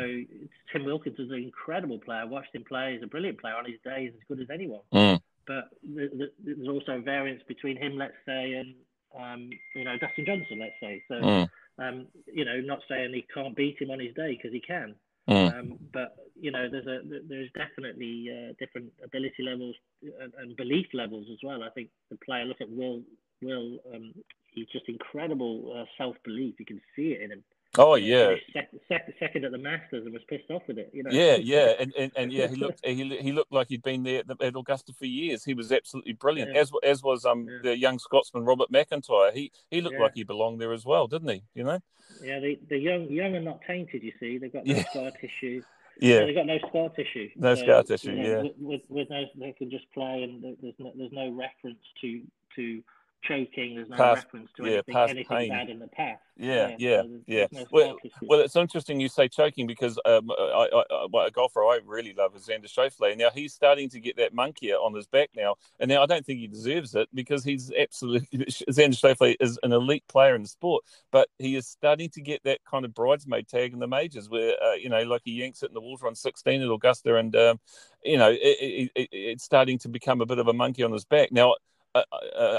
Tim 0.71 0.85
Wilkins 0.85 1.19
is 1.19 1.29
an 1.29 1.43
incredible 1.43 1.99
player. 1.99 2.21
I 2.21 2.25
watched 2.25 2.55
him 2.55 2.63
play. 2.67 2.93
He's 2.93 3.03
a 3.03 3.07
brilliant 3.07 3.39
player 3.39 3.55
on 3.55 3.65
his 3.65 3.79
day. 3.83 4.05
He's 4.05 4.13
as 4.13 4.27
good 4.27 4.41
as 4.41 4.47
anyone. 4.51 4.81
Mm. 4.93 5.19
But 5.45 5.69
the, 5.83 6.09
the, 6.15 6.31
there's 6.43 6.67
also 6.67 6.93
a 6.93 7.01
variance 7.01 7.41
between 7.47 7.77
him, 7.77 7.97
let's 7.97 8.17
say, 8.25 8.53
and 8.53 8.75
um, 9.17 9.49
you 9.75 9.83
know 9.83 9.97
Dustin 9.97 10.25
Johnson, 10.25 10.59
let's 10.59 10.79
say. 10.79 11.03
So, 11.07 11.15
mm. 11.15 11.49
um, 11.79 12.07
you 12.31 12.45
know, 12.45 12.59
not 12.61 12.79
saying 12.89 13.13
he 13.13 13.25
can't 13.33 13.55
beat 13.55 13.81
him 13.81 13.91
on 13.91 13.99
his 13.99 14.13
day 14.15 14.35
because 14.35 14.51
he 14.51 14.61
can. 14.61 14.95
Mm. 15.29 15.59
Um, 15.59 15.79
but 15.93 16.15
you 16.39 16.51
know, 16.51 16.67
there's 16.69 16.87
a 16.87 16.99
there's 17.27 17.49
definitely 17.53 18.29
uh, 18.29 18.53
different 18.59 18.91
ability 19.03 19.43
levels 19.43 19.75
and, 20.01 20.33
and, 20.39 20.57
belief 20.57 20.87
levels 20.93 21.27
as 21.31 21.37
well. 21.43 21.63
I 21.63 21.69
think 21.69 21.89
the 22.09 22.17
player 22.17 22.45
look 22.45 22.61
at 22.61 22.69
Will 22.69 23.01
Will 23.41 23.77
um, 23.93 24.13
he's 24.53 24.67
just 24.71 24.87
incredible 24.87 25.73
uh, 25.75 25.85
self 25.97 26.15
belief. 26.23 26.55
You 26.59 26.65
can 26.65 26.81
see 26.95 27.09
it 27.09 27.21
in 27.21 27.31
him. 27.31 27.43
Oh 27.79 27.95
yeah, 27.95 28.35
second, 28.51 28.81
second, 28.89 29.13
second 29.19 29.45
at 29.45 29.53
the 29.53 29.57
Masters 29.57 30.03
and 30.03 30.11
was 30.11 30.21
pissed 30.27 30.51
off 30.51 30.63
with 30.67 30.77
it. 30.77 30.89
You 30.91 31.03
know. 31.03 31.11
Yeah, 31.13 31.37
yeah, 31.37 31.75
and, 31.79 31.93
and, 31.97 32.11
and 32.17 32.33
yeah, 32.33 32.47
he 32.47 32.55
looked 32.57 32.85
he, 32.85 33.17
he 33.19 33.31
looked 33.31 33.53
like 33.53 33.69
he'd 33.69 33.83
been 33.83 34.03
there 34.03 34.21
at, 34.41 34.55
Augusta 34.55 34.91
for 34.91 35.05
years. 35.05 35.45
He 35.45 35.53
was 35.53 35.71
absolutely 35.71 36.11
brilliant, 36.11 36.53
yeah. 36.53 36.59
as 36.59 36.71
as 36.83 37.01
was 37.01 37.23
um 37.23 37.47
yeah. 37.47 37.59
the 37.63 37.77
young 37.77 37.97
Scotsman 37.97 38.43
Robert 38.43 38.69
McIntyre. 38.69 39.31
He 39.33 39.53
he 39.71 39.79
looked 39.79 39.95
yeah. 39.95 40.03
like 40.03 40.11
he 40.13 40.25
belonged 40.25 40.59
there 40.59 40.73
as 40.73 40.85
well, 40.85 41.07
didn't 41.07 41.29
he? 41.29 41.41
You 41.55 41.63
know. 41.63 41.79
Yeah, 42.21 42.39
the 42.39 42.59
the 42.67 42.77
young 42.77 43.09
young 43.09 43.33
are 43.37 43.41
not 43.41 43.61
tainted. 43.65 44.03
You 44.03 44.11
see, 44.19 44.37
they've 44.37 44.51
got 44.51 44.65
no 44.65 44.83
scar 44.89 45.11
tissue. 45.11 45.61
Yeah, 46.01 46.25
they've 46.25 46.35
got 46.35 46.47
no 46.47 46.59
scar 46.67 46.89
tissue. 46.89 47.29
No 47.37 47.55
so, 47.55 47.63
scar 47.63 47.83
tissue. 47.83 48.11
You 48.11 48.17
know, 48.17 48.23
yeah, 48.23 48.41
with, 48.41 48.51
with, 48.59 48.81
with 48.89 49.09
no, 49.09 49.23
they 49.37 49.53
can 49.53 49.71
just 49.71 49.89
play, 49.93 50.23
and 50.23 50.57
there's 50.61 50.75
no, 50.79 50.91
there's 50.97 51.13
no 51.13 51.31
reference 51.31 51.79
to 52.01 52.23
to 52.57 52.83
choking. 53.23 53.75
There's 53.75 53.89
no 53.89 53.97
past, 53.97 54.25
reference 54.25 54.49
to 54.57 54.65
anything, 54.65 54.83
yeah, 54.87 55.03
anything 55.03 55.25
pain. 55.37 55.49
bad 55.49 55.69
in 55.69 55.79
the 55.79 55.87
past. 55.87 56.21
Yeah, 56.37 56.75
yeah, 56.77 57.03
yeah. 57.03 57.17
yeah. 57.27 57.47
No 57.51 57.65
well, 57.71 57.97
well, 58.21 58.39
it's 58.39 58.55
interesting 58.55 58.99
you 58.99 59.09
say 59.09 59.27
choking 59.27 59.67
because 59.67 59.99
um, 60.05 60.31
I, 60.31 60.69
I, 60.73 60.95
I, 60.95 61.27
a 61.27 61.31
golfer 61.31 61.61
I 61.61 61.79
really 61.85 62.13
love 62.13 62.35
is 62.35 62.47
Xander 62.47 62.65
Schauffele. 62.65 63.17
Now 63.17 63.29
he's 63.33 63.53
starting 63.53 63.89
to 63.89 63.99
get 63.99 64.15
that 64.17 64.33
monkey 64.33 64.73
on 64.73 64.93
his 64.95 65.07
back 65.07 65.29
now, 65.35 65.55
and 65.79 65.89
now 65.89 66.01
I 66.01 66.05
don't 66.05 66.25
think 66.25 66.39
he 66.39 66.47
deserves 66.47 66.95
it 66.95 67.09
because 67.13 67.43
he's 67.43 67.71
absolutely 67.77 68.39
Xander 68.45 68.97
Schauffele 68.97 69.35
is 69.39 69.59
an 69.63 69.73
elite 69.73 70.07
player 70.07 70.35
in 70.35 70.43
the 70.43 70.47
sport, 70.47 70.83
but 71.11 71.27
he 71.37 71.55
is 71.55 71.67
starting 71.67 72.09
to 72.11 72.21
get 72.21 72.43
that 72.43 72.59
kind 72.69 72.85
of 72.85 72.93
bridesmaid 72.93 73.47
tag 73.47 73.73
in 73.73 73.79
the 73.79 73.87
majors 73.87 74.29
where 74.29 74.53
uh, 74.63 74.73
you 74.73 74.89
know, 74.89 75.03
like 75.03 75.21
he 75.25 75.31
yanks 75.33 75.63
it 75.63 75.69
in 75.69 75.73
the 75.73 75.81
water 75.81 76.07
on 76.07 76.15
16 76.15 76.61
at 76.61 76.69
Augusta, 76.69 77.15
and 77.15 77.35
um, 77.35 77.59
you 78.03 78.17
know, 78.17 78.31
it, 78.31 78.39
it, 78.39 78.91
it, 78.95 79.09
it's 79.11 79.43
starting 79.43 79.77
to 79.79 79.89
become 79.89 80.21
a 80.21 80.25
bit 80.25 80.39
of 80.39 80.47
a 80.47 80.53
monkey 80.53 80.83
on 80.83 80.91
his 80.91 81.05
back 81.05 81.31
now. 81.31 81.55
I, 81.95 82.03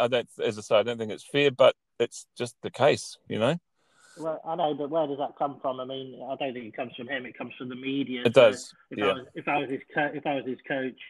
I, 0.03 0.09
don't, 0.09 0.29
as 0.45 0.59
I 0.59 0.61
say, 0.63 0.77
I 0.77 0.83
don't 0.83 0.99
think 0.99 1.13
it's 1.13 1.25
fair, 1.25 1.51
but 1.51 1.75
it's 1.99 2.27
just 2.37 2.57
the 2.63 2.71
case, 2.71 3.19
you 3.29 3.39
know. 3.39 3.57
Well, 4.19 4.41
I 4.45 4.57
know, 4.57 4.75
but 4.75 4.91
where 4.91 5.07
does 5.07 5.19
that 5.19 5.39
come 5.39 5.59
from? 5.63 5.81
I 5.81 5.85
mean, 5.85 6.21
I 6.23 6.35
don't 6.37 6.53
think 6.53 6.67
it 6.67 6.77
comes 6.77 6.93
from 6.97 7.09
him. 7.09 7.27
It 7.27 7.39
comes 7.39 7.53
from 7.57 7.69
the 7.69 7.77
media. 7.77 8.23
It 8.25 8.35
so 8.35 8.51
does. 8.51 8.75
If 8.91 8.99
yeah. 8.99 9.07
I 9.07 9.13
was, 9.13 9.27
if 9.35 9.49
I 9.49 9.59
was 9.59 9.71
his 9.71 9.81
co- 9.95 10.11
if 10.13 10.27
I 10.27 10.35
was 10.35 10.45
his 10.47 10.59
coach, 10.67 11.01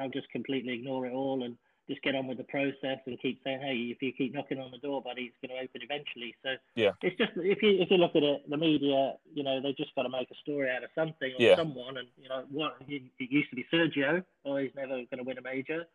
I'll 0.00 0.10
just 0.10 0.30
completely 0.30 0.74
ignore 0.74 1.06
it 1.06 1.12
all 1.12 1.42
and 1.44 1.56
just 1.88 2.00
get 2.02 2.14
on 2.14 2.26
with 2.26 2.38
the 2.38 2.44
process 2.44 2.98
and 3.06 3.20
keep 3.20 3.40
saying, 3.44 3.60
hey, 3.60 3.74
if 3.92 4.00
you 4.00 4.12
keep 4.12 4.34
knocking 4.34 4.58
on 4.58 4.70
the 4.70 4.78
door, 4.78 5.02
buddy, 5.02 5.22
it's 5.22 5.36
going 5.42 5.54
to 5.58 5.62
open 5.62 5.82
eventually. 5.82 6.34
So 6.42 6.54
yeah, 6.74 6.92
it's 7.02 7.16
just 7.18 7.32
if 7.36 7.62
you 7.62 7.82
if 7.82 7.90
you 7.90 7.98
look 7.98 8.16
at 8.16 8.22
it, 8.22 8.48
the 8.48 8.56
media, 8.56 9.14
you 9.34 9.42
know, 9.42 9.60
they 9.60 9.72
just 9.72 9.94
got 9.94 10.02
to 10.02 10.08
make 10.08 10.30
a 10.30 10.34
story 10.42 10.70
out 10.70 10.84
of 10.84 10.90
something 10.94 11.32
or 11.38 11.42
yeah. 11.42 11.56
someone, 11.56 11.98
and 11.98 12.08
you 12.16 12.28
know, 12.28 12.44
what 12.50 12.76
it 12.88 13.02
used 13.18 13.50
to 13.50 13.56
be 13.56 13.66
Sergio, 13.72 14.24
oh, 14.46 14.56
he's 14.56 14.70
never 14.76 14.94
going 14.94 15.18
to 15.18 15.24
win 15.24 15.38
a 15.38 15.42
major. 15.42 15.86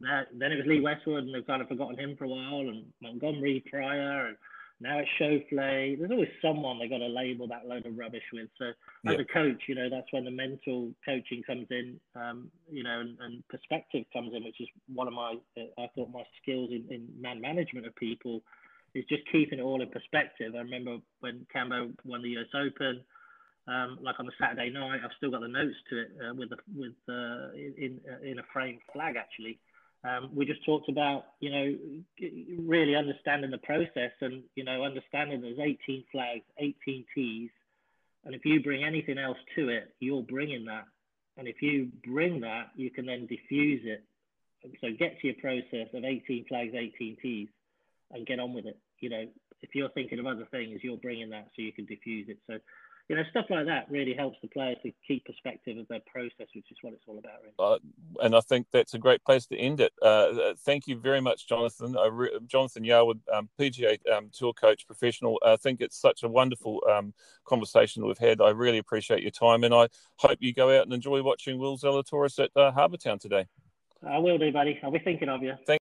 Now, 0.00 0.22
then 0.32 0.52
it 0.52 0.56
was 0.56 0.66
Lee 0.66 0.80
Westwood, 0.80 1.24
and 1.24 1.34
they've 1.34 1.46
kind 1.46 1.62
of 1.62 1.68
forgotten 1.68 1.98
him 1.98 2.16
for 2.16 2.24
a 2.24 2.28
while, 2.28 2.60
and 2.60 2.86
Montgomerie 3.02 3.64
prior, 3.68 4.28
and 4.28 4.36
now 4.80 4.98
it's 4.98 5.10
Schauffele. 5.18 5.98
There's 5.98 6.10
always 6.10 6.28
someone 6.40 6.78
they 6.78 6.88
got 6.88 6.98
to 6.98 7.08
label 7.08 7.48
that 7.48 7.66
load 7.66 7.84
of 7.84 7.98
rubbish 7.98 8.22
with. 8.32 8.48
So 8.58 8.66
as 8.66 8.74
yeah. 9.04 9.12
a 9.12 9.24
coach, 9.24 9.62
you 9.66 9.74
know, 9.74 9.90
that's 9.90 10.06
when 10.12 10.24
the 10.24 10.30
mental 10.30 10.92
coaching 11.04 11.42
comes 11.44 11.66
in, 11.70 11.98
um, 12.14 12.48
you 12.70 12.84
know, 12.84 13.00
and, 13.00 13.18
and, 13.20 13.48
perspective 13.48 14.04
comes 14.12 14.32
in, 14.34 14.44
which 14.44 14.60
is 14.60 14.68
one 14.92 15.08
of 15.08 15.14
my, 15.14 15.34
uh, 15.56 15.82
I 15.82 15.88
thought 15.94 16.10
my 16.12 16.22
skills 16.40 16.70
in, 16.70 16.86
in 16.94 17.08
man 17.20 17.40
management 17.40 17.86
of 17.86 17.96
people 17.96 18.42
is 18.94 19.04
just 19.08 19.22
keeping 19.32 19.58
it 19.58 19.62
all 19.62 19.82
in 19.82 19.90
perspective. 19.90 20.54
I 20.54 20.58
remember 20.58 20.98
when 21.20 21.44
Cambo 21.54 21.92
won 22.04 22.22
the 22.22 22.38
US 22.38 22.54
Open, 22.54 23.00
um, 23.66 23.98
like 24.00 24.14
on 24.20 24.28
a 24.28 24.32
Saturday 24.40 24.70
night, 24.70 25.00
I've 25.04 25.10
still 25.16 25.32
got 25.32 25.40
the 25.40 25.48
notes 25.48 25.76
to 25.90 26.00
it 26.00 26.10
uh, 26.22 26.34
with 26.34 26.50
the, 26.50 26.56
with 26.74 26.94
uh, 27.08 27.52
in 27.54 28.00
in 28.22 28.38
a 28.38 28.42
framed 28.52 28.80
flag 28.92 29.16
actually 29.16 29.58
Um, 30.04 30.30
we 30.34 30.46
just 30.46 30.64
talked 30.64 30.88
about, 30.88 31.24
you 31.40 31.50
know, 31.50 31.76
really 32.60 32.94
understanding 32.94 33.50
the 33.50 33.58
process 33.58 34.12
and, 34.20 34.44
you 34.54 34.64
know, 34.64 34.84
understanding 34.84 35.40
there's 35.40 35.58
18 35.58 36.04
flags, 36.12 36.44
18 36.58 37.04
T's. 37.14 37.50
And 38.24 38.34
if 38.34 38.44
you 38.44 38.62
bring 38.62 38.84
anything 38.84 39.18
else 39.18 39.38
to 39.56 39.68
it, 39.68 39.94
you're 40.00 40.22
bringing 40.22 40.64
that. 40.66 40.84
And 41.36 41.48
if 41.48 41.62
you 41.62 41.88
bring 42.04 42.40
that, 42.40 42.70
you 42.76 42.90
can 42.90 43.06
then 43.06 43.26
diffuse 43.26 43.82
it. 43.84 44.04
So 44.80 44.88
get 44.98 45.20
to 45.20 45.26
your 45.28 45.36
process 45.36 45.88
of 45.94 46.04
18 46.04 46.46
flags, 46.48 46.74
18 46.74 47.16
T's 47.20 47.48
and 48.10 48.26
get 48.26 48.40
on 48.40 48.54
with 48.54 48.66
it. 48.66 48.78
You 49.00 49.10
know, 49.10 49.24
if 49.62 49.74
you're 49.74 49.90
thinking 49.90 50.18
of 50.18 50.26
other 50.26 50.46
things, 50.50 50.80
you're 50.82 50.96
bringing 50.96 51.30
that 51.30 51.48
so 51.54 51.62
you 51.62 51.72
can 51.72 51.86
diffuse 51.86 52.28
it. 52.28 52.38
So 52.46 52.58
you 53.08 53.16
know, 53.16 53.22
stuff 53.30 53.46
like 53.48 53.64
that 53.66 53.90
really 53.90 54.12
helps 54.12 54.36
the 54.42 54.48
players 54.48 54.76
to 54.82 54.92
keep 55.06 55.24
perspective 55.24 55.78
of 55.78 55.88
their 55.88 56.00
process, 56.12 56.46
which 56.54 56.70
is 56.70 56.76
what 56.82 56.92
it's 56.92 57.04
all 57.06 57.18
about. 57.18 57.40
Really. 57.42 57.54
Uh, 57.58 57.78
and 58.24 58.36
I 58.36 58.40
think 58.40 58.66
that's 58.70 58.92
a 58.92 58.98
great 58.98 59.24
place 59.24 59.46
to 59.46 59.56
end 59.56 59.80
it. 59.80 59.92
Uh, 60.02 60.04
uh 60.04 60.54
thank 60.64 60.86
you 60.86 60.98
very 60.98 61.20
much, 61.20 61.48
Jonathan. 61.48 61.96
Re- 62.10 62.38
Jonathan 62.46 62.84
Yarwood, 62.84 63.20
um, 63.32 63.48
PGA 63.58 63.98
um, 64.12 64.30
Tour 64.32 64.52
coach, 64.52 64.86
professional. 64.86 65.40
I 65.44 65.56
think 65.56 65.80
it's 65.80 65.98
such 65.98 66.22
a 66.22 66.28
wonderful 66.28 66.82
um, 66.90 67.14
conversation 67.46 68.04
we've 68.04 68.18
had. 68.18 68.42
I 68.42 68.50
really 68.50 68.78
appreciate 68.78 69.22
your 69.22 69.30
time, 69.30 69.64
and 69.64 69.74
I 69.74 69.88
hope 70.16 70.38
you 70.40 70.52
go 70.52 70.76
out 70.76 70.84
and 70.84 70.92
enjoy 70.92 71.22
watching 71.22 71.58
Will 71.58 71.78
Zalatoris 71.78 72.38
at 72.44 72.50
uh, 72.56 72.72
Harbour 72.72 72.98
Town 72.98 73.18
today. 73.18 73.46
I 74.06 74.18
will 74.18 74.38
do, 74.38 74.52
buddy. 74.52 74.78
I'll 74.82 74.92
be 74.92 75.00
thinking 75.00 75.28
of 75.28 75.42
you. 75.42 75.54
Thank 75.66 75.76